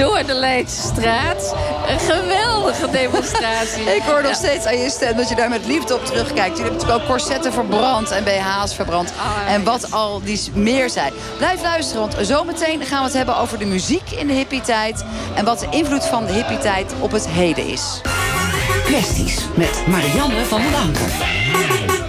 door 0.00 0.22
de 0.26 0.34
Leidse 0.34 0.80
straat. 0.80 1.54
Een 1.88 1.98
geweldige 2.00 2.90
demonstratie. 2.90 3.82
Ik 3.96 4.02
hoor 4.02 4.22
nog 4.22 4.30
Ja. 4.30 4.36
steeds 4.36 4.66
aan 4.66 4.78
je 4.78 4.90
stem 4.90 5.16
dat 5.16 5.28
je 5.28 5.34
daar 5.34 5.48
met 5.48 5.66
liefde 5.66 5.94
op 5.94 6.04
terugkijkt. 6.06 6.36
Jullie 6.56 6.62
hebben 6.62 6.72
natuurlijk 6.72 7.00
ook 7.02 7.06
corsetten 7.08 7.52
verbrand 7.52 8.10
en 8.10 8.24
BH's 8.24 8.74
verbrand. 8.74 9.12
en 9.48 9.64
wat 9.64 9.92
al 9.92 10.20
die 10.24 10.40
meer 10.54 10.90
zijn. 10.90 11.12
Blijf 11.36 11.62
luisteren, 11.62 12.00
want 12.00 12.26
zometeen 12.26 12.84
gaan 12.84 12.98
we 12.98 13.04
het 13.04 13.12
hebben 13.16 13.36
over 13.36 13.58
de 13.58 13.64
muziek 13.66 14.10
in 14.10 14.26
de 14.26 14.32
hippie-tijd. 14.32 15.04
En 15.34 15.44
wat 15.44 15.58
de 15.58 15.66
invloed 15.70 16.04
van 16.04 16.26
de 16.26 16.32
hippie-tijd 16.32 16.92
op 17.00 17.10
het 17.10 17.28
heden 17.28 17.66
is. 17.66 18.00
Kwesties 18.84 19.38
met 19.54 19.82
Marianne 19.86 20.44
van 20.44 20.60
der 20.60 20.74
Anker. 20.74 21.99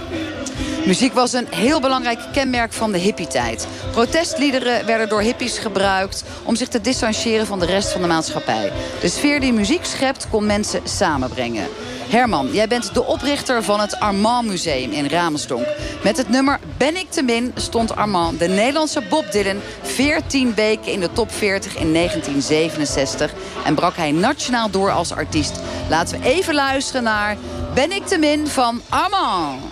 Muziek 0.86 1.12
was 1.12 1.32
een 1.32 1.46
heel 1.50 1.80
belangrijk 1.80 2.18
kenmerk 2.32 2.72
van 2.72 2.92
de 2.92 2.98
hippietijd. 2.98 3.66
Protestliederen 3.90 4.86
werden 4.86 5.08
door 5.08 5.20
hippies 5.20 5.58
gebruikt 5.58 6.24
om 6.44 6.56
zich 6.56 6.68
te 6.68 6.80
distancieren 6.80 7.46
van 7.46 7.58
de 7.58 7.66
rest 7.66 7.92
van 7.92 8.00
de 8.00 8.06
maatschappij. 8.06 8.72
De 9.00 9.08
sfeer 9.08 9.40
die 9.40 9.52
muziek 9.52 9.84
schept 9.84 10.28
kon 10.28 10.46
mensen 10.46 10.80
samenbrengen. 10.84 11.66
Herman, 12.08 12.52
jij 12.52 12.68
bent 12.68 12.94
de 12.94 13.04
oprichter 13.04 13.62
van 13.62 13.80
het 13.80 14.00
Armand 14.00 14.48
Museum 14.48 14.90
in 14.90 15.08
Ramsdonk. 15.08 15.66
Met 16.02 16.16
het 16.16 16.28
nummer 16.28 16.60
Ben 16.76 16.96
ik 16.96 17.10
te 17.10 17.22
min 17.22 17.52
stond 17.56 17.96
Armand, 17.96 18.38
de 18.38 18.48
Nederlandse 18.48 19.02
Bob 19.08 19.32
Dylan... 19.32 19.60
14 19.82 20.54
weken 20.54 20.92
in 20.92 21.00
de 21.00 21.12
top 21.12 21.32
40 21.32 21.76
in 21.76 21.92
1967... 21.92 23.32
en 23.64 23.74
brak 23.74 23.96
hij 23.96 24.12
nationaal 24.12 24.70
door 24.70 24.90
als 24.90 25.12
artiest. 25.12 25.60
Laten 25.88 26.20
we 26.20 26.26
even 26.26 26.54
luisteren 26.54 27.02
naar 27.02 27.36
Ben 27.74 27.92
ik 27.92 28.06
te 28.06 28.18
min 28.18 28.46
van 28.46 28.80
Armand. 28.88 29.71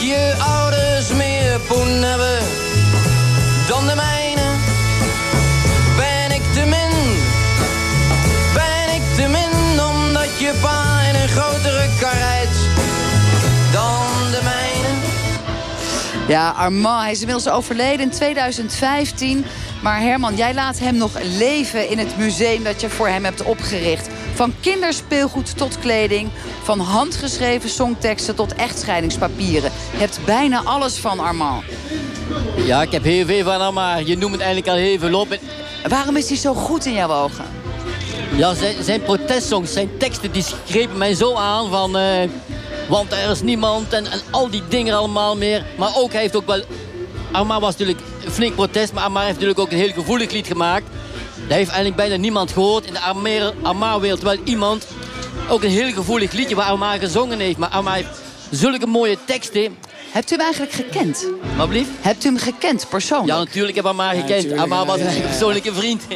Je 0.00 0.34
ouders 0.38 1.12
meer 1.12 1.60
poen 1.60 2.02
hebben 2.02 2.38
dan 3.68 3.86
de 3.86 3.94
mijne? 3.94 4.19
Ja, 16.30 16.50
Armand, 16.50 17.02
hij 17.02 17.10
is 17.10 17.20
inmiddels 17.20 17.48
overleden 17.48 18.00
in 18.00 18.10
2015. 18.10 19.44
Maar 19.82 20.00
Herman, 20.00 20.36
jij 20.36 20.54
laat 20.54 20.78
hem 20.78 20.96
nog 20.96 21.12
leven 21.38 21.88
in 21.90 21.98
het 21.98 22.16
museum 22.16 22.64
dat 22.64 22.80
je 22.80 22.88
voor 22.88 23.08
hem 23.08 23.24
hebt 23.24 23.42
opgericht. 23.42 24.08
Van 24.34 24.54
kinderspeelgoed 24.60 25.56
tot 25.56 25.78
kleding, 25.78 26.30
van 26.62 26.80
handgeschreven 26.80 27.68
songteksten 27.70 28.34
tot 28.34 28.54
echtscheidingspapieren. 28.54 29.70
Je 29.92 29.98
hebt 29.98 30.20
bijna 30.24 30.62
alles 30.64 30.98
van 30.98 31.20
Armand. 31.20 31.64
Ja, 32.56 32.82
ik 32.82 32.92
heb 32.92 33.04
heel 33.04 33.26
veel 33.26 33.44
van 33.44 33.60
hem, 33.60 33.74
maar 33.74 34.02
je 34.02 34.16
noemt 34.16 34.32
het 34.32 34.42
eigenlijk 34.42 34.72
al 34.72 34.82
heel 34.82 34.98
veel 34.98 35.20
op. 35.20 35.38
Waarom 35.88 36.16
is 36.16 36.28
hij 36.28 36.38
zo 36.38 36.54
goed 36.54 36.86
in 36.86 36.92
jouw 36.92 37.12
ogen? 37.12 37.44
Ja, 38.36 38.54
zijn, 38.54 38.84
zijn 38.84 39.02
protestsongs, 39.02 39.72
zijn 39.72 39.90
teksten, 39.98 40.32
die 40.32 40.44
grepen 40.68 40.98
mij 40.98 41.14
zo 41.14 41.34
aan 41.34 41.70
van... 41.70 41.96
eh, 41.96 42.28
want 42.90 43.12
er 43.12 43.30
is 43.30 43.42
niemand 43.42 43.92
en, 43.92 44.06
en 44.06 44.20
al 44.30 44.50
die 44.50 44.62
dingen 44.68 44.94
allemaal 44.94 45.36
meer. 45.36 45.64
Maar 45.78 45.96
ook, 45.96 46.12
hij 46.12 46.20
heeft 46.20 46.36
ook 46.36 46.46
wel... 46.46 46.62
Armand 47.32 47.60
was 47.60 47.76
natuurlijk 47.76 48.06
een 48.24 48.30
flink 48.30 48.54
protest, 48.54 48.92
maar 48.92 49.04
Armand 49.04 49.24
heeft 49.24 49.38
natuurlijk 49.40 49.66
ook 49.66 49.70
een 49.70 49.84
heel 49.84 49.92
gevoelig 49.92 50.30
lied 50.30 50.46
gemaakt. 50.46 50.84
Dat 51.34 51.56
heeft 51.56 51.70
eigenlijk 51.70 51.96
bijna 51.96 52.16
niemand 52.16 52.52
gehoord 52.52 52.86
in 52.86 52.92
de 52.92 53.00
Armand-wereld. 53.62 54.20
Terwijl 54.20 54.40
iemand 54.44 54.86
ook 55.48 55.62
een 55.62 55.70
heel 55.70 55.92
gevoelig 55.92 56.32
liedje 56.32 56.54
waar 56.54 56.66
Armand 56.66 57.00
gezongen 57.00 57.38
heeft. 57.38 57.58
Maar 57.58 57.68
Armand 57.68 57.96
heeft 57.96 58.19
zulke 58.50 58.86
mooie 58.86 59.16
teksten. 59.24 59.76
Hebt 60.10 60.30
u 60.30 60.34
hem 60.34 60.44
eigenlijk 60.44 60.72
gekend? 60.72 61.26
Wat? 61.56 61.68
Hebt 62.00 62.24
u 62.24 62.28
hem 62.28 62.38
gekend, 62.38 62.86
persoonlijk? 62.88 63.28
Ja, 63.32 63.38
natuurlijk 63.38 63.76
heb 63.76 63.84
ik 63.84 63.90
Armand 63.90 64.16
gekend. 64.18 64.58
Armand 64.58 64.86
was 64.86 65.00
een 65.00 65.22
persoonlijke 65.22 65.74
vriend. 65.74 66.02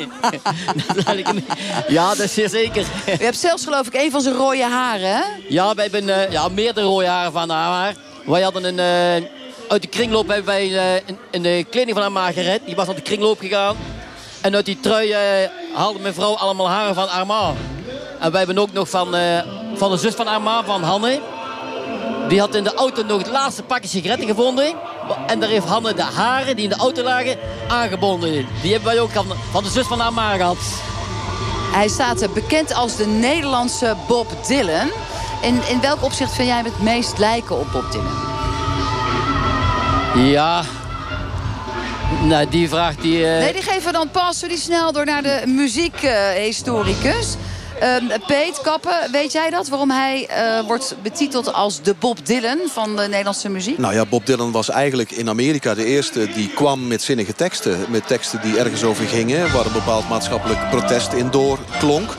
Ja, 1.89 2.09
dat 2.09 2.19
is 2.19 2.35
zeer 2.35 2.49
zeker. 2.49 2.85
U 3.21 3.25
hebt 3.25 3.39
zelfs 3.39 3.65
geloof 3.65 3.87
ik 3.87 3.95
een 3.95 4.11
van 4.11 4.21
zijn 4.21 4.35
rode 4.35 4.63
haren, 4.65 5.09
hè? 5.15 5.21
Ja, 5.49 5.75
wij 5.75 5.85
hebben 5.91 6.09
eh, 6.27 6.33
ja, 6.33 6.49
meerdere 6.49 6.87
rode 6.87 7.07
haren 7.07 7.33
van 7.33 7.51
haar. 7.51 7.95
Wij 8.25 8.43
hadden 8.43 8.65
een... 8.65 8.79
eh, 8.79 9.29
uit 9.69 9.83
de 9.83 9.89
kringloop 9.89 10.29
hebben 10.29 10.47
wij 10.47 10.79
eh, 10.79 10.95
een, 11.07 11.19
een, 11.31 11.43
de 11.43 11.65
kleding 11.71 11.93
van 11.93 12.03
haar 12.03 12.13
maar 12.13 12.33
gered. 12.33 12.61
Die 12.67 12.75
was 12.75 12.87
naar 12.87 12.95
de 12.95 13.03
kringloop 13.03 13.39
gegaan. 13.41 13.77
En 14.41 14.55
uit 14.55 14.65
die 14.65 14.81
trui 14.81 15.11
eh, 15.11 15.19
haalde 15.75 15.99
mijn 15.99 16.15
vrouw 16.15 16.35
allemaal 16.37 16.69
haren 16.69 16.95
van 16.95 17.09
Armand. 17.11 17.59
En 18.21 18.31
wij 18.31 18.39
hebben 18.45 18.59
ook 18.63 18.73
nog 18.73 18.89
van, 18.91 19.15
eh, 19.17 19.39
van 19.75 19.91
de 19.91 19.97
zus 19.97 20.15
van 20.15 20.27
Armand, 20.27 20.67
van 20.67 20.83
Hanne. 20.83 21.21
Die 22.29 22.41
had 22.41 22.55
in 22.55 22.65
de 22.65 22.75
auto 22.75 23.03
nog 23.03 23.19
het 23.19 23.31
laatste 23.31 23.63
pakje 23.63 23.89
sigaretten 23.89 24.27
gevonden. 24.29 24.73
En 25.27 25.41
daar 25.41 25.49
heeft 25.49 25.67
Hanne 25.67 25.95
de 25.95 26.03
haren 26.03 26.57
die 26.57 26.65
in 26.65 26.71
de 26.71 26.77
auto 26.77 27.03
lagen 27.03 27.37
aangebonden. 27.69 28.47
Die 28.63 28.73
hebben 28.73 28.89
wij 28.93 29.01
ook 29.01 29.11
van, 29.51 29.63
de 29.65 29.71
zus 29.71 29.87
van 29.87 30.01
Armand 30.01 30.37
gehad. 30.37 30.57
Hij 31.73 31.89
staat 31.89 32.21
eh, 32.21 32.29
bekend 32.29 32.75
als 32.75 32.97
de 32.97 33.07
Nederlandse 33.07 33.97
Bob 34.09 34.27
Dylan. 34.47 34.91
In, 35.43 35.61
in 35.69 35.81
welk 35.81 36.03
opzicht 36.03 36.33
vind 36.33 36.49
jij 36.49 36.57
hem 36.57 36.65
het 36.65 36.83
meest 36.83 37.19
lijken 37.19 37.59
op 37.59 37.67
Bob 37.73 37.93
Dylan? 37.93 38.33
Ja. 40.31 40.63
Nou, 42.23 42.49
die 42.49 42.69
vraag 42.69 42.97
die... 42.97 43.27
eh, 43.27 43.39
Nee, 43.39 43.53
die 43.53 43.63
geven 43.63 43.85
we 43.87 43.93
dan 43.93 44.11
pas 44.11 44.41
die 44.41 44.59
snel 44.59 44.93
door 44.93 45.05
naar 45.05 45.23
de 45.23 45.43
muziekhistoricus. 45.47 47.35
Ehm, 47.81 48.05
Peet 48.27 48.61
Kappen, 48.63 49.09
weet 49.13 49.33
jij 49.33 49.51
dat? 49.51 49.69
Waarom 49.69 49.91
hij 49.91 50.27
eh, 50.27 50.67
wordt 50.67 50.97
betiteld 51.03 51.53
als 51.53 51.83
de 51.83 51.95
Bob 51.99 52.27
Dylan 52.27 52.59
van 52.67 52.97
de 52.97 53.03
Nederlandse 53.09 53.49
muziek? 53.49 53.79
Nou 53.79 53.95
ja, 53.95 54.07
Bob 54.07 54.27
Dylan 54.27 54.53
was 54.53 54.69
eigenlijk 54.69 55.11
in 55.11 55.29
Amerika 55.29 55.75
de 55.75 55.85
eerste 55.85 56.33
die 56.33 56.49
kwam 56.49 56.87
met 56.87 57.03
zinnige 57.03 57.35
teksten. 57.35 57.87
Met 57.89 58.07
teksten 58.07 58.41
die 58.43 58.59
ergens 58.59 58.85
over 58.85 59.07
gingen, 59.07 59.53
waar 59.53 59.67
een 59.67 59.73
bepaald 59.73 60.09
maatschappelijk 60.09 60.71
protest 60.71 61.13
in 61.13 61.31
doorklonk. 61.31 62.15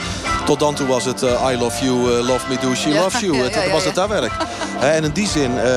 Tot 0.45 0.59
dan 0.59 0.75
toe 0.75 0.87
was 0.87 1.05
het 1.05 1.23
eh, 1.23 1.49
I 1.51 1.57
love 1.57 1.85
you, 1.85 2.17
eh, 2.19 2.27
love 2.27 2.45
me 2.49 2.57
do, 2.61 2.75
she 2.75 2.89
Ja, 2.89 2.99
loves 3.01 3.19
you. 3.19 3.35
ja, 3.37 3.43
Het- 3.43 3.53
ja, 3.53 3.61
ja, 3.63 3.71
was 3.71 3.85
het 3.85 3.95
daar 3.95 4.07
werk. 4.07 4.31
Hè, 4.83 4.89
en 4.89 5.03
in 5.03 5.11
die 5.11 5.27
zin 5.27 5.59
eh, 5.59 5.71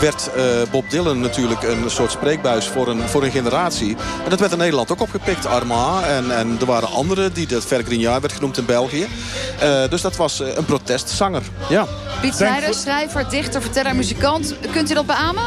werd 0.00 0.30
eh, 0.36 0.42
Bob 0.70 0.90
Dylan 0.90 1.20
natuurlijk 1.20 1.62
een 1.62 1.84
soort 1.90 2.10
spreekbuis 2.10 2.66
voor 2.66 2.88
een, 2.88 3.08
voor 3.08 3.22
een 3.24 3.30
generatie. 3.30 3.96
En 4.24 4.30
dat 4.30 4.40
werd 4.40 4.52
in 4.52 4.58
Nederland 4.58 4.90
ook 4.92 5.00
opgepikt, 5.00 5.46
Armand. 5.46 6.04
En, 6.06 6.36
en 6.36 6.56
er 6.60 6.66
waren 6.66 6.88
anderen 6.90 7.32
die 7.32 7.46
dat 7.46 7.64
Vergrignard 7.64 8.20
werd 8.20 8.32
genoemd 8.32 8.58
in 8.58 8.64
België. 8.66 9.06
Eh, 9.58 9.88
dus 9.90 10.00
dat 10.00 10.16
was 10.16 10.38
een 10.38 10.64
protestzanger. 10.64 11.42
Ja. 11.68 11.86
Piet 12.20 12.34
Snijders, 12.34 12.80
schrijver, 12.80 13.26
dichter, 13.30 13.62
verteller, 13.62 13.96
muzikant. 13.96 14.54
Kunt 14.72 14.90
u 14.90 14.94
dat 14.94 15.06
beamen? 15.06 15.42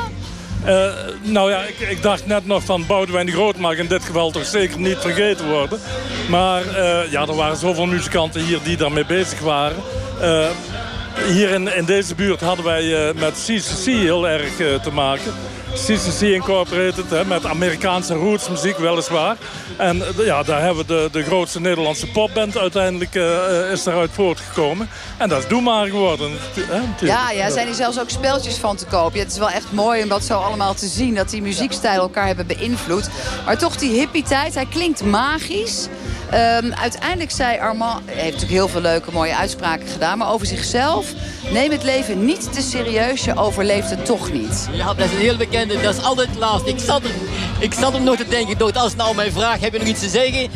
Eh, 0.67 0.93
nou 1.21 1.51
ja, 1.51 1.63
ik, 1.63 1.79
ik 1.79 2.01
dacht 2.01 2.25
net 2.25 2.45
nog 2.45 2.63
van 2.63 2.85
Boudewijn 2.85 3.25
de 3.25 3.31
Groot 3.31 3.57
mag 3.57 3.75
in 3.75 3.87
dit 3.87 4.03
geval 4.03 4.31
toch 4.31 4.45
zeker 4.45 4.79
niet 4.79 4.97
vergeten 4.97 5.49
worden. 5.49 5.79
Maar 6.29 6.67
eh, 6.67 7.11
ja, 7.11 7.21
er 7.21 7.35
waren 7.35 7.57
zoveel 7.57 7.85
muzikanten 7.85 8.41
hier 8.41 8.59
die 8.63 8.77
daarmee 8.77 9.05
bezig 9.05 9.39
waren. 9.39 9.77
Eh, 10.21 10.47
hier 11.27 11.49
in, 11.49 11.75
in 11.75 11.85
deze 11.85 12.15
buurt 12.15 12.41
hadden 12.41 12.65
wij 12.65 13.13
met 13.13 13.33
CCC 13.45 13.85
heel 13.85 14.27
erg 14.27 14.55
te 14.81 14.91
maken. 14.93 15.33
CCC 15.73 16.21
Incorporated, 16.21 17.09
hè, 17.09 17.25
met 17.25 17.45
Amerikaanse 17.45 18.13
rootsmuziek 18.13 18.77
weliswaar. 18.77 19.37
En 19.77 20.01
eh, 20.01 20.25
ja, 20.25 20.43
daar 20.43 20.61
hebben 20.61 20.85
we 20.85 20.93
de, 20.93 21.09
de 21.11 21.23
grootste 21.23 21.59
Nederlandse 21.59 22.07
popband 22.07 22.57
uiteindelijk 22.57 23.15
eh, 23.15 23.71
is 23.71 23.83
daaruit 23.83 24.11
voortgekomen. 24.13 24.89
En 25.17 25.29
dat 25.29 25.39
is 25.39 25.47
Doe 25.47 25.61
Maar 25.61 25.87
geworden. 25.87 26.31
Ja, 26.99 27.31
ja, 27.31 27.49
zijn 27.49 27.67
er 27.67 27.73
zelfs 27.73 27.99
ook 27.99 28.09
speltjes 28.09 28.57
van 28.57 28.75
te 28.75 28.85
koop. 28.85 29.13
Ja, 29.13 29.19
het 29.19 29.31
is 29.31 29.37
wel 29.37 29.49
echt 29.49 29.71
mooi 29.71 30.03
om 30.03 30.09
dat 30.09 30.23
zo 30.23 30.39
allemaal 30.39 30.73
te 30.73 30.87
zien. 30.87 31.15
Dat 31.15 31.29
die 31.29 31.41
muziekstijlen 31.41 32.01
elkaar 32.01 32.27
hebben 32.27 32.47
beïnvloed. 32.47 33.09
Maar 33.45 33.57
toch 33.57 33.75
die 33.75 33.91
hippie-tijd, 33.99 34.53
hij 34.55 34.65
klinkt 34.65 35.03
magisch. 35.03 35.87
Ehm, 36.29 36.71
uiteindelijk 36.73 37.31
zei 37.31 37.59
Armand, 37.59 38.01
hij 38.05 38.13
heeft 38.13 38.25
natuurlijk 38.25 38.51
heel 38.51 38.67
veel 38.67 38.81
leuke 38.81 39.11
mooie 39.11 39.35
uitspraken 39.35 39.87
gedaan. 39.87 40.17
Maar 40.17 40.31
over 40.31 40.47
zichzelf, 40.47 41.13
neem 41.51 41.71
het 41.71 41.83
leven 41.83 42.25
niet 42.25 42.53
te 42.53 42.61
serieus. 42.61 43.23
Je 43.23 43.37
overleeft 43.37 43.89
het 43.89 44.05
toch 44.05 44.31
niet. 44.31 44.67
Ja, 44.71 44.93
dat 44.93 45.05
is 45.05 45.11
een 45.11 45.17
heel 45.17 45.37
bekende. 45.37 45.81
Dat 45.81 45.95
is 45.95 46.03
altijd 46.03 46.27
het 46.27 46.37
laatste. 46.37 46.69
Ik 46.69 46.79
zat, 46.79 47.03
er, 47.03 47.11
ik 47.59 47.73
zat 47.73 47.93
er 47.93 48.01
nog 48.01 48.15
te 48.15 48.27
denken. 48.27 48.51
Ik 48.51 48.59
dacht, 48.59 48.77
als 48.77 48.95
nou 48.95 49.15
mij 49.15 49.31
vraagt, 49.31 49.61
heb 49.61 49.73
je 49.73 49.79
nog 49.79 49.87
iets 49.87 49.99
te 49.99 50.09
zeggen? 50.09 50.49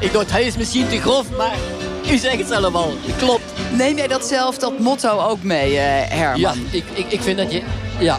Ik 0.00 0.12
dacht, 0.12 0.30
hij 0.30 0.44
is 0.44 0.56
misschien 0.56 0.88
te 0.88 1.00
grof, 1.00 1.26
maar 1.36 1.54
u 2.10 2.18
zegt 2.18 2.38
het 2.38 2.48
zelf 2.48 2.74
al. 2.74 2.94
Klopt. 3.18 3.44
Neem 3.72 3.96
jij 3.96 4.06
dat 4.06 4.26
zelf, 4.26 4.58
dat 4.58 4.78
motto 4.78 5.20
ook 5.20 5.42
mee, 5.42 5.78
eh, 5.78 6.18
Herman? 6.18 6.40
Ja, 6.40 6.52
ik, 6.70 6.84
ik, 6.92 7.06
ik 7.08 7.20
vind 7.20 7.38
dat 7.38 7.52
je... 7.52 7.62
Ja, 7.98 8.18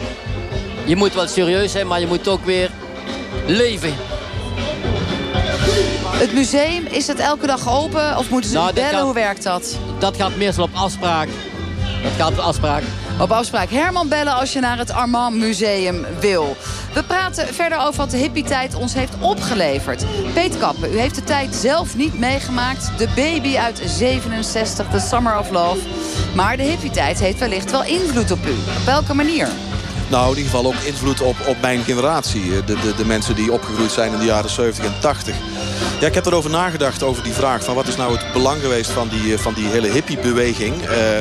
je 0.84 0.96
moet 0.96 1.14
wel 1.14 1.28
serieus 1.28 1.72
zijn, 1.72 1.86
maar 1.86 2.00
je 2.00 2.06
moet 2.06 2.28
ook 2.28 2.44
weer 2.44 2.70
leven. 3.46 3.94
Het 6.18 6.32
museum, 6.34 6.86
is 6.86 7.06
het 7.06 7.18
elke 7.18 7.46
dag 7.46 7.68
open 7.68 8.16
of 8.16 8.30
moeten 8.30 8.50
ze 8.50 8.56
Nou, 8.56 8.66
dat 8.66 8.74
bellen? 8.74 8.90
gaat- 8.92 9.02
Hoe 9.02 9.14
werkt 9.14 9.42
dat? 9.42 9.76
Dat 9.98 10.16
gaat 10.16 10.36
meestal 10.36 10.64
op 10.64 10.70
afspraak. 10.74 11.28
Dat 12.02 12.12
gaat 12.18 12.30
op 12.30 12.38
afspraak. 12.38 12.82
Op 13.20 13.30
afspraak 13.32 13.70
Herman 13.70 14.08
bellen 14.08 14.32
als 14.34 14.52
je 14.52 14.60
naar 14.60 14.78
het 14.78 14.90
Armand 14.92 15.36
Museum 15.36 16.06
wil. 16.20 16.56
We 16.92 17.02
praten 17.02 17.54
verder 17.54 17.78
over 17.78 17.94
wat 17.96 18.10
de 18.10 18.16
hippietijd 18.16 18.74
ons 18.74 18.94
heeft 18.94 19.12
opgeleverd. 19.20 20.04
Peet 20.34 20.58
Kappen, 20.58 20.92
u 20.92 20.98
heeft 20.98 21.14
de 21.14 21.24
tijd 21.24 21.54
zelf 21.54 21.96
niet 21.96 22.18
meegemaakt. 22.18 22.90
De 22.96 23.08
baby 23.14 23.56
uit 23.56 23.80
67, 23.86 24.86
The 24.90 24.98
Summer 25.08 25.38
of 25.38 25.50
Love. 25.50 25.80
Maar 26.34 26.56
de 26.56 26.62
hippietijd 26.62 27.18
heeft 27.18 27.38
wellicht 27.38 27.70
wel 27.70 27.84
invloed 27.84 28.30
op 28.30 28.46
u. 28.46 28.50
Op 28.50 28.84
welke 28.84 29.14
manier? 29.14 29.48
Nou, 30.10 30.22
in 30.30 30.36
ieder 30.36 30.50
geval 30.50 30.66
ook 30.66 30.80
invloed 30.84 31.20
op, 31.20 31.36
op 31.46 31.56
mijn 31.60 31.80
generatie. 31.84 32.64
De, 32.64 32.74
de, 32.74 32.94
de 32.96 33.04
mensen 33.06 33.34
die 33.34 33.52
opgegroeid 33.52 33.92
zijn 33.92 34.12
in 34.12 34.18
de 34.18 34.24
jaren 34.24 34.50
70 34.50 34.84
en 34.84 34.94
80. 35.00 35.34
Ja, 36.00 36.06
ik 36.06 36.14
heb 36.14 36.26
erover 36.26 36.50
nagedacht, 36.50 37.02
over 37.02 37.22
die 37.22 37.32
vraag 37.32 37.64
van 37.64 37.74
wat 37.74 37.86
is 37.86 37.96
nou 37.96 38.16
het 38.16 38.32
belang 38.32 38.60
geweest 38.60 38.90
van 38.90 39.08
die, 39.08 39.32
eh, 39.32 39.38
van 39.38 39.54
die 39.54 39.66
hele 39.66 39.88
hippiebeweging. 39.88 40.82
Eh 40.82 41.18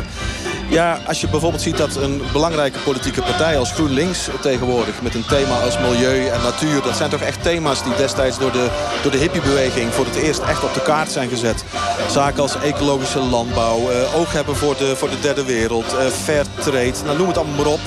ja, 0.70 0.99
als 1.07 1.22
je 1.22 1.28
bijvoorbeeld 1.28 1.61
ziet 1.61 1.78
dat 1.78 1.95
een 1.95 2.22
belangrijke 2.32 2.80
politieke 2.80 3.22
partij 3.22 3.57
als 3.57 3.72
GroenLinks 3.72 4.30
tegenwoordig... 4.41 5.01
met 5.01 5.15
een 5.15 5.26
thema 5.26 5.59
als 5.59 5.80
milieu 5.80 6.28
en 6.28 6.41
natuur... 6.41 6.82
dat 6.82 6.95
zijn 6.97 7.09
toch 7.09 7.22
echt 7.22 7.43
thema's 7.43 7.84
die 7.84 7.95
destijds 7.95 8.39
door 8.39 8.51
de, 8.51 8.68
door 9.01 9.11
de 9.11 9.18
hippiebeweging... 9.18 9.93
voor 9.93 10.05
het 10.05 10.15
eerst 10.15 10.39
echt 10.39 10.63
op 10.63 10.74
de 10.74 10.82
kaart 10.82 11.11
zijn 11.11 11.30
gezet. 11.30 11.63
Zaken 12.11 12.41
als 12.41 12.61
ecologische 12.61 13.20
landbouw, 13.20 13.89
eh, 13.89 14.15
oog 14.15 14.32
hebben 14.32 14.55
voor 14.55 14.78
de, 14.78 14.95
voor 14.95 15.09
de 15.09 15.20
derde 15.20 15.43
wereld... 15.45 15.93
eh, 15.93 16.05
fair 16.05 16.45
trade, 16.59 16.93
nou, 17.05 17.18
noem 17.18 17.28
het 17.28 17.38
allemaal 17.38 17.55
maar 17.55 17.74
op. 17.74 17.80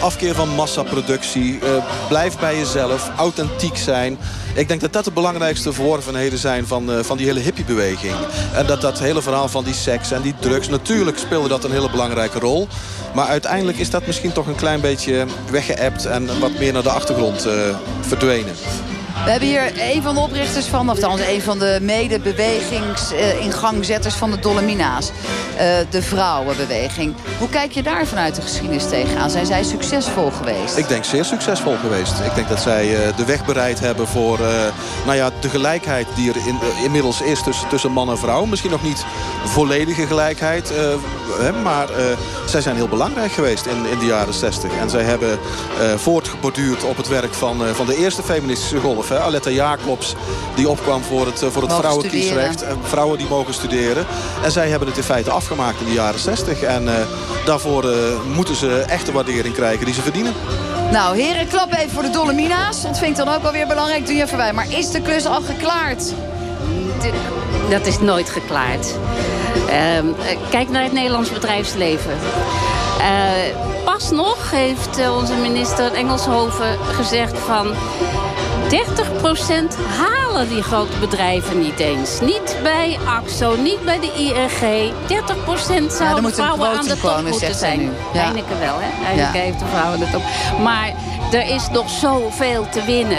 Afkeer 0.00 0.34
van 0.34 0.48
massaproductie, 0.48 1.58
eh, 1.58 1.68
blijf 2.08 2.38
bij 2.38 2.56
jezelf, 2.56 3.10
authentiek 3.16 3.76
zijn... 3.76 4.18
Ik 4.58 4.68
denk 4.68 4.80
dat 4.80 4.92
dat 4.92 5.04
de 5.04 5.10
belangrijkste 5.10 5.72
verworvenheden 5.72 6.38
zijn 6.38 6.66
van, 6.66 6.92
eh, 6.92 6.98
van 7.02 7.16
die 7.16 7.26
hele 7.26 7.40
hippiebeweging. 7.40 8.14
En 8.54 8.66
dat 8.66 8.80
dat 8.80 8.98
hele 8.98 9.22
verhaal 9.22 9.48
van 9.48 9.64
die 9.64 9.74
seks 9.74 10.10
en 10.10 10.22
die 10.22 10.34
drugs... 10.40 10.68
natuurlijk 10.68 11.18
speelde 11.18 11.48
dat 11.48 11.64
een 11.64 11.70
hele 11.70 11.90
belangrijke 11.90 12.27
rol. 12.34 12.68
Maar 13.14 13.26
uiteindelijk 13.26 13.78
is 13.78 13.90
dat 13.90 14.06
misschien 14.06 14.32
toch 14.32 14.46
een 14.46 14.54
klein 14.54 14.80
beetje 14.80 15.26
weggeëpt... 15.50 16.06
en 16.06 16.40
wat 16.40 16.58
meer 16.58 16.72
naar 16.72 16.82
de 16.82 16.90
achtergrond 16.90 17.46
eh, 17.46 17.52
verdwenen. 18.00 18.54
We 19.24 19.30
hebben 19.30 19.48
hier 19.48 19.72
een 19.94 20.02
van 20.02 20.14
de 20.14 20.20
oprichters 20.20 20.66
van, 20.66 20.90
of 20.90 20.96
althans 20.96 21.20
een 21.20 21.42
van 21.42 21.58
de 21.58 21.78
mede-bewegings-ingangzetters 21.82 24.14
van 24.14 24.30
de 24.30 24.38
Dolomina's. 24.38 25.10
Eh, 25.58 25.76
de 25.90 26.02
vrouwenbeweging. 26.02 27.14
Hoe 27.38 27.48
kijk 27.48 27.72
je 27.72 27.82
daar 27.82 28.06
vanuit 28.06 28.34
de 28.34 28.42
geschiedenis 28.42 28.88
tegenaan? 28.88 29.30
Zijn 29.30 29.46
zij 29.46 29.62
succesvol 29.62 30.30
geweest? 30.30 30.76
Ik 30.76 30.88
denk 30.88 31.04
zeer 31.04 31.24
succesvol 31.24 31.76
geweest. 31.76 32.12
Ik 32.24 32.34
denk 32.34 32.48
dat 32.48 32.60
zij 32.60 33.06
eh, 33.06 33.16
de 33.16 33.24
weg 33.24 33.44
bereid 33.44 33.80
hebben 33.80 34.06
voor 34.06 34.40
eh, 34.40 34.50
nou 35.04 35.16
ja, 35.16 35.30
de 35.40 35.48
gelijkheid 35.48 36.06
die 36.14 36.30
er 36.30 36.36
in, 36.46 36.58
inmiddels 36.84 37.20
is 37.20 37.42
tussen, 37.42 37.68
tussen 37.68 37.92
man 37.92 38.10
en 38.10 38.18
vrouw. 38.18 38.44
Misschien 38.44 38.70
nog 38.70 38.82
niet 38.82 39.04
volledige 39.44 40.06
gelijkheid. 40.06 40.72
maar 41.62 41.88
zij 42.46 42.60
zijn 42.60 42.76
heel 42.76 42.88
belangrijk 42.88 43.32
geweest 43.32 43.66
in, 43.66 43.86
in 43.86 43.98
de 43.98 44.06
jaren 44.06 44.34
60. 44.34 44.70
En 44.80 44.90
zij 44.90 45.02
hebben 45.02 45.38
voortgeborduurd 45.96 46.84
op 46.84 46.96
het 46.96 47.08
werk 47.08 47.34
van, 47.34 47.62
van 47.72 47.86
de 47.86 47.96
eerste 47.96 48.22
feministische 48.22 48.80
golf. 48.80 49.07
Hè. 49.08 49.20
Aletta 49.20 49.50
Jacobs 49.50 50.14
die 50.54 50.68
opkwam 50.68 51.02
voor 51.02 51.26
het, 51.26 51.42
eh, 51.42 51.48
voor 51.48 51.62
het 51.62 51.72
vrouwenkiesrecht. 51.72 52.62
Eh, 52.62 52.72
vrouwen 52.82 53.18
die 53.18 53.26
mogen 53.28 53.54
studeren. 53.54 54.06
En 54.42 54.50
zij 54.50 54.68
hebben 54.68 54.88
het 54.88 54.96
in 54.96 55.02
feite 55.02 55.30
afgemaakt 55.30 55.80
in 55.80 55.86
de 55.86 55.92
jaren 55.92 56.20
60. 56.20 56.62
En 56.62 56.88
eh, 56.88 56.94
daarvoor 57.44 57.90
eh, 57.90 57.96
moeten 58.34 58.54
ze 58.54 58.84
echt 58.88 59.06
de 59.06 59.12
waardering 59.12 59.54
krijgen 59.54 59.84
die 59.84 59.94
ze 59.94 60.02
verdienen. 60.02 60.32
Nou, 60.92 61.16
heren, 61.16 61.48
klap 61.48 61.72
even 61.72 61.90
voor 61.90 62.02
de 62.02 62.10
Dolomina's. 62.10 62.82
Dat 62.82 62.98
vind 62.98 63.18
ik 63.18 63.24
dan 63.24 63.34
ook 63.34 63.42
wel 63.42 63.52
weer 63.52 63.66
belangrijk. 63.66 64.06
Doe 64.06 64.14
je 64.14 64.22
even 64.22 64.36
bij. 64.36 64.52
Maar 64.52 64.72
is 64.72 64.90
de 64.90 65.00
klus 65.00 65.26
al 65.26 65.40
geklaard? 65.40 66.12
Dat 67.70 67.86
is 67.86 67.98
nooit 67.98 68.30
geklaard. 68.30 68.94
Ehm, 69.68 70.06
eh, 70.08 70.36
kijk 70.50 70.68
naar 70.68 70.82
het 70.82 70.92
Nederlands 70.92 71.32
bedrijfsleven. 71.32 72.12
Eh, 73.00 73.84
pas 73.84 74.10
nog 74.10 74.50
heeft 74.50 75.10
onze 75.10 75.34
minister 75.34 75.92
Engelshoven 75.92 76.78
gezegd 76.84 77.38
van... 77.38 77.66
30% 78.70 78.72
halen 79.98 80.48
die 80.48 80.62
grote 80.62 80.98
bedrijven 81.00 81.58
niet 81.60 81.78
eens. 81.78 82.20
Niet 82.20 82.56
bij 82.62 82.98
AXO, 83.06 83.56
niet 83.56 83.84
bij 83.84 84.00
de 84.00 84.12
ING. 84.16 84.92
30% 85.08 85.84
er 85.84 85.90
zouden 85.90 86.32
vrouwen 86.34 86.68
aan 86.68 86.84
de 86.84 87.00
top 87.00 87.22
moeten 87.22 87.54
zijn. 87.54 87.80
Ja. 88.12 88.20
Heineken 88.20 88.60
wel, 88.60 88.74
hè? 88.78 89.04
Heineken 89.04 89.38
Ja. 89.38 89.44
heeft 89.44 89.58
de 89.58 89.66
vrouwen 89.66 89.92
aan 89.92 90.00
de 90.00 90.10
top. 90.10 90.22
Maar 90.62 90.92
er 91.32 91.54
is 91.54 91.68
nog 91.72 91.90
zoveel 91.90 92.68
te 92.68 92.84
winnen. 92.84 93.18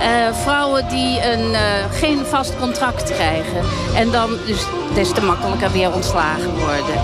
Eh, 0.00 0.08
vrouwen 0.42 0.88
die 0.88 1.30
een, 1.32 1.54
eh, 1.54 1.60
geen 1.92 2.24
vast 2.26 2.52
contract 2.60 3.12
krijgen. 3.12 3.60
En 3.94 4.10
dan 4.10 4.30
dus 4.46 4.66
des 4.94 5.12
te 5.12 5.22
makkelijker 5.22 5.72
weer 5.72 5.92
ontslagen 5.92 6.58
worden. 6.58 7.00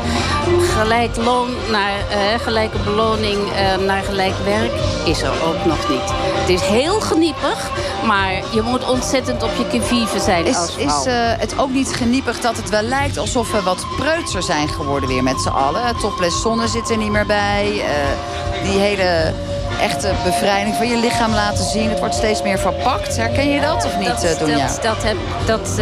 Gelijk 0.78 1.16
loon 1.16 1.49
naar 1.70 1.93
eh, 2.11 2.41
gelijke 2.43 2.78
beloning 2.84 3.39
naar 3.86 4.03
gelijk 4.03 4.34
werk 4.45 4.72
is 5.05 5.22
er 5.22 5.30
ook 5.47 5.64
nog 5.64 5.89
niet. 5.89 6.12
Het 6.41 6.49
is 6.49 6.61
heel 6.61 7.01
geniepig, 7.01 7.70
maar 8.07 8.33
je 8.51 8.62
moet 8.62 8.91
ontzettend 8.91 9.43
op 9.43 9.51
je 9.59 9.66
kivive 9.66 10.20
zijn 10.20 10.47
Is, 10.47 10.57
als 10.57 10.72
vrouw. 10.72 11.01
is 11.01 11.07
eh, 11.07 11.14
het 11.14 11.59
ook 11.59 11.70
niet 11.70 11.89
geniepig 11.95 12.41
dat 12.41 12.57
het 12.57 12.68
wel 12.68 12.83
lijkt 12.83 13.18
alsof 13.18 13.53
we 13.53 13.62
wat 13.62 13.87
preutser 13.97 14.43
zijn 14.43 14.68
geworden 14.68 15.09
weer 15.09 15.22
met 15.22 15.41
z'n 15.41 15.49
allen? 15.49 15.97
Topless 16.01 16.41
zonne 16.41 16.68
zit 16.68 16.91
er 16.91 16.97
niet 16.97 17.11
meer 17.11 17.26
bij. 17.26 17.81
eh, 17.81 18.70
die 18.70 18.79
hele 18.79 19.33
echte 19.81 20.12
bevrijding 20.24 20.74
van 20.74 20.89
je 20.89 20.97
lichaam 20.97 21.33
laten 21.33 21.64
zien. 21.64 21.89
Het 21.91 21.99
wordt 21.99 22.14
steeds 22.14 22.43
meer 22.43 22.59
verpakt. 22.59 23.16
Herken 23.16 23.51
je 23.51 23.61
dat 23.61 23.85
of 23.85 23.99
niet, 23.99 24.20
dat, 24.20 24.39
Donja? 24.39 24.66
Dat, 24.66 24.83
dat, 24.83 25.03
heb, 25.03 25.16
dat 25.47 25.81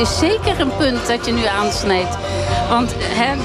is 0.00 0.18
zeker 0.18 0.60
een 0.60 0.76
punt 0.76 1.06
dat 1.06 1.26
je 1.26 1.32
nu 1.32 1.46
aansnijdt. 1.46 2.16
Want 2.68 2.94
hè, 2.98 3.36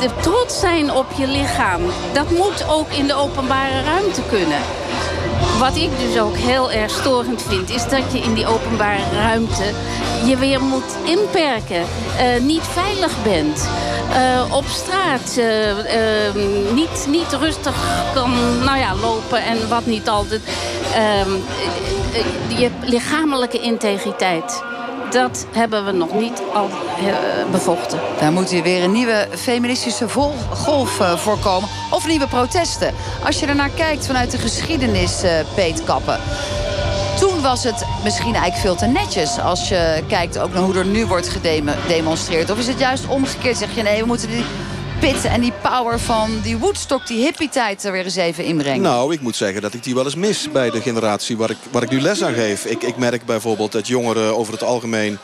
de 0.00 0.10
trots 0.20 0.60
zijn 0.60 0.92
op 0.92 1.06
je 1.16 1.26
lichaam, 1.26 1.80
dat 2.12 2.30
moet 2.30 2.64
ook 2.68 2.90
in 2.90 3.06
de 3.06 3.14
openbare 3.14 3.82
ruimte 3.82 4.20
kunnen. 4.28 4.58
Wat 5.58 5.76
ik 5.76 5.90
dus 5.98 6.20
ook 6.20 6.36
heel 6.36 6.70
erg 6.72 6.90
storend 6.90 7.42
vind, 7.42 7.70
is 7.70 7.88
dat 7.88 8.02
je 8.12 8.18
in 8.18 8.34
die 8.34 8.46
openbare 8.46 9.02
ruimte 9.12 9.64
je 10.26 10.36
weer 10.36 10.62
moet 10.62 10.96
inperken. 11.04 11.84
eh, 12.18 12.42
niet 12.42 12.62
veilig 12.62 13.12
bent. 13.22 13.68
eh, 14.12 14.54
op 14.56 14.64
straat 14.66 15.36
eh, 15.36 16.26
eh, 16.28 16.34
niet, 16.74 17.06
niet 17.08 17.32
rustig 17.40 17.74
kan 18.14 18.30
nou 18.64 18.78
ja, 18.78 18.94
lopen 18.94 19.42
en 19.42 19.68
wat 19.68 19.86
niet 19.86 20.08
altijd. 20.08 20.40
Ehm, 20.94 21.30
eh, 21.30 22.20
eh, 22.20 22.58
je 22.58 22.70
lichamelijke 22.84 23.60
integriteit. 23.60 24.62
Dat 25.10 25.46
hebben 25.52 25.84
we 25.84 25.92
nog 25.92 26.14
niet 26.14 26.42
al 26.54 26.68
eh, 26.68 27.50
bevochten. 27.50 28.00
Daar 28.20 28.32
moet 28.32 28.50
hier 28.50 28.62
weer 28.62 28.84
een 28.84 28.92
nieuwe 28.92 29.28
feministische 29.30 30.08
golf 30.52 31.00
eh, 31.00 31.16
voorkomen. 31.16 31.68
Of 31.90 32.06
nieuwe 32.06 32.26
protesten. 32.26 32.94
Als 33.24 33.40
je 33.40 33.46
ernaar 33.46 33.70
kijkt 33.70 34.06
vanuit 34.06 34.30
de 34.30 34.38
geschiedenis, 34.38 35.22
eh 35.22 35.30
Peet 35.54 35.84
Kappen. 35.84 36.20
Toen 37.20 37.42
was 37.42 37.64
het 37.64 37.84
misschien 38.04 38.34
eigenlijk 38.34 38.62
veel 38.62 38.74
te 38.74 38.86
netjes. 38.86 39.38
Als 39.38 39.68
je 39.68 40.02
kijkt 40.08 40.38
ook 40.38 40.52
naar 40.52 40.62
hoe 40.62 40.78
er 40.78 40.86
nu 40.86 41.06
wordt 41.06 41.28
gedemonstreerd. 41.28 42.50
Of 42.50 42.58
is 42.58 42.66
het 42.66 42.78
juist 42.78 43.06
omgekeerd? 43.06 43.56
Zeg 43.56 43.74
je 43.74 43.82
nee, 43.82 44.00
we 44.00 44.06
moeten 44.06 44.28
die 44.28 44.44
en 45.06 45.40
die 45.40 45.52
power 45.62 46.00
van 46.00 46.40
die 46.42 46.56
Woodstock, 46.56 47.06
die 47.06 47.22
hippie-tijd 47.24 47.84
er 47.84 47.92
weer 47.92 48.04
eens 48.04 48.16
even 48.16 48.44
inbrengen. 48.44 48.80
Nou, 48.80 49.12
ik 49.12 49.20
moet 49.20 49.36
zeggen 49.36 49.62
dat 49.62 49.74
ik 49.74 49.82
die 49.82 49.94
wel 49.94 50.04
eens 50.04 50.14
mis 50.14 50.50
bij 50.50 50.70
de 50.70 50.80
generatie 50.80 51.36
waar 51.36 51.50
ik, 51.50 51.56
waar 51.70 51.82
ik 51.82 51.90
nu 51.90 52.00
les 52.00 52.22
aan 52.22 52.34
geef. 52.34 52.64
Ik, 52.64 52.82
ik 52.82 52.96
merk 52.96 53.24
bijvoorbeeld 53.24 53.72
dat 53.72 53.86
jongeren 53.86 54.36
over 54.36 54.52
het 54.52 54.62
algemeen 54.62 55.18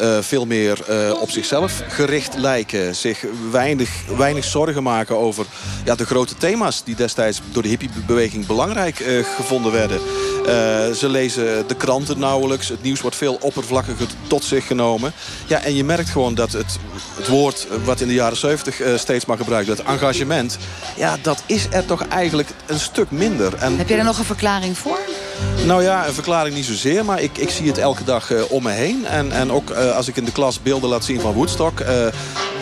eh, 0.00 0.18
veel 0.20 0.46
meer 0.46 0.82
eh, 0.88 1.20
op 1.20 1.30
zichzelf 1.30 1.82
gericht 1.88 2.36
lijken. 2.36 2.96
Zich 2.96 3.24
weinig, 3.50 3.90
weinig 4.16 4.44
zorgen 4.44 4.82
maken 4.82 5.16
over 5.16 5.46
ja, 5.84 5.94
de 5.94 6.06
grote 6.06 6.34
thema's 6.34 6.84
die 6.84 6.94
destijds 6.94 7.40
door 7.52 7.62
de 7.62 7.68
hippiebeweging 7.68 8.46
belangrijk 8.46 9.00
eh, 9.00 9.24
gevonden 9.36 9.72
werden. 9.72 10.00
Ze 10.96 11.08
lezen 11.08 11.68
de 11.68 11.74
kranten 11.76 12.18
nauwelijks. 12.18 12.68
Het 12.68 12.82
nieuws 12.82 13.00
wordt 13.00 13.16
veel 13.16 13.38
oppervlakkiger 13.40 14.06
tot 14.26 14.44
zich 14.44 14.66
genomen. 14.66 15.12
Ja, 15.46 15.62
en 15.62 15.74
je 15.74 15.84
merkt 15.84 16.08
gewoon 16.08 16.34
dat 16.34 16.52
het, 16.52 16.78
het 17.16 17.28
woord 17.28 17.66
wat 17.84 18.00
in 18.00 18.08
de 18.08 18.14
jaren 18.14 18.36
70 18.36 18.80
eh, 18.80 18.96
steeds 18.96 19.24
maar 19.24 19.36
gebruikt 19.36 19.66
werd, 19.66 19.82
engagement, 19.82 20.58
ja, 20.96 21.16
dat 21.22 21.42
is 21.46 21.66
er 21.70 21.84
toch 21.84 22.06
eigenlijk 22.06 22.48
een 22.66 22.78
stuk 22.78 23.10
minder. 23.10 23.54
En 23.54 23.76
Heb 23.76 23.88
je 23.88 23.94
er 23.94 24.04
nog 24.04 24.18
een 24.18 24.24
verklaring 24.24 24.78
voor? 24.78 24.98
Nou 25.64 25.82
ja, 25.82 26.06
een 26.06 26.14
verklaring 26.14 26.54
niet 26.54 26.64
zozeer, 26.64 27.04
maar 27.04 27.20
ik, 27.20 27.38
ik 27.38 27.50
zie 27.50 27.66
het 27.66 27.78
elke 27.78 28.04
dag 28.04 28.30
eh, 28.30 28.42
om 28.48 28.62
me 28.62 28.70
heen. 28.70 29.06
En, 29.06 29.32
en 29.32 29.52
ook 29.52 29.70
eh, 29.70 29.96
als 29.96 30.08
ik 30.08 30.16
in 30.16 30.24
de 30.24 30.32
klas 30.32 30.62
beelden 30.62 30.90
laat 30.90 31.04
zien 31.04 31.20
van 31.20 31.32
Woodstock... 31.32 31.80
eh, 31.80 32.06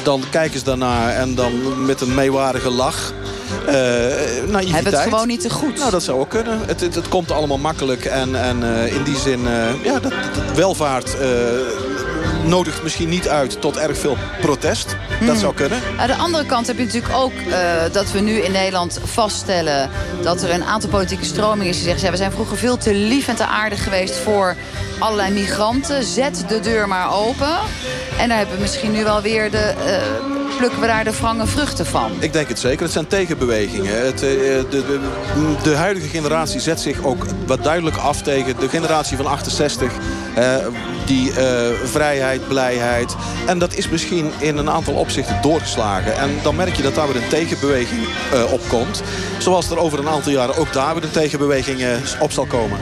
dan 0.02 0.22
kijken 0.30 0.58
ze 0.58 0.64
daarnaar 0.64 1.14
en 1.14 1.34
dan 1.34 1.84
met 1.86 2.00
een 2.00 2.14
meewarige 2.14 2.70
lach... 2.70 3.12
eh 3.66 3.74
naïviteit. 4.46 4.70
Hebben 4.70 4.92
het 4.92 5.02
gewoon 5.02 5.26
niet 5.26 5.40
te 5.40 5.50
goed? 5.50 5.78
Nou, 5.78 5.90
dat 5.90 6.02
zou 6.02 6.20
ook 6.20 6.30
kunnen. 6.30 6.60
Het, 6.66 6.80
het, 6.80 6.94
het 6.94 7.08
komt 7.08 7.30
allemaal 7.30 7.58
makkelijk. 7.58 8.04
En, 8.04 8.34
en 8.34 8.62
in 8.88 9.02
die 9.02 9.16
zin, 9.16 9.40
ja, 9.82 10.00
dat, 10.00 10.12
dat 10.34 10.56
welvaart... 10.56 11.16
nodigt 12.44 12.82
misschien 12.82 13.08
niet 13.08 13.28
uit 13.28 13.60
tot 13.60 13.76
erg 13.76 13.98
veel 13.98 14.16
protest. 14.40 14.86
Dat 14.86 15.28
Hmm. 15.28 15.38
zou 15.38 15.54
kunnen. 15.54 15.80
Aan 15.98 16.06
de 16.06 16.14
andere 16.14 16.46
kant 16.46 16.66
heb 16.66 16.78
je 16.78 16.84
natuurlijk 16.84 17.14
ook 17.14 17.32
eh, 17.32 17.58
dat 17.92 18.10
we 18.12 18.20
nu 18.20 18.32
in 18.38 18.52
Nederland 18.52 19.00
vaststellen... 19.04 19.90
dat 20.22 20.42
er 20.42 20.50
een 20.50 20.64
aantal 20.64 20.90
politieke 20.90 21.24
stromingen 21.24 21.66
is 21.66 21.76
die 21.76 21.84
zeggen... 21.84 22.04
Ja, 22.04 22.10
we 22.10 22.16
zijn 22.16 22.32
vroeger 22.32 22.56
veel 22.56 22.76
te 22.76 22.94
lief 22.94 23.28
en 23.28 23.36
te 23.36 23.46
aardig 23.46 23.82
geweest 23.84 24.16
voor 24.16 24.56
allerlei 24.98 25.32
migranten. 25.32 26.04
Zet 26.04 26.44
de 26.48 26.60
deur 26.60 26.88
maar 26.88 27.14
open. 27.14 27.56
En 28.18 28.28
daar 28.28 28.38
hebben 28.38 28.54
we 28.56 28.60
misschien 28.60 28.92
nu 28.92 29.04
wel 29.04 29.22
weer 29.22 29.50
de... 29.50 29.58
eh, 29.58 30.36
plukken 30.58 30.80
we 30.80 30.86
daar 30.86 31.04
de 31.04 31.12
wrange 31.20 31.46
vruchten 31.46 31.86
van. 31.86 32.10
Ik 32.18 32.32
denk 32.32 32.48
het 32.48 32.58
zeker. 32.58 32.82
Het 32.82 32.92
zijn 32.92 33.06
tegenbewegingen. 33.06 34.04
Het, 34.04 34.14
eh, 34.14 34.20
de, 34.20 34.66
de, 34.70 35.00
de 35.62 35.74
huidige 35.76 36.08
generatie 36.08 36.60
zet 36.60 36.80
zich 36.80 37.04
ook 37.04 37.26
wat 37.46 37.64
duidelijk 37.64 37.96
af 37.96 38.22
tegen 38.22 38.56
de 38.60 38.68
generatie 38.68 39.16
van 39.16 39.26
68. 39.26 39.92
eh, 40.34 40.56
die 41.06 41.32
eh, 41.32 41.66
vrijheid, 41.84 42.48
blijheid. 42.48 43.16
En 43.46 43.58
dat 43.58 43.74
is 43.74 43.88
misschien 43.88 44.32
in 44.38 44.56
een 44.56 44.70
aantal 44.70 44.94
opzichten 44.94 45.38
doorgeslagen. 45.42 46.16
En 46.18 46.30
dan 46.42 46.56
merk 46.56 46.74
je 46.74 46.82
dat 46.82 46.94
daar 46.94 47.06
weer 47.12 47.22
een 47.22 47.28
tegenbeweging 47.28 48.00
eh, 48.32 48.52
op 48.52 48.60
komt. 48.68 49.02
Zoals 49.38 49.70
er 49.70 49.78
over 49.78 49.98
een 49.98 50.08
aantal 50.08 50.32
jaren 50.32 50.56
ook 50.56 50.72
daar 50.72 50.94
weer 50.94 51.02
een 51.02 51.10
tegenbeweging 51.10 51.80
eh, 51.80 51.88
op 52.20 52.32
zal 52.32 52.46
komen. 52.46 52.78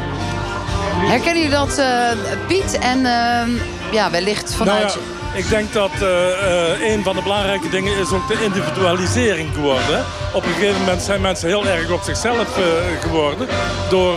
Herkennen 0.96 1.42
jullie 1.42 1.56
dat, 1.56 1.78
eh, 1.78 2.10
Piet? 2.46 2.78
En 2.78 3.06
eh, 3.06 3.92
ja, 3.92 4.10
wellicht 4.10 4.54
vanuit... 4.54 4.82
Nou 4.82 4.98
ja, 4.98 5.25
ik 5.36 5.48
denk 5.48 5.72
dat 5.72 5.90
eh, 6.00 6.72
eh, 6.72 6.92
een 6.92 7.02
van 7.02 7.16
de 7.16 7.22
belangrijke 7.22 7.68
dingen 7.68 7.98
is 7.98 8.12
ook 8.12 8.28
de 8.28 8.44
individualisering 8.44 9.54
geworden. 9.54 10.04
Op 10.32 10.44
een 10.44 10.52
gegeven 10.52 10.78
moment 10.78 11.02
zijn 11.02 11.20
mensen 11.20 11.48
heel 11.48 11.66
erg 11.66 11.90
op 11.90 12.02
zichzelf 12.02 12.58
eh, 12.58 12.64
geworden. 13.00 13.48
Door 13.90 14.14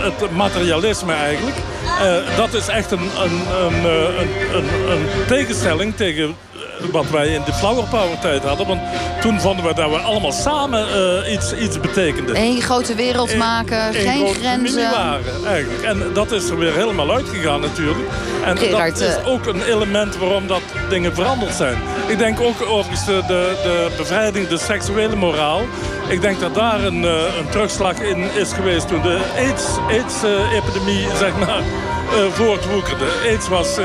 het 0.00 0.30
materialisme 0.30 1.12
eigenlijk. 1.12 1.56
Dat 2.36 2.54
is 2.54 2.68
echt 2.68 2.90
een, 2.90 3.10
een, 3.18 3.40
een, 4.54 4.90
een, 4.90 5.06
tegenstelling 5.26 5.96
tegen 5.96 6.36
wat 6.92 7.10
wij 7.10 7.28
in 7.28 7.42
de 7.44 7.52
flower 7.52 7.84
power 7.84 8.18
tijd 8.20 8.42
hadden. 8.42 8.66
Want 8.66 8.80
toen 9.20 9.40
vonden 9.40 9.64
we 9.64 9.74
dat 9.74 9.90
we 9.90 9.96
allemaal 9.96 10.32
samen 10.32 10.86
eh, 10.88 11.32
iets, 11.32 11.52
iets 11.54 11.80
betekenden. 11.80 12.36
Eén 12.36 12.60
grote 12.62 12.94
wereld 12.94 13.36
maken, 13.36 13.86
Eén 13.86 13.92
geen 13.94 14.24
grote 14.24 14.38
grenzen. 14.38 14.90
waren, 14.90 15.46
eigenlijk. 15.46 15.82
En 15.82 16.12
dat 16.12 16.32
is 16.32 16.48
er 16.48 16.58
weer 16.58 16.74
helemaal 16.74 17.14
uitgegaan 17.14 17.60
natuurlijk. 17.60 18.08
En 18.44 18.58
Gerard, 18.58 18.98
dat 18.98 19.08
is 19.08 19.16
eh, 19.16 19.28
ook 19.28 19.46
een 19.46 19.62
element 19.62 20.16
waarom 20.16 20.46
dat 20.46 20.62
dingen 20.88 21.14
veranderd 21.14 21.54
zijn. 21.54 21.76
Ik 22.06 22.18
denk 22.18 22.40
ook 22.40 22.62
overigens 22.68 23.04
de, 23.04 23.22
de, 23.26 23.56
de 23.62 23.90
bevrijding, 23.96 24.48
de 24.48 24.58
seksuele 24.58 25.16
moraal. 25.16 25.60
Ik 26.08 26.20
denk 26.20 26.40
dat 26.40 26.54
daar 26.54 26.84
een, 26.84 27.04
eh, 27.04 27.38
een 27.38 27.48
terugslag 27.50 28.00
in 28.00 28.34
is 28.34 28.52
geweest 28.52 28.88
toen 28.88 29.02
de 29.02 29.20
AIDS-epidemie, 29.36 31.06
zeg 31.16 31.38
maar, 31.38 31.58
eh 31.58 32.32
voortwoekerde. 32.32 33.04
AIDS 33.24 33.48
was 33.48 33.78
eh, 33.78 33.84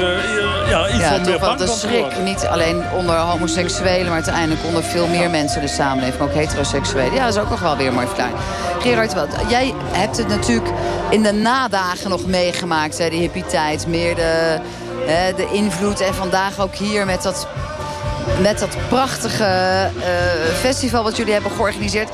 ja, 0.69 0.87
iets 0.87 0.97
Ja, 0.97 1.09
van 1.09 1.21
meer 1.21 1.31
toch 1.31 1.39
wel 1.39 1.55
bang 1.55 1.59
de 1.59 1.67
schrik. 1.67 2.17
Niet 2.19 2.45
alleen 2.45 2.83
onder 2.93 3.15
homoseksuelen, 3.15 4.05
maar 4.05 4.13
uiteindelijk 4.13 4.65
onder 4.65 4.83
veel 4.83 5.07
meer 5.07 5.29
mensen 5.29 5.61
de 5.61 5.67
samenleving. 5.67 6.21
Ook 6.21 6.33
heteroseksuelen. 6.33 7.13
Ja, 7.13 7.25
dat 7.25 7.35
is 7.35 7.41
ook 7.41 7.49
nog 7.49 7.59
wel 7.59 7.77
weer 7.77 7.87
een 7.87 7.93
mooi 7.93 8.05
verklaring. 8.07 8.37
Gerard, 8.79 9.13
wat, 9.13 9.27
jij 9.49 9.73
hebt 9.91 10.17
het 10.17 10.27
natuurlijk 10.27 10.69
in 11.09 11.23
de 11.23 11.31
nadagen 11.31 12.09
nog 12.09 12.25
meegemaakt, 12.25 12.97
hè, 12.97 13.09
die 13.09 13.19
hippie-tijd. 13.19 13.87
Meer 13.87 14.15
de, 14.15 14.59
hè, 15.05 15.33
de 15.33 15.47
invloed 15.51 16.01
en 16.01 16.13
vandaag 16.13 16.59
ook 16.59 16.75
hier 16.75 17.05
met 17.05 17.23
dat, 17.23 17.47
met 18.41 18.59
dat 18.59 18.77
prachtige 18.89 19.43
eh, 19.43 20.55
festival 20.59 21.03
wat 21.03 21.17
jullie 21.17 21.33
hebben 21.33 21.51
georganiseerd. 21.51 22.09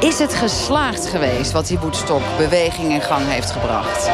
Is 0.00 0.18
het 0.18 0.34
geslaagd 0.34 1.06
geweest 1.06 1.52
wat 1.52 1.66
die 1.66 1.78
Woodstock-beweging 1.78 2.92
in 2.92 3.00
gang 3.00 3.22
heeft 3.26 3.50
gebracht? 3.50 4.10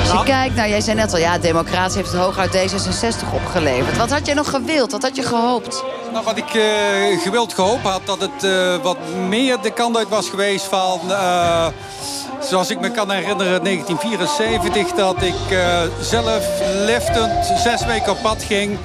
Als 0.00 0.20
je 0.20 0.24
kijkt, 0.24 0.54
nou 0.54 0.68
jij 0.68 0.80
zei 0.80 0.96
net 0.96 1.12
al, 1.12 1.18
ja, 1.18 1.38
democratie 1.38 1.96
heeft 1.96 2.12
het 2.12 2.20
hooguit 2.20 2.56
D66 2.56 3.34
opgeleverd. 3.34 3.96
Wat 3.96 4.10
had 4.10 4.26
jij 4.26 4.34
nog 4.34 4.50
gewild? 4.50 4.92
Wat 4.92 5.02
had 5.02 5.16
je 5.16 5.22
gehoopt? 5.22 5.84
Nou, 6.12 6.24
wat 6.24 6.36
ik 6.36 6.54
eh, 6.54 7.20
gewild 7.22 7.54
gehoopt 7.54 7.82
had, 7.82 8.00
dat 8.04 8.20
het 8.20 8.44
eh, 8.44 8.76
wat 8.82 8.96
meer 9.28 9.60
de 9.62 9.70
kant 9.70 9.96
uit 9.96 10.08
was 10.08 10.28
geweest 10.28 10.64
van... 10.64 11.00
zoals 12.44 12.70
ik 12.70 12.80
me 12.80 12.90
kan 12.90 13.10
herinneren, 13.10 13.64
1974, 13.64 14.92
dat 14.96 15.22
ik 15.22 15.50
eh, 15.50 15.82
zelf 16.00 16.44
liftend 16.86 17.46
zes 17.62 17.84
weken 17.84 18.12
op 18.12 18.22
pad 18.22 18.42
ging. 18.42 18.78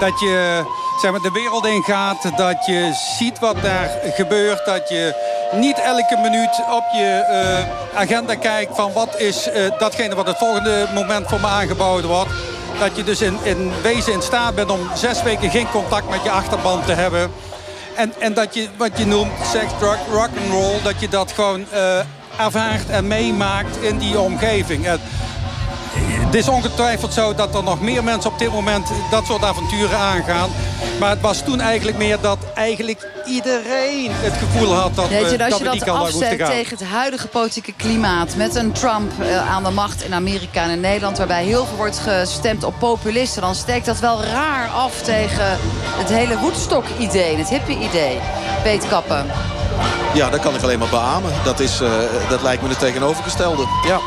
Dat 0.00 0.20
je 0.20 0.62
zeg 1.00 1.10
maar, 1.10 1.20
de 1.20 1.30
wereld 1.30 1.66
ingaat, 1.66 2.22
dat 2.36 2.66
je 2.66 2.90
ziet 3.18 3.38
wat 3.38 3.62
daar 3.62 3.90
gebeurt. 4.14 4.66
Dat 4.66 4.88
je 4.88 5.14
niet 5.52 5.80
elke 5.80 6.16
minuut 6.22 6.60
op 6.70 6.84
je 6.92 7.24
eh, 7.28 8.00
agenda 8.00 8.34
kijkt 8.34 8.76
van 8.76 8.92
wat 8.92 9.18
is 9.18 9.48
eh, 9.48 9.78
datgene 9.78 10.14
wat 10.14 10.26
het 10.26 10.38
volgende 10.38 10.86
moment 10.94 11.28
voor 11.28 11.40
me 11.40 11.46
aangeboden 11.46 12.10
wordt. 12.10 12.30
Dat 12.78 12.96
je 12.96 13.04
dus 13.04 13.20
in, 13.20 13.38
in 13.42 13.72
wezen 13.82 14.12
in 14.12 14.22
staat 14.22 14.54
bent 14.54 14.70
om 14.70 14.90
zes 14.94 15.22
weken 15.22 15.50
geen 15.50 15.70
contact 15.70 16.10
met 16.10 16.22
je 16.22 16.30
achterban 16.30 16.84
te 16.84 16.92
hebben. 16.92 17.32
En, 17.96 18.12
en 18.18 18.34
dat 18.34 18.54
je 18.54 18.68
wat 18.76 18.98
je 18.98 19.06
noemt 19.06 19.32
seks, 19.52 19.72
drug, 19.78 19.98
rock 20.10 20.28
and 20.42 20.50
roll, 20.50 20.82
dat 20.82 21.00
je 21.00 21.08
dat 21.08 21.32
gewoon 21.32 21.66
ervaart 22.38 22.88
en 22.88 23.06
meemaakt 23.06 23.76
in 23.82 23.98
die 23.98 24.18
omgeving. 24.18 24.86
En 24.86 25.00
het 26.34 26.34
is 26.34 26.48
ongetwijfeld 26.48 27.12
zo 27.12 27.34
dat 27.34 27.54
er 27.54 27.62
nog 27.62 27.80
meer 27.80 28.04
mensen 28.04 28.30
op 28.30 28.38
dit 28.38 28.52
moment 28.52 28.88
dat 29.10 29.26
soort 29.26 29.44
avonturen 29.44 29.98
aangaan. 29.98 30.50
Maar 31.00 31.10
het 31.10 31.20
was 31.20 31.42
toen 31.42 31.60
eigenlijk 31.60 31.96
meer 31.96 32.20
dat 32.20 32.38
eigenlijk 32.54 33.08
iedereen 33.24 34.10
het 34.10 34.32
gevoel 34.32 34.74
had 34.74 34.94
dat 34.94 35.08
Weet 35.08 35.18
we, 35.18 35.44
als 35.44 35.50
dat 35.50 35.58
je 35.58 35.78
we 35.78 35.84
dat 35.84 35.96
afzet 35.96 36.38
tegen 36.38 36.78
het 36.78 36.86
huidige 36.86 37.28
politieke 37.28 37.72
klimaat... 37.72 38.36
met 38.36 38.54
een 38.54 38.72
Trump 38.72 39.12
eh, 39.20 39.50
aan 39.50 39.64
de 39.64 39.70
macht 39.70 40.04
in 40.04 40.14
Amerika 40.14 40.62
en 40.62 40.70
in 40.70 40.80
Nederland... 40.80 41.18
waarbij 41.18 41.44
heel 41.44 41.66
veel 41.66 41.76
wordt 41.76 41.98
gestemd 41.98 42.64
op 42.64 42.74
populisten... 42.78 43.42
dan 43.42 43.54
steekt 43.54 43.86
dat 43.86 43.98
wel 43.98 44.24
raar 44.24 44.68
af 44.68 45.02
tegen 45.02 45.58
het 45.98 46.08
hele 46.08 46.38
Woodstock-idee, 46.38 47.36
het 47.36 47.48
hippie-idee. 47.48 48.18
Peet 48.62 48.88
Kappen. 48.88 49.26
Ja, 50.14 50.30
dat 50.30 50.40
kan 50.40 50.54
ik 50.54 50.62
alleen 50.62 50.78
maar 50.78 50.88
beamen. 50.88 51.32
Dat, 51.44 51.60
is, 51.60 51.80
eh, 51.80 51.90
dat 52.28 52.42
lijkt 52.42 52.62
me 52.62 52.68
het 52.68 52.78
tegenovergestelde. 52.78 53.66
Ja. 53.86 53.98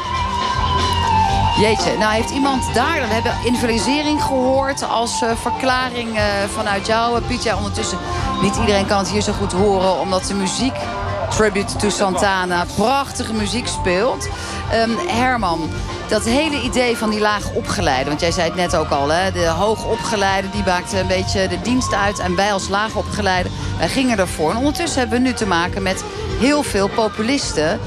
Jeetje, 1.60 1.98
nou 1.98 2.14
heeft 2.14 2.30
iemand 2.30 2.74
daar... 2.74 3.02
We 3.08 3.14
hebben 3.14 3.34
invalisering 3.44 4.22
gehoord 4.24 4.90
als 4.90 5.22
eh, 5.22 5.32
verklaring 5.36 6.18
eh, 6.18 6.24
vanuit 6.54 6.88
jou, 6.88 7.22
Piet. 7.22 7.44
Ja, 7.44 7.56
ondertussen, 7.56 7.98
niet 8.42 8.56
iedereen 8.56 8.86
kan 8.86 8.98
het 8.98 9.10
hier 9.10 9.22
zo 9.22 9.32
goed 9.32 9.52
horen... 9.52 10.00
omdat 10.00 10.26
de 10.26 10.34
muziek, 10.34 10.76
Tribute 11.30 11.76
to 11.76 11.90
Santana, 11.90 12.66
prachtige 12.76 13.34
muziek 13.34 13.68
speelt. 13.68 14.28
Ehm, 14.72 14.90
Herman, 15.08 15.70
dat 16.10 16.24
hele 16.24 16.62
idee 16.62 16.98
van 16.98 17.10
die 17.10 17.20
laag 17.20 17.52
opgeleide... 17.54 18.10
want 18.10 18.22
jij 18.22 18.32
zei 18.32 18.48
het 18.48 18.56
net 18.56 18.76
ook 18.76 18.90
al, 18.90 19.10
hè, 19.10 19.32
de 19.32 19.48
hoogopgeleide... 19.48 20.50
die 20.50 20.64
maakte 20.66 21.00
een 21.00 21.08
beetje 21.08 21.48
de 21.48 21.62
dienst 21.62 21.94
uit. 21.94 22.20
En 22.20 22.36
wij 22.36 22.54
als 22.54 22.68
laag 22.68 22.96
opgeleide, 22.96 23.50
wij 23.78 23.90
gingen 23.90 24.18
ervoor. 24.18 24.52
En 24.52 24.58
ondertussen 24.58 25.00
hebben 25.00 25.22
we 25.22 25.28
nu 25.28 25.34
te 25.34 25.48
maken 25.48 25.82
met 25.82 26.04
heel 26.40 26.64
veel 26.64 26.88
populisten 26.88 27.80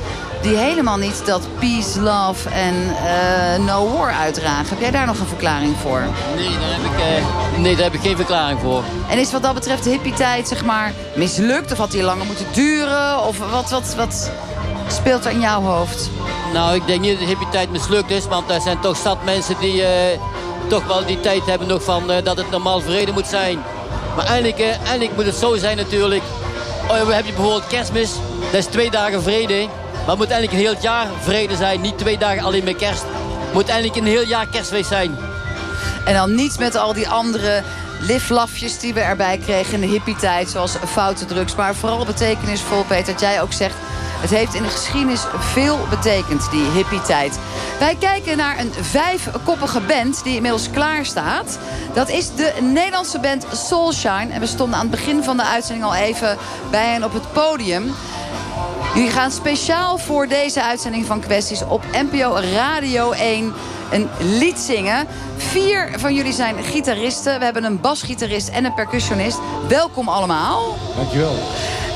die 0.42 0.56
helemaal 0.56 0.96
niet 0.96 1.26
dat 1.26 1.48
peace, 1.58 2.00
love 2.00 2.48
en 2.48 2.74
eh, 2.74 3.64
no 3.64 3.92
war 3.96 4.12
uitdragen. 4.12 4.68
Heb 4.68 4.80
jij 4.80 4.90
daar 4.90 5.06
nog 5.06 5.20
een 5.20 5.26
verklaring 5.26 5.76
voor? 5.76 6.02
Nee, 6.36 6.48
daar 6.48 6.70
heb 6.70 6.92
ik, 6.92 6.98
eh, 6.98 7.58
nee, 7.58 7.74
daar 7.74 7.84
heb 7.84 7.94
ik 7.94 8.00
geen 8.00 8.16
verklaring 8.16 8.60
voor. 8.60 8.82
En 9.08 9.18
is 9.18 9.32
wat 9.32 9.42
dat 9.42 9.54
betreft 9.54 9.84
de 9.84 9.90
hippie-tijd 9.90 10.48
zeg 10.48 10.64
maar 10.64 10.92
mislukt? 11.14 11.72
Of 11.72 11.78
had 11.78 11.90
die 11.90 12.02
langer 12.02 12.26
moeten 12.26 12.46
duren? 12.52 13.22
Of 13.22 13.38
wat, 13.38 13.70
wat, 13.70 13.94
wat 13.94 14.30
speelt 14.86 15.24
er 15.24 15.30
in 15.30 15.40
jouw 15.40 15.62
hoofd? 15.62 16.10
Nou, 16.52 16.74
ik 16.74 16.86
denk 16.86 17.00
niet 17.00 17.10
dat 17.10 17.20
de 17.20 17.26
hippie-tijd 17.26 17.70
mislukt 17.70 18.10
is. 18.10 18.26
Want 18.26 18.50
er 18.50 18.60
zijn 18.60 18.80
toch 18.80 18.96
zat 18.96 19.24
mensen 19.24 19.56
die 19.60 19.84
eh, 19.84 20.20
toch 20.66 20.86
wel 20.86 21.06
die 21.06 21.20
tijd 21.20 21.46
hebben 21.46 21.68
nog 21.68 21.82
van 21.82 22.10
eh, 22.10 22.24
dat 22.24 22.36
het 22.36 22.50
normaal 22.50 22.80
vrede 22.80 23.12
moet 23.12 23.26
zijn. 23.26 23.58
Maar 24.16 24.26
eigenlijk, 24.26 24.58
eh, 24.58 24.78
eigenlijk 24.78 25.16
moet 25.16 25.24
het 25.24 25.34
zo 25.34 25.56
zijn 25.56 25.76
natuurlijk. 25.76 26.22
Oh, 26.82 27.06
we 27.06 27.14
hebben 27.14 27.34
bijvoorbeeld 27.34 27.66
kerstmis. 27.66 28.10
Dat 28.40 28.54
is 28.60 28.66
twee 28.66 28.90
dagen 28.90 29.22
vrede. 29.22 29.68
Maar 29.92 30.08
het 30.08 30.18
moet 30.18 30.30
eigenlijk 30.30 30.52
een 30.52 30.68
heel 30.68 30.82
jaar 30.82 31.06
vrede 31.20 31.56
zijn. 31.56 31.80
Niet 31.80 31.98
twee 31.98 32.18
dagen 32.18 32.42
alleen 32.42 32.64
met 32.64 32.76
kerst. 32.76 33.02
Het 33.02 33.52
moet 33.52 33.68
eigenlijk 33.68 34.00
een 34.00 34.12
heel 34.12 34.26
jaar 34.26 34.46
kerstfeest 34.46 34.88
zijn. 34.88 35.18
En 36.04 36.14
dan 36.14 36.34
niet 36.34 36.58
met 36.58 36.76
al 36.76 36.92
die 36.92 37.08
andere 37.08 37.62
liflafjes 38.00 38.78
die 38.78 38.94
we 38.94 39.00
erbij 39.00 39.38
kregen 39.38 39.74
in 39.74 39.80
de 39.80 39.86
hippie-tijd. 39.86 40.50
Zoals 40.50 40.76
foute 40.86 41.24
drugs. 41.24 41.54
Maar 41.54 41.74
vooral 41.74 42.04
betekenisvol, 42.04 42.84
Peter, 42.84 43.12
dat 43.12 43.20
jij 43.20 43.42
ook 43.42 43.52
zegt... 43.52 43.74
Het 44.20 44.30
heeft 44.30 44.54
in 44.54 44.62
de 44.62 44.68
geschiedenis 44.68 45.24
veel 45.38 45.78
betekend, 45.90 46.50
die 46.50 46.64
hippie-tijd. 46.64 47.38
Wij 47.78 47.96
kijken 47.98 48.36
naar 48.36 48.58
een 48.58 48.72
vijfkoppige 48.80 49.80
band 49.80 50.24
die 50.24 50.34
inmiddels 50.34 50.70
klaar 50.70 51.04
staat. 51.04 51.58
Dat 51.94 52.08
is 52.08 52.34
de 52.34 52.52
Nederlandse 52.60 53.18
band 53.18 53.46
Soulshine. 53.52 54.32
En 54.32 54.40
we 54.40 54.46
stonden 54.46 54.78
aan 54.78 54.86
het 54.86 54.96
begin 54.96 55.22
van 55.22 55.36
de 55.36 55.44
uitzending 55.44 55.86
al 55.86 55.94
even 55.94 56.36
bij 56.70 56.86
hen 56.92 57.04
op 57.04 57.12
het 57.12 57.32
podium. 57.32 57.94
Jullie 58.94 59.10
gaan 59.10 59.30
speciaal 59.30 59.98
voor 59.98 60.28
deze 60.28 60.62
uitzending 60.62 61.06
van 61.06 61.20
Kwesties 61.20 61.62
op 61.64 61.84
NPO 61.92 62.40
Radio 62.54 63.10
1 63.10 63.54
een 63.90 64.08
lied 64.18 64.58
zingen. 64.58 65.06
Vier 65.36 65.90
van 65.96 66.14
jullie 66.14 66.32
zijn 66.32 66.64
gitaristen. 66.64 67.38
We 67.38 67.44
hebben 67.44 67.64
een 67.64 67.80
basgitarist 67.80 68.48
en 68.48 68.64
een 68.64 68.74
percussionist. 68.74 69.38
Welkom 69.68 70.08
allemaal. 70.08 70.76
Dankjewel. 70.96 71.34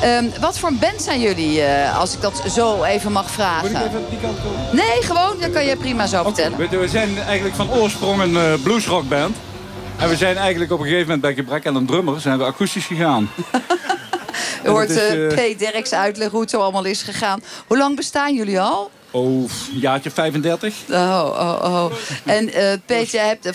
Ehm, 0.04 0.24
wat 0.40 0.58
voor 0.58 0.68
een 0.68 0.78
band 0.78 1.02
zijn 1.02 1.20
jullie, 1.20 1.62
eh, 1.62 1.98
als 1.98 2.14
ik 2.14 2.20
dat 2.20 2.42
zo 2.50 2.82
even 2.82 3.12
mag 3.12 3.30
vragen? 3.30 3.70
Moet 3.70 3.80
ik 3.80 3.86
even 3.86 4.04
die 4.10 4.18
kant 4.20 4.36
komen? 4.42 4.76
Nee, 4.76 5.02
gewoon, 5.02 5.40
dat 5.40 5.50
kan 5.50 5.64
je 5.64 5.76
prima 5.76 6.06
zo 6.06 6.22
vertellen. 6.22 6.58
We, 6.58 6.78
we 6.78 6.88
zijn 6.88 7.18
eigenlijk 7.18 7.54
van 7.54 7.70
oorsprong 7.70 8.22
een 8.22 8.32
uh, 8.32 8.52
bluesrockband. 8.62 9.36
En 9.98 10.08
we 10.08 10.16
zijn 10.16 10.36
eigenlijk 10.36 10.72
op 10.72 10.78
een 10.78 10.84
gegeven 10.84 11.04
moment 11.06 11.20
bij 11.20 11.34
gebrek 11.34 11.66
aan 11.66 11.76
een 11.76 11.86
drummer... 11.86 12.20
zijn 12.20 12.38
we 12.38 12.44
akoestisch 12.44 12.86
gegaan. 12.86 13.30
U 14.64 14.68
hoort 14.74 14.90
uh, 14.90 15.28
P. 15.28 15.58
Derks 15.58 15.92
uitleggen 15.92 16.32
hoe 16.32 16.40
het 16.40 16.50
zo 16.50 16.60
allemaal 16.60 16.84
is 16.84 17.02
gegaan. 17.02 17.42
Hoe 17.66 17.78
lang 17.78 17.96
bestaan 17.96 18.34
jullie 18.34 18.60
al? 18.60 18.90
Oh, 19.10 19.50
een 19.72 19.78
jaartje 19.80 20.10
35. 20.10 20.74
Oh, 20.90 20.96
oh, 21.38 21.74
oh. 21.74 21.92
En 22.24 22.48
uh, 22.48 22.72
Peet, 22.86 23.10
je 23.10 23.18
hebt, 23.18 23.46
uh, 23.46 23.52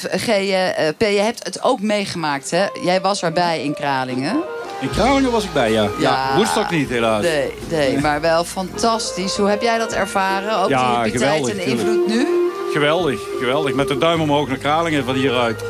P, 0.97 1.02
je 1.02 1.22
hebt 1.22 1.45
het 1.45 1.64
ook 1.64 1.82
meegemaakt, 1.82 2.52
hè? 2.52 2.66
Jij 2.84 3.02
was 3.02 3.24
erbij 3.24 3.64
in 3.64 3.74
Kralingen. 3.74 4.43
In 4.82 4.89
Kralingen 4.89 5.32
was 5.32 5.43
ik 5.43 5.53
bij, 5.53 5.71
ja. 5.71 5.88
ja. 5.99 6.36
Woensdag 6.36 6.71
niet, 6.71 6.89
helaas. 6.89 7.23
Nee, 7.23 7.53
nee, 7.69 7.99
maar 7.99 8.21
wel 8.21 8.43
fantastisch. 8.43 9.38
Hoe 9.38 9.49
heb 9.49 9.61
jij 9.61 9.77
dat 9.77 9.93
ervaren? 9.93 10.57
Ook 10.57 10.69
ja, 10.69 11.03
die 11.03 11.11
geweldig, 11.11 11.53
en 11.53 11.65
invloed 11.65 12.07
nu? 12.07 12.27
Geweldig, 12.73 13.19
geweldig. 13.39 13.73
Met 13.73 13.88
de 13.88 13.97
duim 13.97 14.21
omhoog 14.21 14.47
naar 14.47 14.57
Kralingen 14.57 15.05
van 15.05 15.15
hieruit. 15.15 15.63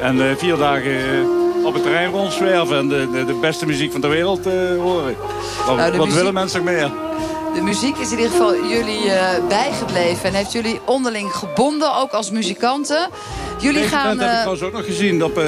En 0.00 0.16
uh, 0.16 0.36
vier 0.36 0.56
dagen 0.56 1.26
op 1.64 1.74
het 1.74 1.82
terrein 1.82 2.10
rondzwerven 2.10 2.78
en 2.78 2.88
de, 2.88 3.08
de, 3.12 3.24
de, 3.24 3.34
beste 3.34 3.66
muziek 3.66 3.92
van 3.92 4.00
de 4.00 4.08
wereld 4.08 4.46
uh, 4.46 4.52
horen. 4.78 5.16
Wat, 5.66 5.76
nou, 5.76 5.96
wat 5.96 6.12
willen 6.12 6.34
mensen 6.34 6.64
nog 6.64 6.74
meer? 6.74 6.90
De 7.54 7.60
muziek 7.62 7.96
is 7.96 8.10
in 8.10 8.16
ieder 8.16 8.30
geval 8.30 8.66
jullie 8.66 9.04
uh, 9.04 9.28
bijgebleven 9.48 10.24
en 10.24 10.34
heeft 10.34 10.52
jullie 10.52 10.80
onderling 10.84 11.32
gebonden, 11.32 11.96
ook 11.96 12.12
als 12.12 12.30
muzikanten. 12.30 13.08
Jullie 13.58 13.82
gaan... 13.82 14.18
heb 14.18 14.28
ik 14.28 14.34
trouwens 14.34 14.62
ook 14.62 14.72
nog 14.72 14.84
gezien 14.84 15.24
op 15.24 15.40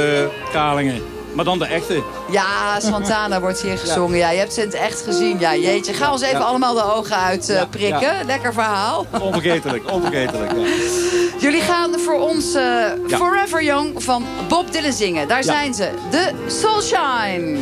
Kralingen. 0.50 1.02
Maar 1.32 1.44
dan 1.44 1.58
de 1.58 1.66
echte. 1.66 2.02
Ja, 2.30 2.80
Santana 2.80 3.40
wordt 3.46 3.62
hier 3.62 3.78
gezongen. 3.78 4.18
Ja. 4.18 4.30
je 4.30 4.38
hebt 4.38 4.52
ze 4.52 4.60
in 4.60 4.66
het 4.66 4.76
echt 4.76 5.02
gezien. 5.02 5.38
Ja, 5.38 5.56
jeetje. 5.56 5.92
Ga 5.92 6.12
ons 6.12 6.22
even 6.22 6.44
allemaal 6.44 6.74
de 6.74 6.94
ogen 6.94 7.16
uit 7.16 7.50
uh, 7.50 7.62
prikken. 7.70 8.26
Lekker 8.26 8.52
verhaal. 8.52 9.06
Onvergetelijk, 9.20 9.92
onvergetelijk. 9.92 10.52
Jullie 11.44 11.60
gaan 11.60 11.98
voor 11.98 12.20
ons 12.20 12.54
uh, 12.54 12.84
Forever 13.08 13.62
Young 13.62 14.02
van 14.02 14.24
Bob 14.48 14.72
Dylan 14.72 14.92
zingen. 14.92 15.28
Daar 15.28 15.44
zijn 15.44 15.74
ze. 15.74 15.90
De 16.10 16.32
Soulshine. 16.46 17.58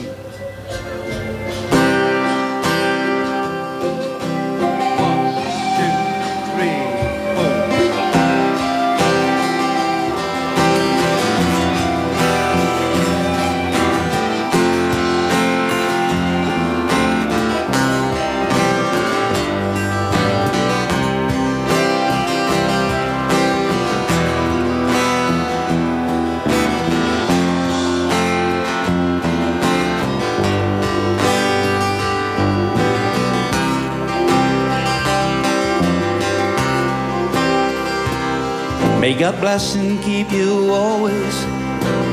May 39.07 39.15
God 39.15 39.39
bless 39.41 39.77
and 39.77 40.03
keep 40.03 40.33
you 40.33 40.75
always. 40.75 41.47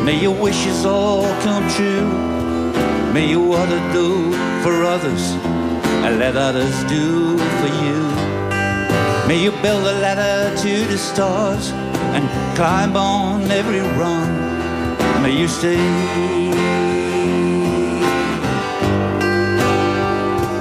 May 0.06 0.22
your 0.22 0.40
wishes 0.40 0.86
all 0.86 1.24
come 1.42 1.68
true. 1.68 2.08
May 3.12 3.28
you 3.28 3.42
want 3.42 3.72
to 3.72 3.80
do 3.92 4.32
for 4.62 4.84
others 4.84 5.24
and 6.06 6.20
let 6.20 6.36
others 6.36 6.84
do 6.84 7.36
for 7.40 7.72
you. 7.84 8.00
May 9.28 9.42
you 9.42 9.50
build 9.64 9.88
a 9.88 9.96
ladder 10.06 10.56
to 10.56 10.86
the 10.86 11.00
stars 11.00 11.72
and 12.14 12.30
climb 12.56 12.96
on 12.96 13.50
every 13.50 13.82
rung. 13.98 14.30
May 15.24 15.36
you 15.36 15.48
stay 15.48 15.82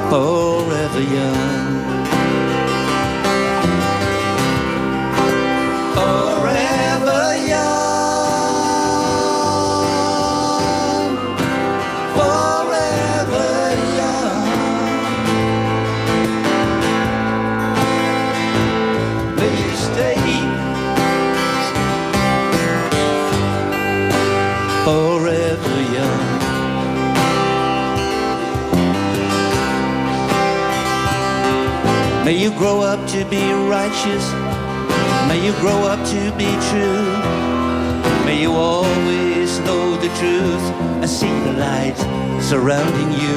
forever 0.08 1.02
young. 1.14 1.71
May 32.32 32.40
you 32.44 32.50
grow 32.52 32.80
up 32.80 33.06
to 33.10 33.26
be 33.26 33.52
righteous. 33.68 34.24
May 35.28 35.44
you 35.44 35.52
grow 35.60 35.84
up 35.84 36.00
to 36.08 36.32
be 36.38 36.48
true. 36.70 37.04
May 38.24 38.40
you 38.40 38.52
always 38.52 39.58
know 39.66 39.96
the 39.96 40.08
truth 40.16 40.64
and 41.02 41.10
see 41.10 41.28
the 41.28 41.52
light 41.52 41.98
surrounding 42.40 43.12
you. 43.20 43.36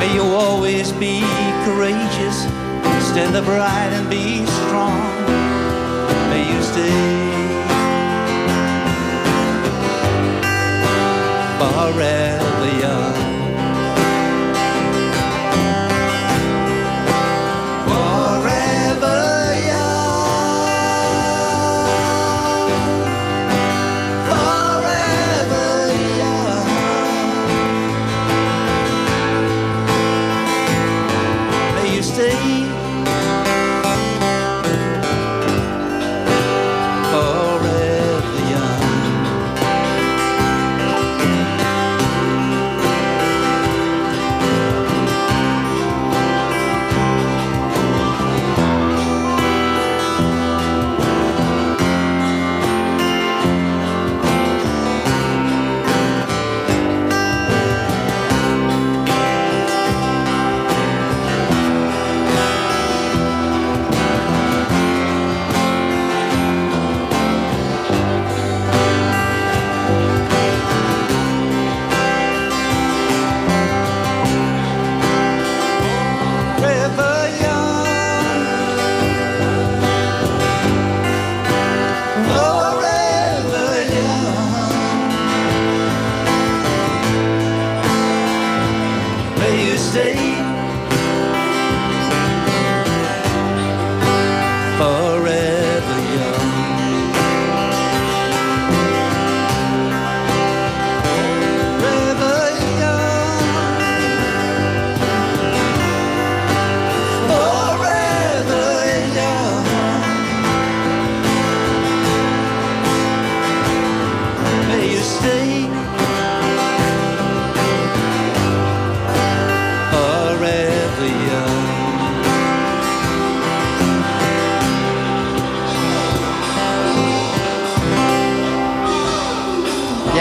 May 0.00 0.12
you 0.16 0.24
always 0.34 0.90
be 0.90 1.20
courageous, 1.64 2.42
stand 3.06 3.36
upright 3.36 3.92
and 3.98 4.10
be 4.10 4.44
strong. 4.58 4.98
May 6.30 6.42
you 6.52 6.60
stay 6.60 6.90
forever 11.60 12.80
young. 12.82 13.23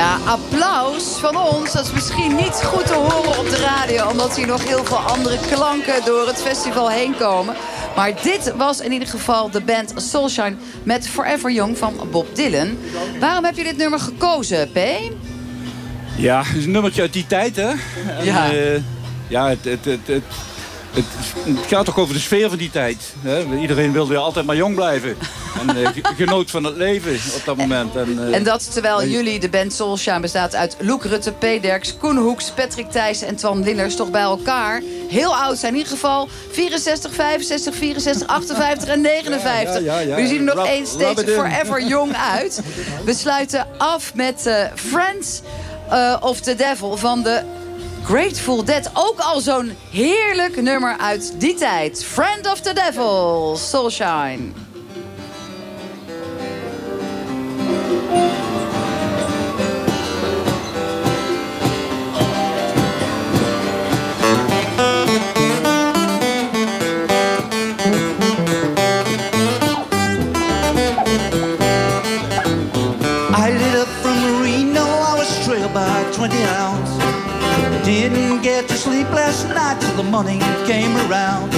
Applaus 0.01 1.03
van 1.03 1.37
ons. 1.37 1.71
Dat 1.71 1.85
is 1.85 1.91
misschien 1.91 2.35
niet 2.35 2.61
goed 2.63 2.87
te 2.87 2.93
horen 2.93 3.39
op 3.39 3.49
de 3.49 3.57
radio... 3.57 4.07
omdat 4.07 4.35
hier 4.35 4.47
nog 4.47 4.63
heel 4.67 4.83
veel 4.85 4.97
andere 4.97 5.37
klanken 5.51 6.05
door 6.05 6.27
het 6.27 6.41
festival 6.41 6.89
heen 6.89 7.15
komen. 7.17 7.55
Maar 7.95 8.11
dit 8.21 8.53
was 8.55 8.79
in 8.79 8.91
ieder 8.91 9.07
geval 9.07 9.49
de 9.49 9.61
band 9.61 9.93
Soulshine 9.95 10.55
met 10.83 11.07
Forever 11.09 11.51
Young 11.51 11.77
van 11.77 11.93
Bob 12.11 12.35
Dylan. 12.35 12.77
Waarom 13.19 13.45
heb 13.45 13.57
je 13.57 13.63
dit 13.63 13.77
nummer 13.77 13.99
gekozen, 13.99 14.71
P? 14.71 14.77
Ja, 16.17 16.43
het 16.43 16.55
is 16.55 16.65
een 16.65 16.71
nummertje 16.71 17.01
uit 17.01 17.13
die 17.13 17.27
tijd, 17.27 17.55
hè? 17.55 17.69
En, 18.17 18.25
Ja. 18.25 18.51
eh, 18.51 18.79
ja, 19.27 19.47
het, 19.49 19.63
het, 19.65 19.85
het, 19.85 19.99
het, 20.07 20.23
het, 20.93 21.05
het 21.57 21.65
gaat 21.67 21.85
toch 21.85 21.97
over 21.99 22.13
de 22.13 22.19
sfeer 22.19 22.49
van 22.49 22.57
die 22.57 22.69
tijd. 22.71 23.13
Hè? 23.21 23.55
Iedereen 23.59 23.91
wilde 23.91 24.17
altijd 24.17 24.45
maar 24.45 24.55
jong 24.55 24.75
blijven. 24.75 25.17
En 25.67 25.75
eh, 25.83 25.87
ge- 25.93 26.01
genoot 26.15 26.51
van 26.51 26.63
het 26.63 26.75
leven 26.75 27.11
op 27.35 27.41
dat 27.45 27.57
moment. 27.57 27.95
En, 27.95 28.27
eh, 28.27 28.35
En 28.35 28.43
dat 28.43 28.71
terwijl 28.73 29.05
jullie, 29.05 29.39
de 29.39 29.49
band 29.49 29.73
Soulshine, 29.73 30.19
bestaat 30.19 30.55
uit 30.55 30.75
Loek 30.79 31.03
Rutte, 31.03 31.31
P. 31.31 31.41
Derks, 31.61 31.97
Koen 31.97 32.17
Hoeks, 32.17 32.51
Patrick 32.51 32.91
Thijs 32.91 33.21
en 33.21 33.35
Twan 33.35 33.63
Linders 33.63 33.95
toch 33.95 34.11
bij 34.11 34.21
elkaar 34.21 34.81
heel 35.09 35.35
oud 35.35 35.57
zijn. 35.57 35.71
In 35.71 35.77
ieder 35.77 35.93
geval 35.93 36.29
64, 36.51 37.13
65, 37.13 37.75
64, 37.75 38.27
58 38.27 38.89
en 38.89 39.01
59. 39.01 39.73
Ja, 39.73 39.79
ja, 39.79 39.99
ja, 39.99 40.07
ja. 40.07 40.15
We 40.15 40.27
zien 40.27 40.47
er 40.49 40.55
nog 40.55 40.67
één 40.67 40.87
steeds 40.87 41.21
forever 41.23 41.83
jong 41.87 42.15
uit. 42.15 42.61
We 43.05 43.13
sluiten 43.13 43.67
af 43.77 44.13
met 44.15 44.45
eh, 44.45 44.55
Friends 44.75 45.41
of 46.21 46.39
the 46.39 46.55
Devil 46.55 46.97
van 46.97 47.23
de 47.23 47.41
Grateful 48.03 48.63
Dead. 48.63 48.89
Ook 48.93 49.19
al 49.19 49.39
zo'n 49.39 49.71
heerlijk 49.89 50.61
nummer 50.61 50.97
uit 50.97 51.33
die 51.39 51.53
tijd. 51.53 52.05
Friend 52.05 52.51
of 52.51 52.59
the 52.59 52.73
Devil, 52.73 53.55
Soulshine. 53.57 54.51
I 73.35 73.49
lit 73.49 73.75
up 73.75 73.87
from 73.87 74.41
Reno, 74.41 74.81
I 74.81 75.15
was 75.17 75.45
trailed 75.45 75.73
by 75.73 76.03
20 76.11 76.35
hounds. 76.43 76.72
Didn't 78.03 78.41
get 78.41 78.67
to 78.67 78.73
sleep 78.73 79.09
last 79.11 79.47
night 79.47 79.79
till 79.79 79.95
the 79.95 80.03
morning 80.03 80.41
came 80.67 80.93
around. 81.07 81.53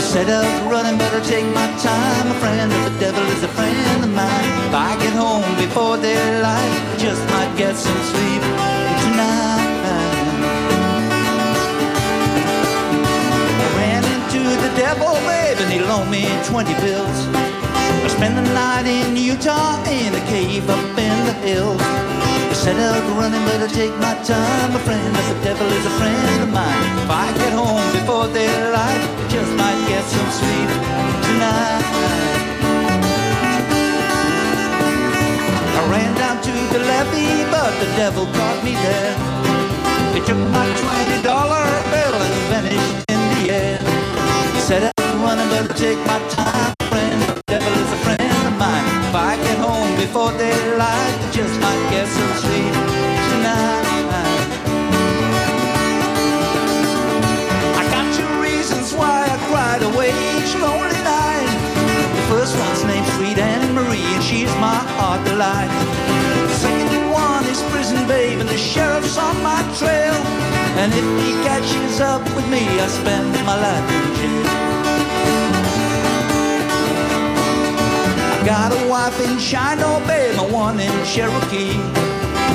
Set 0.00 0.26
up 0.30 0.48
running, 0.72 0.96
better 0.96 1.20
take 1.20 1.44
my 1.52 1.68
time. 1.76 2.26
A 2.32 2.34
friend 2.40 2.72
of 2.72 2.82
the 2.88 2.98
devil 2.98 3.22
is 3.36 3.42
a 3.42 3.48
friend 3.48 4.02
of 4.02 4.08
mine. 4.08 4.48
If 4.68 4.72
I 4.72 4.96
get 4.98 5.12
home 5.12 5.44
before 5.60 5.98
daylight, 5.98 6.72
just 6.96 7.20
might 7.28 7.52
get 7.58 7.76
some 7.76 8.00
sleep 8.08 8.40
tonight. 9.04 9.60
I 13.60 13.68
ran 13.76 14.02
into 14.16 14.40
the 14.64 14.72
devil, 14.80 15.12
babe, 15.28 15.58
and 15.60 15.70
he 15.70 15.80
loaned 15.80 16.10
me 16.10 16.24
20 16.48 16.72
bills. 16.80 17.18
I 17.36 18.08
spent 18.16 18.34
the 18.34 18.48
night 18.54 18.86
in 18.86 19.14
Utah 19.14 19.76
in 19.84 20.14
a 20.14 20.24
cave 20.32 20.70
up 20.70 20.98
in 20.98 21.26
the 21.28 21.34
hills. 21.44 22.35
Set 22.62 22.76
out 22.80 23.04
running, 23.16 23.44
but 23.44 23.62
I 23.62 23.68
take 23.68 23.94
my 23.98 24.14
time. 24.24 24.74
A 24.74 24.78
friend 24.80 25.06
of 25.06 25.24
the 25.28 25.38
devil 25.44 25.68
is 25.68 25.86
a 25.86 25.94
friend 26.00 26.42
of 26.42 26.50
mine. 26.50 26.82
If 27.04 27.10
I 27.10 27.26
get 27.38 27.52
home 27.52 27.86
before 27.92 28.26
daylight, 28.32 29.02
I 29.22 29.24
just 29.28 29.52
might 29.60 29.78
get 29.86 30.02
some 30.02 30.30
sleep 30.38 30.70
tonight. 31.26 31.84
I 35.78 35.82
ran 35.94 36.10
down 36.18 36.42
to 36.42 36.52
the 36.74 36.80
levee, 36.90 37.44
but 37.54 37.70
the 37.78 37.88
devil 37.94 38.26
caught 38.34 38.60
me 38.64 38.74
there. 38.74 39.14
He 40.14 40.20
took 40.26 40.40
my 40.50 40.66
twenty 40.82 41.22
dollar 41.22 41.66
bill 41.92 42.16
and 42.26 42.36
vanished 42.50 43.04
in 43.14 43.20
the 43.34 43.42
air. 43.52 43.78
Set 44.58 44.82
out 44.82 45.14
running, 45.22 45.48
but 45.54 45.70
I 45.70 45.74
take 45.78 46.00
my 46.10 46.18
time. 46.34 46.74
A 46.80 46.84
friend, 46.90 47.20
the 47.22 47.42
devil 47.46 47.72
is 47.84 47.90
a 47.92 48.00
friend 48.02 48.32
of 48.48 48.54
mine. 48.58 48.86
If 49.06 49.14
I 49.14 49.36
get 49.46 49.58
home 49.58 49.92
before 50.02 50.32
daylight, 50.32 51.14
just 51.30 51.45
heart 65.36 65.68
delight. 65.68 66.90
The 66.90 67.00
one 67.12 67.44
is 67.46 67.62
Prison 67.70 68.06
Babe, 68.08 68.40
and 68.40 68.48
the 68.48 68.56
sheriff's 68.56 69.18
on 69.18 69.42
my 69.42 69.60
trail. 69.78 70.14
And 70.80 70.92
if 70.92 71.06
he 71.24 71.32
catches 71.44 72.00
up 72.00 72.22
with 72.34 72.48
me, 72.48 72.64
I 72.80 72.86
spend 72.88 73.32
my 73.44 73.56
life 73.56 73.86
in 73.96 74.06
jail. 74.16 74.46
I 78.32 78.46
got 78.46 78.72
a 78.72 78.88
wife 78.88 79.18
in 79.20 79.38
China, 79.38 80.00
babe, 80.06 80.38
and 80.38 80.52
one 80.52 80.80
in 80.80 80.92
Cherokee. 81.04 81.76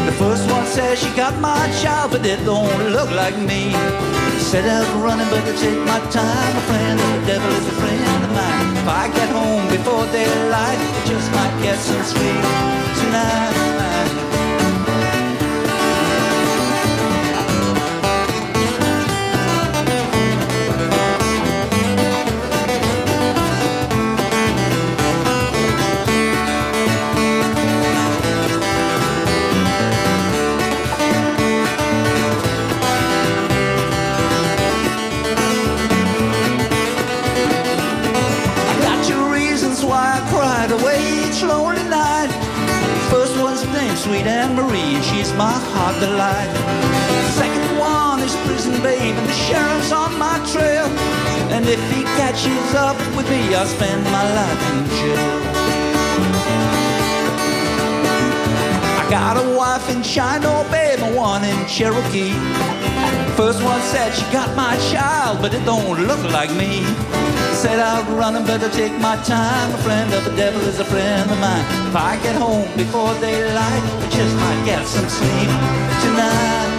The 0.05 0.15
first 0.17 0.49
one 0.49 0.65
says 0.65 0.99
she 0.99 1.09
got 1.15 1.39
my 1.39 1.69
child, 1.81 2.11
but 2.11 2.25
it 2.25 2.43
don't 2.45 2.91
look 2.91 3.11
like 3.11 3.37
me. 3.37 3.71
Set 4.39 4.65
out 4.65 4.87
running, 5.03 5.29
but 5.29 5.43
I 5.43 5.53
take 5.57 5.79
my 5.85 5.99
time. 6.11 6.57
A 6.57 6.61
friend 6.69 6.99
of 6.99 7.09
the 7.13 7.27
devil 7.27 7.51
is 7.51 7.67
a 7.67 7.75
friend 7.81 8.10
of. 8.35 8.77
If 8.77 8.87
I 8.87 9.09
get 9.13 9.29
home 9.29 9.67
before 9.69 10.05
daylight, 10.11 10.79
I 10.79 11.05
just 11.05 11.31
might 11.31 11.55
get 11.63 11.77
some 11.79 12.03
sleep 12.03 12.43
tonight. 12.99 13.70
Named 43.81 43.97
Sweet 43.97 44.27
Anne 44.27 44.53
Marie, 44.53 44.93
and 44.93 45.03
she's 45.03 45.33
my 45.33 45.57
heart 45.73 45.99
delight. 45.99 46.53
Second 47.33 47.79
one 47.79 48.19
is 48.19 48.35
Prison 48.45 48.79
Babe, 48.83 49.15
and 49.15 49.27
the 49.27 49.33
sheriff's 49.33 49.91
on 49.91 50.19
my 50.19 50.37
trail. 50.53 50.85
And 51.49 51.65
if 51.65 51.81
he 51.89 52.03
catches 52.19 52.75
up 52.75 52.95
with 53.17 53.27
me, 53.27 53.55
I'll 53.55 53.65
spend 53.65 54.03
my 54.03 54.25
life 54.39 54.61
in 54.71 54.85
jail. 54.99 55.33
I 59.01 59.07
got 59.09 59.43
a 59.43 59.57
wife 59.57 59.89
in 59.89 60.03
China, 60.03 60.45
oh, 60.47 60.63
babe, 60.69 60.99
and 60.99 61.15
one 61.15 61.43
in 61.43 61.65
Cherokee. 61.65 62.37
First 63.35 63.63
one 63.63 63.81
said 63.81 64.13
she 64.13 64.31
got 64.31 64.55
my 64.55 64.77
child, 64.93 65.41
but 65.41 65.55
it 65.55 65.65
don't 65.65 65.99
look 66.05 66.23
like 66.31 66.51
me. 66.51 66.85
Said 67.61 67.77
out 67.77 68.09
running, 68.17 68.43
better 68.43 68.67
take 68.69 68.91
my 68.93 69.15
time. 69.17 69.71
A 69.71 69.77
friend 69.83 70.11
of 70.15 70.25
the 70.25 70.35
devil 70.35 70.61
is 70.61 70.79
a 70.79 70.83
friend 70.83 71.29
of 71.29 71.39
mine. 71.39 71.63
If 71.89 71.95
I 71.95 72.17
get 72.23 72.35
home 72.35 72.65
before 72.75 73.13
daylight, 73.21 73.83
I 74.01 74.09
just 74.09 74.35
might 74.37 74.65
get 74.65 74.87
some 74.87 75.07
sleep 75.07 75.47
tonight. 76.01 76.70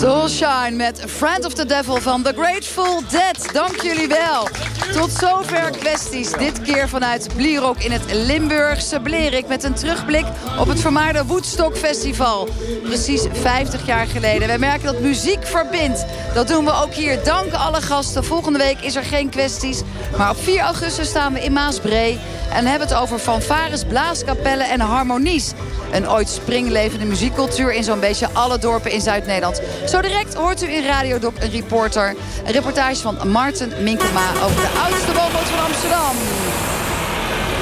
Soulshine 0.00 0.76
met 0.76 1.02
Friend 1.06 1.44
of 1.44 1.54
the 1.54 1.66
Devil 1.66 2.00
van 2.00 2.22
The 2.22 2.32
Grateful 2.36 3.02
Dead. 3.10 3.52
Dank 3.52 3.82
jullie 3.82 4.08
wel. 4.08 4.48
Tot 4.92 5.10
zover 5.10 5.70
kwesties. 5.70 6.30
Dit 6.30 6.62
keer 6.62 6.88
vanuit 6.88 7.28
Blierok 7.36 7.78
in 7.78 7.92
het 7.92 8.12
Limburgse 8.12 9.00
Blerik... 9.00 9.48
met 9.48 9.64
een 9.64 9.74
terugblik 9.74 10.24
op 10.58 10.68
het 10.68 10.80
vermaarde 10.80 11.24
Woodstock 11.24 11.76
Festival. 11.76 12.48
Precies 12.82 13.26
50 13.32 13.86
jaar 13.86 14.06
geleden. 14.06 14.48
Wij 14.48 14.58
merken 14.58 14.92
dat 14.92 15.00
muziek 15.00 15.46
verbindt. 15.46 16.04
Dat 16.34 16.48
doen 16.48 16.64
we 16.64 16.72
ook 16.82 16.92
hier. 16.92 17.24
Dank 17.24 17.52
alle 17.52 17.80
gasten. 17.80 18.24
Volgende 18.24 18.58
week 18.58 18.80
is 18.80 18.96
er 18.96 19.04
geen 19.04 19.28
kwesties. 19.28 19.82
Maar 20.16 20.30
op 20.30 20.42
4 20.42 20.60
augustus 20.60 21.08
staan 21.08 21.32
we 21.32 21.40
in 21.40 21.52
Maasbree... 21.52 22.18
en 22.52 22.66
hebben 22.66 22.88
het 22.88 22.96
over 22.96 23.18
fanfares, 23.18 23.84
blaaskapellen 23.84 24.68
en 24.68 24.80
harmonies. 24.80 25.52
Een 25.92 26.08
ooit 26.08 26.28
springlevende 26.28 27.04
muziekcultuur 27.04 27.72
in 27.72 27.84
zo'n 27.84 28.00
beetje 28.00 28.28
alle 28.32 28.58
dorpen 28.58 28.90
in 28.90 29.00
Zuid-Nederland. 29.00 29.60
Zo 29.86 30.00
direct 30.00 30.34
hoort 30.34 30.62
u 30.62 30.72
in 30.72 30.86
Radiodoc 30.86 31.32
een 31.40 31.50
reporter. 31.50 32.16
Een 32.44 32.52
reportage 32.52 33.00
van 33.00 33.28
Marten 33.28 33.82
Minkema 33.82 34.30
over 34.44 34.60
de 34.60 34.80
oudste 34.84 35.12
woonboot 35.12 35.48
van 35.48 35.64
Amsterdam. 35.64 36.16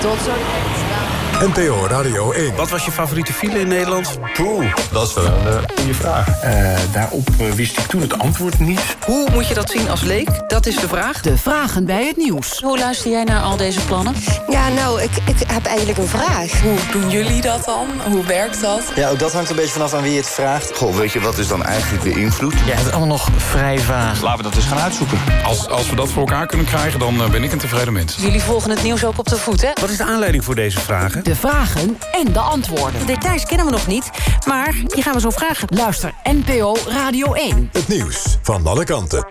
Tot 0.00 0.18
zo 0.18 0.32
direct. 0.32 1.01
NPO 1.42 1.86
Radio 1.86 2.32
1. 2.32 2.56
Wat 2.56 2.70
was 2.70 2.84
je 2.84 2.90
favoriete 2.90 3.32
file 3.32 3.58
in 3.58 3.68
Nederland? 3.68 4.18
Poeh, 4.32 4.74
dat 4.92 5.08
is 5.08 5.14
wel 5.14 5.24
een 5.24 5.46
uh, 5.46 5.58
goede 5.76 5.94
vraag. 5.94 6.44
Uh, 6.44 6.78
daarop 6.92 7.28
uh, 7.40 7.50
wist 7.50 7.78
ik 7.78 7.86
toen 7.86 8.00
het 8.00 8.18
antwoord 8.18 8.58
niet. 8.58 8.80
Hoe 9.06 9.28
moet 9.32 9.48
je 9.48 9.54
dat 9.54 9.70
zien 9.70 9.90
als 9.90 10.02
leek? 10.02 10.48
Dat 10.48 10.66
is 10.66 10.76
de 10.76 10.88
vraag. 10.88 11.20
De 11.20 11.36
vragen 11.36 11.84
bij 11.84 12.06
het 12.06 12.16
nieuws. 12.16 12.60
Hoe 12.60 12.78
luister 12.78 13.10
jij 13.10 13.24
naar 13.24 13.42
al 13.42 13.56
deze 13.56 13.80
plannen? 13.80 14.14
Ja, 14.48 14.68
nou, 14.68 15.02
ik, 15.02 15.10
ik 15.26 15.36
heb 15.46 15.66
eigenlijk 15.66 15.98
een 15.98 16.08
vraag. 16.08 16.60
Hoe 16.60 16.78
doen 16.92 17.10
jullie 17.10 17.40
dat 17.40 17.64
dan? 17.64 17.86
Hoe 18.12 18.24
werkt 18.24 18.60
dat? 18.60 18.92
Ja, 18.94 19.08
ook 19.08 19.18
dat 19.18 19.32
hangt 19.32 19.50
een 19.50 19.56
beetje 19.56 19.72
vanaf 19.72 19.94
aan 19.94 20.02
wie 20.02 20.16
het 20.16 20.28
vraagt. 20.28 20.76
Goh, 20.76 20.96
weet 20.96 21.12
je, 21.12 21.20
wat 21.20 21.38
is 21.38 21.48
dan 21.48 21.64
eigenlijk 21.64 22.02
de 22.02 22.20
invloed? 22.20 22.54
Ja, 22.66 22.74
het 22.74 22.86
is 22.86 22.90
allemaal 22.90 23.08
nog 23.08 23.28
vrij 23.36 23.78
vaag. 23.78 24.22
Laten 24.22 24.36
we 24.36 24.42
dat 24.42 24.54
eens 24.54 24.66
gaan 24.66 24.78
uitzoeken. 24.78 25.18
Als, 25.44 25.68
als 25.68 25.90
we 25.90 25.96
dat 25.96 26.08
voor 26.08 26.22
elkaar 26.22 26.46
kunnen 26.46 26.66
krijgen, 26.66 26.98
dan 26.98 27.30
ben 27.30 27.42
ik 27.44 27.52
een 27.52 27.58
tevreden 27.58 27.92
mens. 27.92 28.16
Jullie 28.16 28.42
volgen 28.42 28.70
het 28.70 28.82
nieuws 28.82 29.04
ook 29.04 29.18
op 29.18 29.28
de 29.28 29.36
voet, 29.36 29.62
hè? 29.62 29.70
Wat 29.80 29.90
is 29.90 29.96
de 29.96 30.04
aanleiding 30.04 30.44
voor 30.44 30.54
deze 30.54 30.80
vragen? 30.80 31.24
De 31.24 31.31
vragen 31.36 31.98
en 32.12 32.32
de 32.32 32.40
antwoorden. 32.40 33.00
De 33.00 33.06
details 33.06 33.44
kennen 33.44 33.66
we 33.66 33.72
nog 33.72 33.86
niet, 33.86 34.10
maar 34.46 34.72
die 34.84 35.02
gaan 35.02 35.14
we 35.14 35.20
zo 35.20 35.30
vragen. 35.30 35.68
Luister 35.76 36.14
NPO 36.22 36.76
Radio 36.86 37.32
1. 37.32 37.68
Het 37.72 37.88
nieuws 37.88 38.38
van 38.42 38.66
alle 38.66 38.84
kanten. 38.84 39.26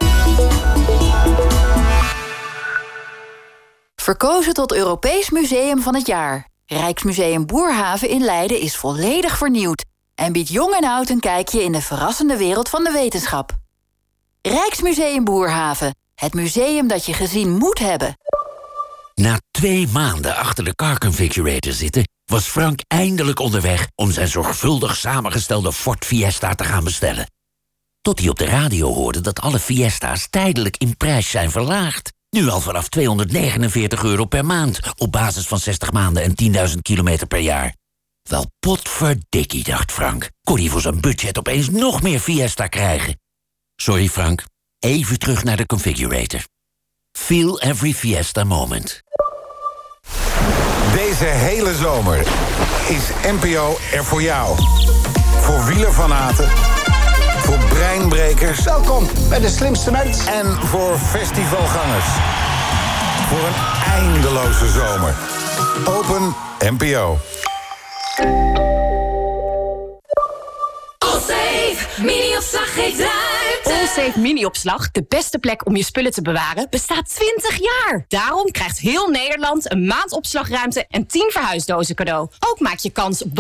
Verkozen 3.95 4.53
tot 4.53 4.73
Europees 4.73 5.29
Museum 5.29 5.81
van 5.81 5.95
het 5.95 6.07
Jaar. 6.07 6.49
Rijksmuseum 6.65 7.45
Boerhaven 7.45 8.09
in 8.09 8.21
Leiden 8.21 8.59
is 8.59 8.75
volledig 8.75 9.37
vernieuwd... 9.37 9.85
en 10.15 10.31
biedt 10.31 10.49
jong 10.49 10.73
en 10.73 10.83
oud 10.83 11.09
een 11.09 11.19
kijkje 11.19 11.63
in 11.63 11.71
de 11.71 11.81
verrassende 11.81 12.37
wereld 12.37 12.69
van 12.69 12.83
de 12.83 12.91
wetenschap. 12.91 13.51
Rijksmuseum 14.41 15.23
Boerhaven. 15.23 15.95
Het 16.15 16.33
museum 16.33 16.87
dat 16.87 17.05
je 17.05 17.13
gezien 17.13 17.57
moet 17.57 17.79
hebben. 17.79 18.15
Na 19.15 19.39
twee 19.51 19.87
maanden 19.87 20.35
achter 20.35 20.63
de 20.63 20.75
car 20.75 20.97
configurator 20.97 21.73
zitten... 21.73 22.07
was 22.25 22.47
Frank 22.47 22.79
eindelijk 22.87 23.39
onderweg 23.39 23.87
om 23.95 24.11
zijn 24.11 24.27
zorgvuldig 24.27 24.95
samengestelde 24.95 25.73
Ford 25.73 26.05
Fiesta 26.05 26.55
te 26.55 26.63
gaan 26.63 26.83
bestellen. 26.83 27.31
Tot 28.01 28.19
hij 28.19 28.29
op 28.29 28.37
de 28.37 28.45
radio 28.45 28.93
hoorde 28.93 29.21
dat 29.21 29.41
alle 29.41 29.59
Fiesta's 29.59 30.27
tijdelijk 30.29 30.77
in 30.77 30.97
prijs 30.97 31.29
zijn 31.29 31.51
verlaagd. 31.51 32.13
Nu 32.29 32.47
al 32.47 32.61
vanaf 32.61 32.89
249 32.89 34.03
euro 34.03 34.25
per 34.25 34.45
maand 34.45 34.79
op 34.97 35.11
basis 35.11 35.47
van 35.47 35.59
60 35.59 35.91
maanden 35.91 36.23
en 36.23 36.69
10.000 36.69 36.75
kilometer 36.81 37.27
per 37.27 37.39
jaar. 37.39 37.75
Wel 38.21 38.45
potverdikkie, 38.59 39.63
dacht 39.63 39.91
Frank. 39.91 40.29
Kon 40.43 40.57
hij 40.57 40.69
voor 40.69 40.81
zijn 40.81 41.01
budget 41.01 41.37
opeens 41.37 41.69
nog 41.69 42.01
meer 42.01 42.19
Fiesta 42.19 42.67
krijgen? 42.67 43.19
Sorry 43.75 44.09
Frank, 44.09 44.43
even 44.79 45.19
terug 45.19 45.43
naar 45.43 45.57
de 45.57 45.65
configurator. 45.65 46.43
Feel 47.11 47.59
every 47.59 47.93
Fiesta 47.93 48.43
moment. 48.43 49.03
Deze 50.93 51.25
hele 51.25 51.75
zomer 51.75 52.19
is 52.87 53.31
NPO 53.31 53.77
er 53.93 54.03
voor 54.03 54.21
jou. 54.21 54.55
Voor 55.41 55.65
wielerfanaten, 55.65 56.49
voor 57.37 57.57
breinbrekers... 57.69 58.63
Welkom 58.63 59.07
bij 59.29 59.39
de 59.39 59.49
slimste 59.49 59.91
mens. 59.91 60.25
En 60.25 60.67
voor 60.67 60.97
festivalgangers. 60.97 62.05
Voor 63.27 63.47
een 63.47 63.91
eindeloze 63.93 64.67
zomer. 64.67 65.15
Open 65.85 66.35
NPO. 66.59 67.19
Allsafe, 70.97 72.01
mini-opslag 72.01 72.73
geeft 72.73 72.99
ruimte. 72.99 73.30
Allsafe 73.63 74.19
mini-opslag, 74.19 74.91
de 74.91 75.05
beste 75.07 75.39
plek 75.39 75.65
om 75.65 75.75
je 75.75 75.83
spullen 75.83 76.11
te 76.11 76.21
bewaren, 76.21 76.67
bestaat 76.69 77.09
20 77.15 77.57
jaar. 77.59 78.05
Daarom 78.07 78.51
krijgt 78.51 78.77
heel 78.79 79.07
Nederland 79.07 79.71
een 79.71 79.85
maand 79.85 80.11
opslagruimte 80.11 80.85
en 80.89 81.07
10 81.07 81.29
verhuisdozen 81.31 81.95
cadeau. 81.95 82.29
Ook 82.39 82.59
maak 82.59 82.79
je 82.79 82.89
kans 82.89 83.23
op 83.23 83.35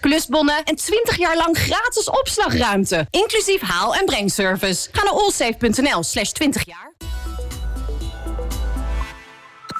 klusbonnen 0.00 0.64
en 0.64 0.76
20 0.76 1.16
jaar 1.16 1.36
lang 1.36 1.58
gratis 1.58 2.10
opslagruimte. 2.10 3.06
Inclusief 3.10 3.60
haal- 3.60 3.94
en 3.94 4.04
brengservice. 4.04 4.88
Ga 4.92 5.02
naar 5.04 5.12
allsafe.nl 5.12 6.02
slash 6.02 6.30
20 6.30 6.64
jaar. 6.66 6.92